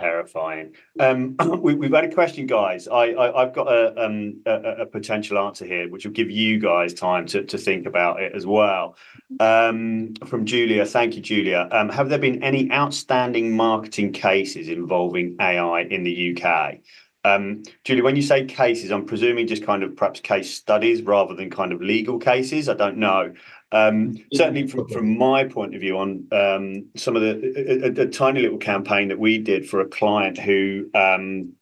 Terrifying. 0.00 0.74
Um, 0.98 1.36
we, 1.60 1.74
have 1.74 1.92
had 1.92 2.04
a 2.04 2.14
question, 2.14 2.46
guys. 2.46 2.88
I, 2.88 3.08
have 3.38 3.52
got 3.52 3.70
a, 3.70 4.02
um, 4.02 4.40
a, 4.46 4.52
a 4.52 4.86
potential 4.86 5.38
answer 5.38 5.66
here, 5.66 5.90
which 5.90 6.06
will 6.06 6.12
give 6.12 6.30
you 6.30 6.58
guys 6.58 6.94
time 6.94 7.26
to, 7.26 7.44
to 7.44 7.58
think 7.58 7.86
about 7.86 8.22
it 8.22 8.32
as 8.34 8.46
well. 8.46 8.96
Um, 9.40 10.14
from 10.26 10.46
Julia, 10.46 10.86
thank 10.86 11.16
you, 11.16 11.20
Julia. 11.20 11.68
Um, 11.70 11.90
have 11.90 12.08
there 12.08 12.18
been 12.18 12.42
any 12.42 12.72
outstanding 12.72 13.54
marketing 13.54 14.12
cases 14.12 14.68
involving 14.68 15.36
AI 15.38 15.82
in 15.82 16.02
the 16.02 16.34
UK? 16.34 16.78
Um, 17.22 17.62
Julie, 17.84 18.00
when 18.00 18.16
you 18.16 18.22
say 18.22 18.46
cases, 18.46 18.90
I'm 18.90 19.04
presuming 19.04 19.46
just 19.46 19.64
kind 19.64 19.82
of 19.82 19.94
perhaps 19.94 20.20
case 20.20 20.54
studies 20.54 21.02
rather 21.02 21.34
than 21.34 21.50
kind 21.50 21.72
of 21.72 21.82
legal 21.82 22.18
cases. 22.18 22.68
I 22.68 22.74
don't 22.74 22.96
know. 22.96 23.34
Um, 23.72 24.16
certainly, 24.32 24.66
from, 24.66 24.88
from 24.88 25.16
my 25.16 25.44
point 25.44 25.74
of 25.74 25.80
view, 25.80 25.98
on 25.98 26.26
um, 26.32 26.88
some 26.96 27.14
of 27.14 27.22
the 27.22 27.52
a, 27.56 27.88
a, 27.88 28.06
a, 28.06 28.10
tiny 28.10 28.40
little 28.40 28.58
campaign 28.58 29.08
that 29.08 29.18
we 29.18 29.38
did 29.38 29.68
for 29.68 29.80
a 29.80 29.88
client 29.88 30.38
who 30.38 30.90
um, 30.94 31.52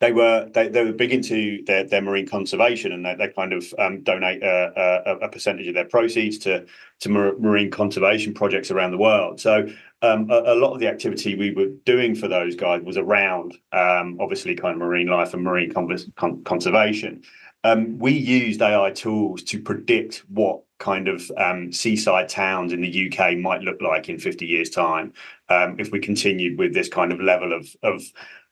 they 0.00 0.12
were 0.12 0.48
they, 0.52 0.68
they 0.68 0.84
were 0.84 0.92
big 0.92 1.12
into 1.12 1.64
their, 1.64 1.84
their 1.84 2.02
marine 2.02 2.26
conservation 2.26 2.92
and 2.92 3.04
they, 3.04 3.14
they 3.14 3.28
kind 3.28 3.52
of 3.52 3.64
um, 3.78 4.02
donate 4.02 4.42
a, 4.42 5.02
a, 5.06 5.16
a, 5.26 5.28
percentage 5.28 5.66
of 5.66 5.74
their 5.74 5.86
proceeds 5.86 6.38
to 6.38 6.66
to 7.00 7.08
marine 7.08 7.70
conservation 7.70 8.34
projects 8.34 8.70
around 8.70 8.90
the 8.90 8.98
world. 8.98 9.40
So 9.40 9.68
um, 10.02 10.30
a, 10.30 10.52
a, 10.52 10.54
lot 10.54 10.74
of 10.74 10.80
the 10.80 10.88
activity 10.88 11.34
we 11.34 11.52
were 11.52 11.68
doing 11.86 12.14
for 12.14 12.28
those 12.28 12.54
guys 12.54 12.82
was 12.82 12.98
around 12.98 13.56
um, 13.72 14.18
obviously 14.20 14.54
kind 14.54 14.74
of 14.74 14.78
marine 14.78 15.08
life 15.08 15.32
and 15.32 15.42
marine 15.42 15.72
con- 15.72 16.44
conservation. 16.44 17.22
Um, 17.64 17.98
we 17.98 18.12
used 18.12 18.60
AI 18.60 18.90
tools 18.90 19.42
to 19.44 19.60
predict 19.60 20.24
what 20.28 20.60
kind 20.78 21.08
of 21.08 21.30
um, 21.36 21.72
seaside 21.72 22.28
towns 22.28 22.72
in 22.72 22.80
the 22.80 23.10
UK 23.10 23.36
might 23.38 23.62
look 23.62 23.80
like 23.80 24.08
in 24.08 24.18
50 24.18 24.46
years' 24.46 24.70
time 24.70 25.12
um, 25.48 25.76
if 25.78 25.90
we 25.90 25.98
continued 25.98 26.58
with 26.58 26.74
this 26.74 26.88
kind 26.88 27.12
of 27.12 27.20
level 27.20 27.52
of 27.52 27.68
of 27.82 28.02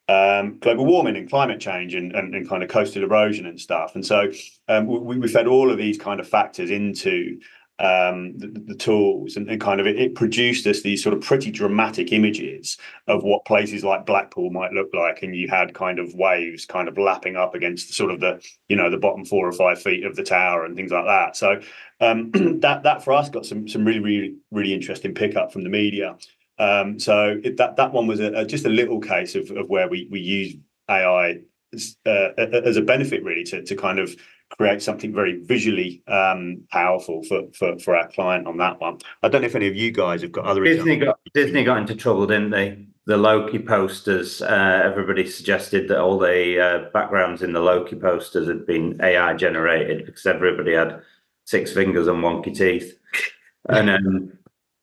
um, 0.08 0.58
global 0.58 0.84
warming 0.84 1.16
and 1.16 1.30
climate 1.30 1.60
change 1.60 1.94
and, 1.94 2.14
and, 2.14 2.34
and, 2.34 2.46
kind 2.46 2.62
of 2.62 2.68
coastal 2.68 3.02
erosion 3.02 3.46
and 3.46 3.58
stuff. 3.58 3.94
And 3.94 4.04
so 4.04 4.30
um, 4.68 4.86
we, 4.86 5.18
we 5.18 5.28
fed 5.28 5.46
all 5.46 5.70
of 5.70 5.78
these 5.78 5.96
kind 5.96 6.20
of 6.20 6.28
factors 6.28 6.70
into 6.70 7.40
um, 7.80 8.38
the, 8.38 8.46
the, 8.66 8.74
tools 8.76 9.36
and, 9.36 9.50
and 9.50 9.60
kind 9.60 9.80
of 9.80 9.86
it, 9.86 9.98
it, 9.98 10.14
produced 10.14 10.64
us 10.68 10.82
these 10.82 11.02
sort 11.02 11.12
of 11.12 11.20
pretty 11.22 11.50
dramatic 11.50 12.12
images 12.12 12.78
of 13.08 13.24
what 13.24 13.44
places 13.44 13.82
like 13.82 14.06
Blackpool 14.06 14.50
might 14.50 14.72
look 14.72 14.90
like. 14.94 15.24
And 15.24 15.34
you 15.34 15.48
had 15.48 15.74
kind 15.74 15.98
of 15.98 16.14
waves 16.14 16.66
kind 16.66 16.86
of 16.86 16.96
lapping 16.96 17.34
up 17.34 17.56
against 17.56 17.92
sort 17.92 18.12
of 18.12 18.20
the, 18.20 18.40
you 18.68 18.76
know, 18.76 18.90
the 18.90 18.96
bottom 18.96 19.24
four 19.24 19.48
or 19.48 19.52
five 19.52 19.82
feet 19.82 20.04
of 20.04 20.14
the 20.14 20.22
tower 20.22 20.64
and 20.64 20.76
things 20.76 20.92
like 20.92 21.06
that. 21.06 21.36
So 21.36 21.60
um, 22.00 22.30
that 22.60 22.84
that 22.84 23.02
for 23.02 23.12
us 23.12 23.28
got 23.28 23.44
some 23.44 23.66
some 23.66 23.84
really, 23.84 24.00
really, 24.00 24.36
really 24.52 24.72
interesting 24.72 25.12
pickup 25.12 25.52
from 25.52 25.64
the 25.64 25.70
media. 25.70 26.16
Um, 26.60 27.00
so 27.00 27.40
it, 27.42 27.56
that 27.56 27.74
that 27.76 27.92
one 27.92 28.06
was 28.06 28.20
a, 28.20 28.32
a, 28.32 28.44
just 28.44 28.66
a 28.66 28.70
little 28.70 29.00
case 29.00 29.34
of, 29.34 29.50
of 29.50 29.68
where 29.68 29.88
we 29.88 30.06
we 30.12 30.20
use 30.20 30.54
AI 30.88 31.40
as, 31.72 31.96
uh, 32.06 32.28
as 32.36 32.76
a 32.76 32.82
benefit 32.82 33.24
really 33.24 33.42
to 33.44 33.64
to 33.64 33.74
kind 33.74 33.98
of 33.98 34.14
create 34.51 34.82
something 34.82 35.12
very 35.12 35.40
visually 35.42 36.03
um, 36.09 36.62
powerful 36.70 37.22
for, 37.24 37.42
for 37.55 37.78
for 37.78 37.97
our 37.97 38.09
client 38.09 38.47
on 38.47 38.57
that 38.59 38.80
one. 38.80 38.99
I 39.22 39.28
don't 39.28 39.42
know 39.42 39.47
if 39.47 39.55
any 39.55 39.68
of 39.68 39.76
you 39.76 39.90
guys 39.90 40.22
have 40.22 40.32
got 40.32 40.45
other 40.45 40.64
Disney 40.64 40.97
got 40.97 41.18
Disney 41.32 41.64
got 41.64 41.78
into 41.78 41.95
trouble, 41.95 42.26
didn't 42.26 42.51
they? 42.51 42.86
The 43.07 43.16
Loki 43.16 43.59
posters. 43.59 44.40
Uh, 44.40 44.82
everybody 44.84 45.26
suggested 45.28 45.88
that 45.88 46.01
all 46.01 46.18
the 46.18 46.61
uh, 46.61 46.90
backgrounds 46.92 47.42
in 47.42 47.53
the 47.53 47.61
Loki 47.61 47.97
posters 47.97 48.49
had 48.49 48.66
been 48.66 48.99
AI 49.03 49.34
generated 49.34 50.07
because 50.07 50.26
everybody 50.26 50.72
had 50.72 51.03
six 51.45 51.72
fingers 51.72 52.07
and 52.07 52.22
wonky 52.22 52.57
teeth, 52.57 52.99
and 53.68 53.90
um, 53.90 54.32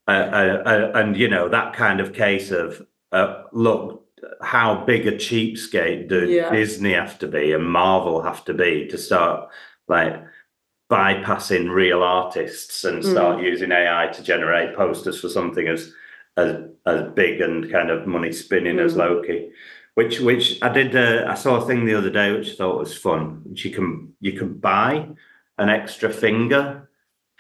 uh, 0.07 0.12
uh, 0.12 0.64
uh, 0.66 0.91
and 0.95 1.16
you 1.16 1.28
know 1.28 1.47
that 1.47 1.74
kind 1.74 1.99
of 1.99 2.14
case 2.14 2.51
of 2.51 2.82
uh, 3.12 3.43
look 3.53 4.05
how 4.41 4.84
big 4.86 5.07
a 5.07 5.11
cheapskate 5.11 6.07
do 6.07 6.30
yeah. 6.30 6.51
Disney 6.51 6.93
have 6.93 7.17
to 7.19 7.28
be 7.28 7.53
and 7.53 7.65
Marvel 7.65 8.22
have 8.22 8.45
to 8.45 8.53
be 8.53 8.88
to 8.88 8.97
start 8.97 9.49
like 9.88 10.24
bypassing 10.91 11.74
real 11.74 12.03
artists 12.03 12.84
and 12.84 13.01
mm. 13.01 13.11
start 13.11 13.38
mm. 13.38 13.43
using 13.43 13.72
AI 13.72 14.07
to 14.07 14.24
generate 14.24 14.76
posters 14.76 15.19
for 15.19 15.30
something 15.30 15.67
as 15.67 15.93
as 16.38 16.63
as 16.86 17.11
big 17.13 17.41
and 17.41 17.72
kind 17.72 17.89
of 17.89 18.07
money 18.07 18.32
spinning 18.32 18.76
mm. 18.76 18.86
as 18.86 18.95
Loki. 18.95 19.51
Which 19.95 20.19
which 20.19 20.61
I 20.61 20.69
did 20.69 20.95
uh, 20.95 21.26
I 21.30 21.36
saw 21.36 21.55
a 21.55 21.65
thing 21.65 21.86
the 21.86 21.95
other 21.95 22.09
day 22.09 22.32
which 22.32 22.51
I 22.51 22.55
thought 22.55 22.80
was 22.80 22.97
fun. 22.97 23.41
Which 23.45 23.65
you 23.65 23.72
can 23.72 24.13
you 24.19 24.34
can 24.34 24.55
buy 24.55 25.07
an 25.57 25.69
extra 25.69 26.11
finger 26.11 26.89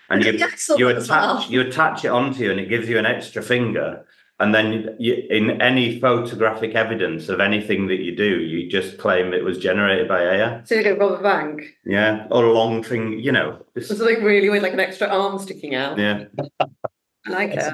and 0.09 0.23
you 0.23 0.33
you 0.77 0.89
attach 0.89 1.09
well. 1.09 1.45
you 1.49 1.61
attach 1.61 2.05
it 2.05 2.09
onto 2.09 2.43
you 2.43 2.51
and 2.51 2.59
it 2.59 2.69
gives 2.69 2.89
you 2.89 2.97
an 2.99 3.05
extra 3.05 3.41
finger 3.41 4.05
and 4.41 4.55
then 4.55 4.95
you, 4.97 5.13
in 5.29 5.61
any 5.61 5.99
photographic 5.99 6.73
evidence 6.73 7.29
of 7.29 7.39
anything 7.39 7.85
that 7.87 7.99
you 7.99 8.15
do, 8.15 8.39
you 8.41 8.67
just 8.67 8.97
claim 8.97 9.33
it 9.33 9.43
was 9.43 9.59
generated 9.59 10.07
by 10.07 10.23
AI. 10.23 10.63
So 10.63 10.75
you 10.75 10.83
can 10.83 10.97
rob 10.97 11.19
a 11.19 11.21
bank. 11.21 11.61
Yeah, 11.85 12.25
or 12.31 12.45
a 12.45 12.51
long 12.51 12.81
thing, 12.81 13.19
you 13.19 13.31
know. 13.31 13.63
Just... 13.77 13.89
Something 13.89 14.23
really 14.23 14.49
weird, 14.49 14.63
like 14.63 14.73
an 14.73 14.79
extra 14.79 15.07
arm 15.07 15.37
sticking 15.37 15.75
out. 15.75 15.99
Yeah, 15.99 16.25
I 16.59 17.29
like 17.29 17.51
it. 17.51 17.71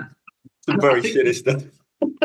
Some 0.65 0.81
very 0.81 1.01
sinister. 1.01 1.71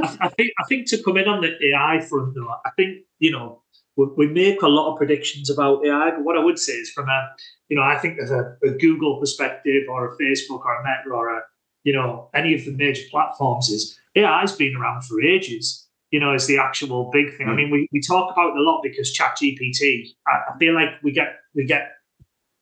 I 0.02 0.28
think 0.28 0.50
I 0.60 0.64
think 0.68 0.88
to 0.88 1.00
come 1.02 1.18
in 1.18 1.28
on 1.28 1.40
the 1.40 1.52
AI 1.68 2.00
front 2.00 2.34
though, 2.34 2.50
I 2.66 2.70
think 2.76 2.98
you 3.20 3.30
know 3.30 3.62
we, 3.96 4.06
we, 4.16 4.26
make 4.26 4.62
a 4.62 4.68
lot 4.68 4.90
of 4.90 4.98
predictions 4.98 5.50
about 5.50 5.86
AI, 5.86 6.10
but 6.10 6.24
what 6.24 6.36
I 6.36 6.44
would 6.44 6.58
say 6.58 6.72
is 6.72 6.90
from 6.90 7.08
a 7.08 7.30
you 7.68 7.76
know 7.76 7.82
I 7.82 7.96
think 7.96 8.16
there's 8.16 8.32
a, 8.32 8.56
a 8.64 8.70
Google 8.70 9.20
perspective 9.20 9.84
or 9.88 10.08
a 10.08 10.16
Facebook 10.18 10.64
or 10.64 10.74
a 10.74 10.82
Meta 10.82 11.14
or 11.14 11.38
a 11.38 11.42
you 11.84 11.92
know 11.92 12.28
any 12.34 12.54
of 12.54 12.64
the 12.64 12.72
major 12.72 13.02
platforms 13.10 13.68
is 13.68 13.98
AI's 14.16 14.52
been 14.52 14.76
around 14.76 15.02
for 15.02 15.22
ages. 15.22 15.86
You 16.10 16.20
know, 16.20 16.34
is 16.34 16.46
the 16.46 16.58
actual 16.58 17.10
big 17.10 17.34
thing. 17.38 17.46
Mm. 17.46 17.48
I 17.48 17.52
hmm. 17.52 17.56
mean, 17.56 17.70
we, 17.70 17.88
we 17.90 18.02
talk 18.02 18.30
about 18.30 18.50
it 18.50 18.58
a 18.58 18.62
lot 18.62 18.82
because 18.82 19.16
ChatGPT. 19.16 20.08
I, 20.26 20.52
I 20.52 20.58
feel 20.58 20.74
like 20.74 20.90
we 21.02 21.10
get 21.10 21.36
we 21.54 21.64
get 21.64 21.88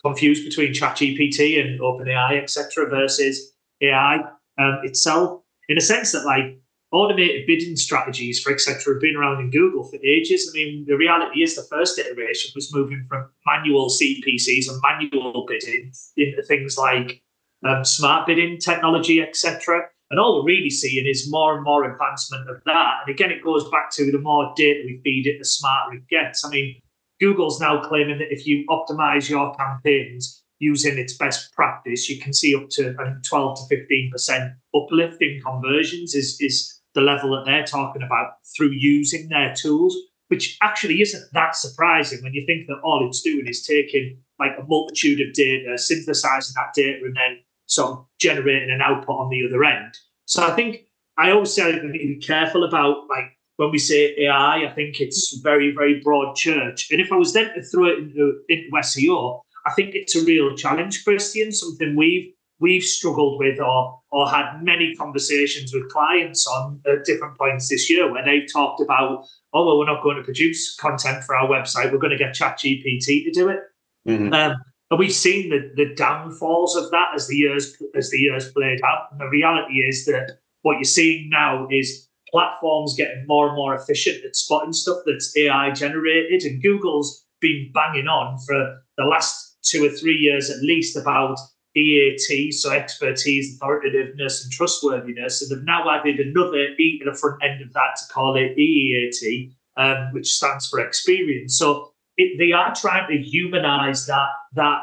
confused 0.02 0.44
between 0.44 0.72
ChatGPT 0.72 1.60
and 1.60 1.80
OpenAI, 1.80 2.40
etc., 2.40 2.88
versus 2.88 3.52
AI 3.80 4.18
um, 4.58 4.78
itself. 4.84 5.42
In 5.68 5.76
a 5.76 5.80
sense 5.80 6.12
that 6.12 6.24
like 6.24 6.60
automated 6.92 7.46
bidding 7.46 7.76
strategies 7.76 8.40
for 8.40 8.52
etc. 8.52 8.94
have 8.94 9.00
been 9.00 9.16
around 9.16 9.40
in 9.40 9.50
Google 9.50 9.84
for 9.84 9.96
ages. 10.04 10.50
I 10.50 10.56
mean, 10.56 10.84
the 10.86 10.96
reality 10.96 11.42
is 11.42 11.54
the 11.54 11.62
first 11.62 11.98
iteration 11.98 12.50
was 12.54 12.74
moving 12.74 13.04
from 13.08 13.30
manual 13.46 13.88
CPCs 13.88 14.68
and 14.68 14.80
manual 14.82 15.46
bidding 15.46 15.92
into 16.16 16.42
things 16.42 16.76
like 16.76 17.22
um, 17.64 17.84
smart 17.84 18.26
bidding 18.26 18.58
technology, 18.58 19.20
etc. 19.20 19.82
And 20.10 20.18
all 20.18 20.40
we're 20.40 20.52
really 20.52 20.70
seeing 20.70 21.06
is 21.06 21.30
more 21.30 21.54
and 21.54 21.64
more 21.64 21.90
advancement 21.90 22.50
of 22.50 22.56
that. 22.66 22.94
And 23.06 23.14
again, 23.14 23.30
it 23.30 23.44
goes 23.44 23.68
back 23.70 23.90
to 23.92 24.10
the 24.10 24.18
more 24.18 24.52
data 24.56 24.82
we 24.84 25.00
feed 25.04 25.26
it, 25.26 25.38
the 25.38 25.44
smarter 25.44 25.96
it 25.96 26.08
gets. 26.08 26.44
I 26.44 26.50
mean, 26.50 26.80
Google's 27.20 27.60
now 27.60 27.80
claiming 27.80 28.18
that 28.18 28.32
if 28.32 28.46
you 28.46 28.66
optimize 28.68 29.28
your 29.28 29.54
campaigns 29.54 30.42
using 30.58 30.98
its 30.98 31.16
best 31.16 31.52
practice, 31.52 32.08
you 32.08 32.20
can 32.20 32.32
see 32.32 32.54
up 32.56 32.68
to 32.70 32.94
I 32.98 33.04
think, 33.04 33.24
12 33.28 33.68
to 33.68 33.76
15% 33.76 34.54
uplift 34.74 35.22
in 35.22 35.40
conversions 35.40 36.14
is, 36.14 36.36
is 36.40 36.80
the 36.94 37.00
level 37.00 37.30
that 37.36 37.44
they're 37.46 37.64
talking 37.64 38.02
about 38.02 38.32
through 38.56 38.70
using 38.72 39.28
their 39.28 39.54
tools, 39.54 39.96
which 40.28 40.58
actually 40.62 41.00
isn't 41.00 41.32
that 41.32 41.54
surprising 41.54 42.22
when 42.22 42.34
you 42.34 42.44
think 42.46 42.66
that 42.66 42.80
all 42.82 43.06
it's 43.06 43.22
doing 43.22 43.46
is 43.46 43.64
taking 43.64 44.18
like 44.38 44.52
a 44.58 44.64
multitude 44.66 45.20
of 45.20 45.32
data, 45.34 45.78
synthesizing 45.78 46.54
that 46.56 46.74
data, 46.74 46.98
and 47.04 47.14
then 47.14 47.38
sort 47.70 47.90
of 47.90 48.06
generating 48.20 48.70
an 48.70 48.80
output 48.82 49.16
on 49.16 49.30
the 49.30 49.46
other 49.46 49.64
end. 49.64 49.94
So 50.26 50.44
I 50.44 50.54
think 50.54 50.82
I 51.16 51.30
always 51.30 51.54
say 51.54 51.62
I 51.62 51.72
need 51.72 51.82
to 51.82 51.88
be 51.88 52.20
careful 52.20 52.64
about 52.64 53.08
like 53.08 53.36
when 53.56 53.70
we 53.70 53.78
say 53.78 54.14
AI, 54.18 54.64
I 54.64 54.72
think 54.74 55.00
it's 55.00 55.38
very, 55.42 55.72
very 55.74 56.00
broad 56.00 56.34
church. 56.34 56.88
And 56.90 57.00
if 57.00 57.12
I 57.12 57.16
was 57.16 57.34
then 57.34 57.52
to 57.54 57.62
throw 57.62 57.88
it 57.88 57.98
into, 57.98 58.40
into 58.48 58.70
SEO, 58.70 59.40
I 59.66 59.72
think 59.74 59.94
it's 59.94 60.16
a 60.16 60.24
real 60.24 60.56
challenge, 60.56 61.04
Christian, 61.04 61.52
something 61.52 61.94
we've 61.96 62.32
we've 62.58 62.82
struggled 62.82 63.38
with 63.38 63.58
or 63.60 64.00
or 64.10 64.28
had 64.28 64.62
many 64.62 64.94
conversations 64.94 65.72
with 65.72 65.88
clients 65.90 66.46
on 66.46 66.80
at 66.86 67.04
different 67.04 67.38
points 67.38 67.68
this 67.68 67.88
year 67.90 68.10
where 68.10 68.24
they've 68.24 68.50
talked 68.52 68.80
about, 68.80 69.24
oh 69.52 69.66
well, 69.66 69.78
we're 69.78 69.86
not 69.86 70.02
going 70.02 70.16
to 70.16 70.22
produce 70.22 70.74
content 70.76 71.22
for 71.24 71.36
our 71.36 71.46
website, 71.46 71.92
we're 71.92 71.98
going 71.98 72.16
to 72.16 72.24
get 72.24 72.34
ChatGPT 72.34 73.24
to 73.24 73.30
do 73.30 73.48
it. 73.48 73.60
Mm-hmm. 74.08 74.32
Um, 74.32 74.56
and 74.90 74.98
we've 74.98 75.12
seen 75.12 75.50
the, 75.50 75.70
the 75.76 75.94
downfalls 75.94 76.74
of 76.74 76.90
that 76.90 77.10
as 77.14 77.28
the 77.28 77.36
years 77.36 77.76
as 77.94 78.10
the 78.10 78.18
years 78.18 78.50
played 78.52 78.80
out. 78.82 79.08
And 79.12 79.20
the 79.20 79.28
reality 79.28 79.80
is 79.80 80.04
that 80.06 80.38
what 80.62 80.74
you're 80.74 80.84
seeing 80.84 81.30
now 81.30 81.68
is 81.70 82.08
platforms 82.28 82.94
getting 82.96 83.24
more 83.26 83.48
and 83.48 83.56
more 83.56 83.74
efficient 83.74 84.24
at 84.24 84.36
spotting 84.36 84.72
stuff 84.72 84.98
that's 85.06 85.36
AI 85.36 85.70
generated, 85.70 86.42
and 86.42 86.62
Google's 86.62 87.24
been 87.40 87.70
banging 87.72 88.08
on 88.08 88.38
for 88.46 88.82
the 88.96 89.04
last 89.04 89.58
two 89.62 89.84
or 89.84 89.90
three 89.90 90.16
years 90.16 90.50
at 90.50 90.62
least 90.62 90.96
about 90.96 91.38
EAT, 91.76 92.52
so 92.52 92.72
expertise, 92.72 93.56
authoritativeness, 93.56 94.42
and 94.42 94.52
trustworthiness. 94.52 95.40
And 95.40 95.50
they've 95.50 95.64
now 95.64 95.88
added 95.88 96.18
another 96.18 96.74
E 96.78 96.98
to 96.98 97.10
the 97.10 97.16
front 97.16 97.42
end 97.42 97.62
of 97.62 97.72
that 97.74 97.96
to 97.96 98.12
call 98.12 98.36
it 98.36 98.56
EEAT, 98.56 99.52
um, 99.76 100.12
which 100.12 100.32
stands 100.32 100.68
for 100.68 100.80
experience. 100.80 101.56
So 101.56 101.92
it, 102.16 102.38
they 102.38 102.52
are 102.52 102.74
trying 102.74 103.08
to 103.08 103.22
humanize 103.22 104.06
that 104.06 104.28
that 104.54 104.82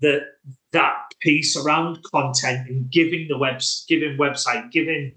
that 0.00 0.22
that 0.72 0.94
piece 1.20 1.56
around 1.56 2.02
content 2.12 2.68
and 2.68 2.90
giving 2.90 3.26
the 3.28 3.38
webs 3.38 3.84
giving 3.88 4.16
website 4.16 4.70
giving 4.70 5.12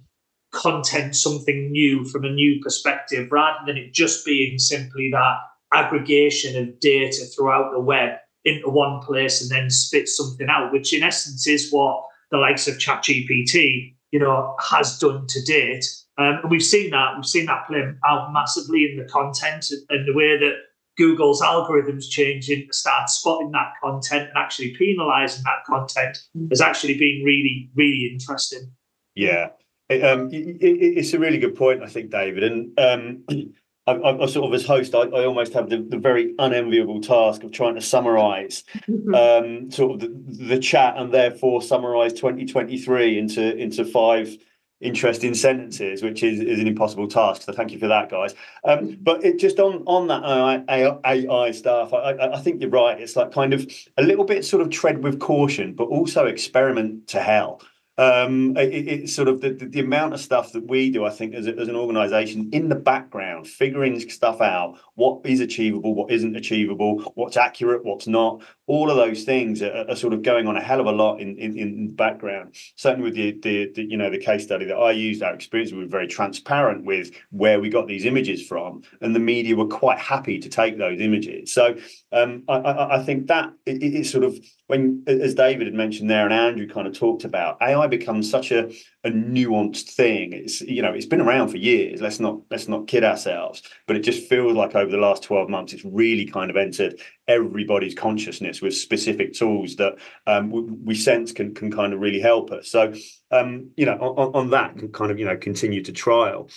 content 0.52 1.16
something 1.16 1.72
new 1.72 2.06
from 2.06 2.24
a 2.24 2.32
new 2.32 2.60
perspective 2.62 3.30
rather 3.32 3.60
than 3.66 3.78
it 3.78 3.94
just 3.94 4.26
being 4.26 4.58
simply 4.58 5.10
that 5.12 5.38
aggregation 5.74 6.62
of 6.62 6.80
data 6.80 7.26
throughout 7.36 7.72
the 7.72 7.80
web 7.80 8.18
into 8.46 8.70
one 8.70 9.02
place 9.02 9.42
and 9.42 9.50
then 9.50 9.70
spit 9.70 10.08
something 10.08 10.48
out, 10.50 10.72
which 10.72 10.94
in 10.94 11.04
essence 11.04 11.48
is 11.48 11.72
what 11.72 12.04
the 12.32 12.38
likes 12.38 12.68
of 12.68 12.76
ChatGPT, 12.76 13.96
you 14.12 14.20
know, 14.20 14.56
has 14.62 14.98
done 15.00 15.26
to 15.28 15.44
date. 15.44 15.86
Um, 16.18 16.40
and 16.44 16.52
we've 16.52 16.64
seen 16.64 16.92
that 16.92 17.16
we've 17.16 17.26
seen 17.26 17.48
that 17.48 17.68
play 17.68 17.84
out 18.06 18.32
massively 18.32 18.86
in 18.90 18.98
the 18.98 19.12
content 19.12 19.66
and 19.90 20.08
the 20.08 20.14
way 20.14 20.38
that 20.38 20.54
Google's 20.98 21.42
algorithms 21.42 22.10
changing 22.10 22.68
to 22.68 22.74
start 22.74 23.10
spotting 23.10 23.52
that 23.52 23.74
content 23.82 24.30
and 24.30 24.38
actually 24.38 24.76
penalizing 24.76 25.44
that 25.44 25.66
content 25.66 26.18
has 26.50 26.62
actually 26.62 26.98
been 26.98 27.24
really, 27.26 27.70
really 27.76 28.10
interesting. 28.12 28.72
Yeah, 29.16 29.50
it, 29.90 30.04
um, 30.04 30.30
it, 30.32 30.58
it's 30.62 31.14
a 31.14 31.20
really 31.20 31.38
good 31.38 31.56
point, 31.56 31.84
I 31.84 31.88
think, 31.88 32.12
David. 32.12 32.44
And 32.44 32.80
um, 32.80 33.24
I, 33.88 33.94
I, 33.94 34.26
sort 34.26 34.48
of, 34.48 34.54
as 34.54 34.66
host, 34.66 34.96
I, 34.96 35.02
I 35.02 35.26
almost 35.26 35.54
have 35.54 35.70
the, 35.70 35.78
the, 35.78 36.00
very 36.00 36.34
unenviable 36.40 37.02
task 37.02 37.44
of 37.44 37.52
trying 37.52 37.76
to 37.76 37.82
summarise 37.82 38.64
um, 39.14 39.70
sort 39.70 39.94
of 39.94 40.00
the, 40.00 40.46
the, 40.46 40.60
chat 40.60 40.96
and 40.98 41.14
therefore 41.14 41.62
summarise 41.62 42.14
2023 42.14 43.20
into 43.20 43.56
into 43.56 43.86
five 43.86 44.36
interesting 44.82 45.34
sentences, 45.34 46.04
which 46.04 46.24
is, 46.24 46.40
is 46.40 46.60
an 46.60 46.68
impossible 46.68 47.08
task. 47.08 47.44
So 47.44 47.54
thank 47.54 47.72
you 47.72 47.80
for 47.80 47.88
that, 47.88 48.10
guys. 48.10 48.36
Um, 48.64 48.98
but 49.02 49.24
it 49.24 49.40
just 49.40 49.60
on 49.60 49.84
on 49.86 50.08
that 50.08 50.24
AI, 50.70 51.00
AI 51.06 51.52
stuff, 51.52 51.94
I, 51.94 52.12
I, 52.34 52.40
think 52.40 52.62
you're 52.62 52.70
right. 52.70 53.00
It's 53.00 53.16
like 53.16 53.32
kind 53.32 53.54
of 53.54 53.66
a 53.98 54.04
little 54.04 54.26
bit 54.26 54.46
sort 54.46 54.62
of 54.62 54.70
tread 54.70 55.04
with 55.04 55.20
caution, 55.20 55.74
but 55.74 55.86
also 55.86 56.26
experiment 56.26 57.08
to 57.10 57.22
hell 57.22 57.62
um, 57.98 58.58
it, 58.58 58.88
it's 58.88 59.16
sort 59.16 59.30
of 59.30 59.40
the, 59.40 59.52
the, 59.52 59.66
the, 59.68 59.80
amount 59.80 60.14
of 60.14 60.20
stuff 60.20 60.52
that 60.52 60.68
we 60.68 60.90
do, 60.90 61.06
I 61.06 61.10
think, 61.10 61.34
as, 61.34 61.48
a, 61.48 61.58
as 61.58 61.70
an 61.70 61.78
organization 61.78 62.50
in 62.52 62.68
the 62.68 62.76
background, 62.76 63.48
figuring 63.48 63.98
stuff 64.10 64.42
out, 64.42 64.78
what 64.96 65.22
is 65.26 65.40
achievable, 65.40 65.96
what 65.96 66.12
isn't 66.12 66.36
achievable, 66.36 67.00
what's 67.16 67.38
accurate, 67.38 67.86
what's 67.86 68.06
not, 68.06 68.44
all 68.68 68.90
of 68.90 68.98
those 68.98 69.24
things 69.24 69.62
are, 69.62 69.86
are 69.90 69.96
sort 69.96 70.14
of 70.14 70.24
going 70.24 70.48
on 70.48 70.58
a 70.58 70.62
hell 70.62 70.80
of 70.80 70.88
a 70.88 70.92
lot 70.92 71.20
in, 71.20 71.38
in, 71.38 71.58
in 71.58 71.88
the 71.88 71.94
background. 71.94 72.56
Certainly 72.76 73.04
with 73.04 73.16
the, 73.16 73.32
the, 73.42 73.72
the, 73.76 73.84
you 73.84 73.98
know, 73.98 74.10
the 74.10 74.18
case 74.18 74.44
study 74.44 74.66
that 74.66 74.76
I 74.76 74.92
used, 74.92 75.22
our 75.22 75.34
experience, 75.34 75.72
we 75.72 75.80
were 75.80 75.86
very 75.86 76.08
transparent 76.08 76.84
with 76.84 77.12
where 77.30 77.60
we 77.60 77.70
got 77.70 77.88
these 77.88 78.06
images 78.06 78.46
from, 78.46 78.82
and 79.02 79.16
the 79.16 79.20
media 79.20 79.56
were 79.56 79.68
quite 79.68 80.00
happy 80.00 80.40
to 80.40 80.50
take 80.50 80.78
those 80.78 81.00
images. 81.00 81.54
So 81.54 81.76
um, 82.12 82.44
I, 82.48 82.56
I, 82.56 83.00
I, 83.00 83.04
think 83.04 83.28
that 83.28 83.54
it, 83.66 83.84
it's 83.84 84.10
sort 84.10 84.24
of 84.24 84.40
when, 84.68 85.04
as 85.06 85.36
David 85.36 85.68
had 85.68 85.76
mentioned 85.76 86.10
there, 86.10 86.26
and 86.26 86.34
Andrew 86.34 86.68
kind 86.68 86.88
of 86.88 86.98
talked 86.98 87.24
about, 87.24 87.62
AI 87.62 87.86
becomes 87.88 88.30
such 88.30 88.52
a, 88.52 88.72
a 89.04 89.12
nuanced 89.12 89.92
thing. 89.92 90.34
It's 90.34 90.62
you 90.62 90.82
know 90.82 90.92
it's 90.92 91.06
been 91.06 91.22
around 91.22 91.50
for 91.50 91.58
years. 91.58 92.02
Let's 92.02 92.20
not 92.20 92.40
let's 92.50 92.68
not 92.68 92.88
kid 92.88 93.04
ourselves. 93.04 93.62
But 93.86 93.96
it 93.96 94.00
just 94.00 94.28
feels 94.28 94.56
like 94.56 94.74
over 94.74 94.90
the 94.90 94.98
last 94.98 95.22
twelve 95.24 95.50
months, 95.50 95.74
it's 95.74 95.86
really 95.86 96.26
kind 96.26 96.50
of 96.50 96.58
entered 96.58 97.00
everybody's 97.28 97.96
consciousness 97.96 98.62
with 98.62 98.76
specific 98.76 99.34
tools 99.34 99.76
that 99.78 99.96
um, 100.28 100.52
we, 100.52 100.62
we, 100.62 100.96
sense 100.96 101.32
can 101.32 101.54
can 101.54 101.72
kind 101.72 101.94
of 101.94 102.00
really 102.00 102.20
help 102.20 102.52
us. 102.52 102.70
So 102.70 102.94
um, 103.32 103.72
you 103.76 103.86
know 103.86 103.98
on, 103.98 104.36
on, 104.36 104.50
that 104.52 104.78
can 104.78 104.92
kind 104.92 105.12
of 105.12 105.20
you 105.20 105.26
know 105.26 105.38
continue 105.38 105.84
to 105.84 105.92
trial. 105.92 106.50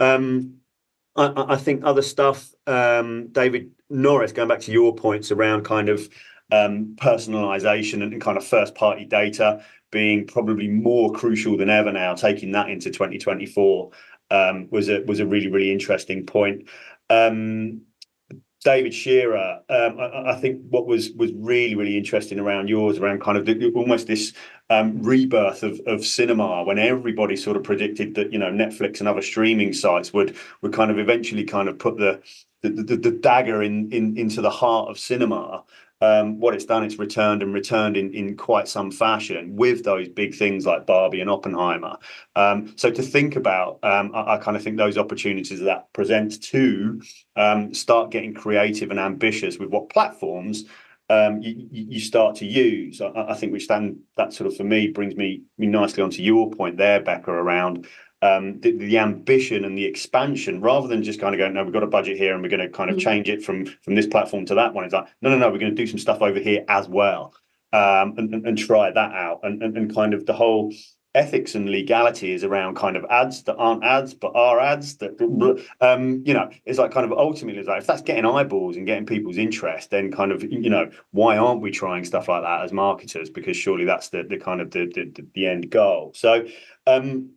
Um, 0.00 0.54
I, 1.16 1.54
I, 1.54 1.56
think 1.56 1.82
other 1.84 2.02
stuff, 2.02 2.50
um, 2.66 3.28
David 3.28 3.70
Norris, 3.88 4.32
going 4.32 4.48
back 4.48 4.60
to 4.60 4.72
your 4.72 4.94
points 4.94 5.30
around 5.30 5.64
kind 5.64 5.88
of 5.88 6.08
um, 6.50 6.96
personalization 6.96 8.02
and 8.02 8.20
kind 8.20 8.36
of 8.36 8.44
first 8.44 8.74
party 8.74 9.04
data 9.04 9.62
being 9.90 10.26
probably 10.26 10.68
more 10.68 11.12
crucial 11.12 11.56
than 11.56 11.70
ever 11.70 11.92
now. 11.92 12.14
Taking 12.14 12.52
that 12.52 12.68
into 12.68 12.90
2024 12.90 13.90
um, 14.30 14.68
was 14.70 14.88
a 14.88 15.02
was 15.02 15.20
a 15.20 15.26
really 15.26 15.48
really 15.48 15.70
interesting 15.70 16.26
point. 16.26 16.68
Um, 17.10 17.82
David 18.64 18.94
Shearer, 18.94 19.60
um, 19.68 20.00
I, 20.00 20.32
I, 20.32 20.40
think 20.40 20.62
what 20.70 20.86
was 20.86 21.10
was 21.12 21.30
really 21.34 21.74
really 21.74 21.98
interesting 21.98 22.38
around 22.40 22.68
yours, 22.68 22.98
around 22.98 23.20
kind 23.20 23.36
of 23.36 23.44
the, 23.44 23.70
almost 23.74 24.06
this 24.06 24.32
um, 24.70 25.02
rebirth 25.02 25.62
of, 25.62 25.80
of 25.86 26.04
cinema, 26.04 26.64
when 26.64 26.78
everybody 26.78 27.36
sort 27.36 27.58
of 27.58 27.62
predicted 27.62 28.14
that 28.14 28.32
you 28.32 28.38
know 28.38 28.50
Netflix 28.50 29.00
and 29.00 29.08
other 29.08 29.22
streaming 29.22 29.74
sites 29.74 30.12
would 30.14 30.34
would 30.62 30.72
kind 30.72 30.90
of 30.90 30.98
eventually 30.98 31.44
kind 31.44 31.68
of 31.68 31.78
put 31.78 31.98
the 31.98 32.22
the, 32.62 32.70
the, 32.70 32.96
the 32.96 33.10
dagger 33.10 33.62
in, 33.62 33.92
in 33.92 34.16
into 34.16 34.40
the 34.40 34.50
heart 34.50 34.88
of 34.88 34.98
cinema 34.98 35.62
what 36.00 36.54
it's 36.54 36.64
done, 36.64 36.84
it's 36.84 36.98
returned 36.98 37.42
and 37.42 37.54
returned 37.54 37.96
in, 37.96 38.36
quite 38.36 38.68
some 38.68 38.90
fashion 38.90 39.56
with 39.56 39.84
those 39.84 40.08
big 40.08 40.34
things 40.34 40.66
like 40.66 40.86
Barbie 40.86 41.20
and 41.20 41.30
Oppenheimer. 41.30 41.96
Um, 42.36 42.74
so 42.76 42.90
to 42.90 43.02
think 43.02 43.36
about, 43.36 43.78
um, 43.82 44.10
I, 44.14 44.38
kind 44.38 44.56
of 44.56 44.62
think 44.62 44.76
those 44.76 44.98
opportunities 44.98 45.60
that 45.60 45.92
present 45.92 46.42
to 46.44 47.00
um, 47.36 47.72
start 47.72 48.10
getting 48.10 48.34
creative 48.34 48.90
and 48.90 49.00
ambitious 49.00 49.58
with 49.58 49.70
what 49.70 49.88
platforms 49.88 50.64
um, 51.10 51.40
you, 51.42 52.00
start 52.00 52.36
to 52.36 52.46
use. 52.46 53.00
I, 53.00 53.34
think 53.34 53.52
which 53.52 53.68
then 53.68 54.00
that 54.16 54.32
sort 54.32 54.46
of 54.46 54.56
for 54.56 54.64
me 54.64 54.88
brings 54.88 55.16
me, 55.16 55.42
nicely 55.58 56.02
onto 56.02 56.22
your 56.22 56.50
point 56.50 56.76
there, 56.76 57.00
Becca, 57.00 57.30
around 57.30 57.76
um, 57.76 57.86
the, 58.60 58.72
the, 58.72 58.98
ambition 58.98 59.64
and 59.64 59.76
the 59.76 59.84
expansion 59.84 60.60
rather 60.60 60.88
than 60.88 61.02
just 61.02 61.20
kind 61.20 61.34
of 61.34 61.38
going, 61.38 61.52
no, 61.52 61.62
we've 61.62 61.72
got 61.72 61.82
a 61.82 61.86
budget 61.86 62.16
here 62.16 62.32
and 62.32 62.42
we're 62.42 62.48
going 62.48 62.60
to 62.60 62.68
kind 62.68 62.90
of 62.90 62.96
mm-hmm. 62.96 63.04
change 63.04 63.28
it 63.28 63.42
from 63.42 63.66
from 63.82 63.94
this 63.94 64.06
platform 64.06 64.46
to 64.46 64.54
that 64.54 64.72
one. 64.72 64.84
It's 64.84 64.94
like, 64.94 65.08
no, 65.20 65.30
no, 65.30 65.38
no, 65.38 65.50
we're 65.50 65.58
going 65.58 65.74
to 65.74 65.82
do 65.82 65.86
some 65.86 65.98
stuff 65.98 66.22
over 66.22 66.38
here 66.38 66.64
as 66.68 66.88
well 66.88 67.34
um, 67.72 68.14
and, 68.16 68.32
and, 68.32 68.46
and, 68.46 68.56
try 68.56 68.90
that 68.90 69.12
out. 69.12 69.40
And, 69.42 69.62
and, 69.62 69.76
and 69.76 69.94
kind 69.94 70.14
of 70.14 70.26
the 70.26 70.32
whole 70.32 70.72
ethics 71.14 71.54
and 71.54 71.68
legality 71.68 72.32
is 72.32 72.44
around 72.44 72.76
kind 72.76 72.96
of 72.96 73.04
ads 73.08 73.44
that 73.44 73.54
aren't 73.54 73.84
ads 73.84 74.12
but 74.12 74.32
are 74.34 74.58
ads 74.58 74.96
that 74.96 75.12
um 75.80 76.22
you 76.26 76.34
know 76.34 76.50
it's 76.64 76.76
like 76.76 76.90
kind 76.90 77.06
of 77.06 77.16
ultimately 77.16 77.60
it's 77.60 77.68
like 77.68 77.80
if 77.80 77.86
that's 77.86 78.02
getting 78.02 78.26
eyeballs 78.26 78.76
and 78.76 78.84
getting 78.84 79.06
people's 79.06 79.38
interest 79.38 79.90
then 79.90 80.10
kind 80.10 80.32
of 80.32 80.42
you 80.42 80.68
know 80.68 80.90
why 81.12 81.36
aren't 81.36 81.60
we 81.60 81.70
trying 81.70 82.04
stuff 82.04 82.28
like 82.28 82.42
that 82.42 82.64
as 82.64 82.72
marketers 82.72 83.30
because 83.30 83.56
surely 83.56 83.84
that's 83.84 84.08
the 84.08 84.24
the 84.24 84.36
kind 84.36 84.60
of 84.60 84.72
the 84.72 84.86
the, 84.92 85.24
the 85.34 85.46
end 85.46 85.70
goal 85.70 86.10
so 86.16 86.44
um 86.88 87.30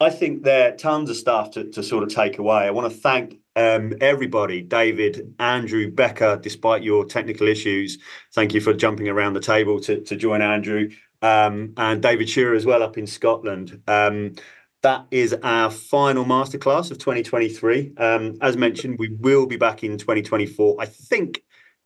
I 0.00 0.08
think 0.08 0.44
there 0.44 0.72
are 0.72 0.76
tons 0.76 1.10
of 1.10 1.16
stuff 1.16 1.50
to, 1.52 1.64
to 1.70 1.82
sort 1.82 2.02
of 2.02 2.08
take 2.08 2.38
away. 2.38 2.66
I 2.66 2.70
want 2.70 2.90
to 2.90 2.98
thank 2.98 3.38
um, 3.54 3.92
everybody, 4.00 4.62
David, 4.62 5.34
Andrew, 5.38 5.90
Becca, 5.90 6.40
despite 6.42 6.82
your 6.82 7.04
technical 7.04 7.46
issues. 7.46 7.98
Thank 8.32 8.54
you 8.54 8.62
for 8.62 8.72
jumping 8.72 9.08
around 9.08 9.34
the 9.34 9.40
table 9.40 9.78
to, 9.80 10.00
to 10.00 10.16
join 10.16 10.40
Andrew 10.40 10.88
um, 11.20 11.74
and 11.76 12.00
David 12.00 12.30
Shearer 12.30 12.54
as 12.54 12.64
well 12.64 12.82
up 12.82 12.96
in 12.96 13.06
Scotland. 13.06 13.82
Um, 13.86 14.36
that 14.82 15.06
is 15.10 15.34
our 15.42 15.70
final 15.70 16.24
masterclass 16.24 16.90
of 16.90 16.96
2023. 16.96 17.92
Um, 17.98 18.38
as 18.40 18.56
mentioned, 18.56 18.96
we 18.98 19.08
will 19.08 19.44
be 19.44 19.58
back 19.58 19.84
in 19.84 19.98
2024. 19.98 20.76
I 20.80 20.86
think 20.86 21.42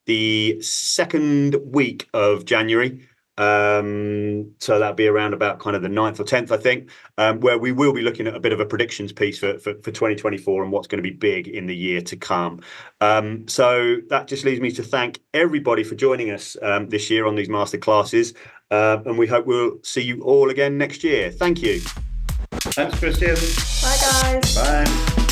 the 0.06 0.60
second 0.60 1.56
week 1.64 2.08
of 2.14 2.44
January. 2.44 3.08
Um, 3.36 4.52
so 4.60 4.78
that'll 4.78 4.94
be 4.94 5.08
around 5.08 5.34
about 5.34 5.58
kind 5.58 5.74
of 5.74 5.82
the 5.82 5.88
9th 5.88 6.20
or 6.20 6.24
10th, 6.24 6.50
I 6.50 6.56
think, 6.56 6.90
um, 7.18 7.40
where 7.40 7.58
we 7.58 7.72
will 7.72 7.92
be 7.92 8.02
looking 8.02 8.26
at 8.26 8.34
a 8.34 8.40
bit 8.40 8.52
of 8.52 8.60
a 8.60 8.66
predictions 8.66 9.12
piece 9.12 9.38
for, 9.38 9.58
for, 9.58 9.74
for 9.74 9.90
2024 9.90 10.62
and 10.62 10.72
what's 10.72 10.86
going 10.86 11.02
to 11.02 11.08
be 11.08 11.14
big 11.14 11.48
in 11.48 11.66
the 11.66 11.76
year 11.76 12.00
to 12.02 12.16
come. 12.16 12.60
Um, 13.00 13.48
so 13.48 13.96
that 14.08 14.28
just 14.28 14.44
leaves 14.44 14.60
me 14.60 14.70
to 14.72 14.82
thank 14.82 15.20
everybody 15.32 15.82
for 15.82 15.94
joining 15.94 16.30
us 16.30 16.56
um, 16.62 16.88
this 16.88 17.10
year 17.10 17.26
on 17.26 17.34
these 17.34 17.48
master 17.48 17.78
classes. 17.78 18.34
Uh, 18.70 18.98
and 19.04 19.18
we 19.18 19.26
hope 19.26 19.46
we'll 19.46 19.78
see 19.82 20.02
you 20.02 20.22
all 20.22 20.50
again 20.50 20.78
next 20.78 21.04
year. 21.04 21.30
Thank 21.30 21.62
you. 21.62 21.80
Thanks, 22.72 22.98
Christian. 22.98 23.34
Bye, 23.82 24.40
guys. 24.40 24.54
Bye. 24.54 25.23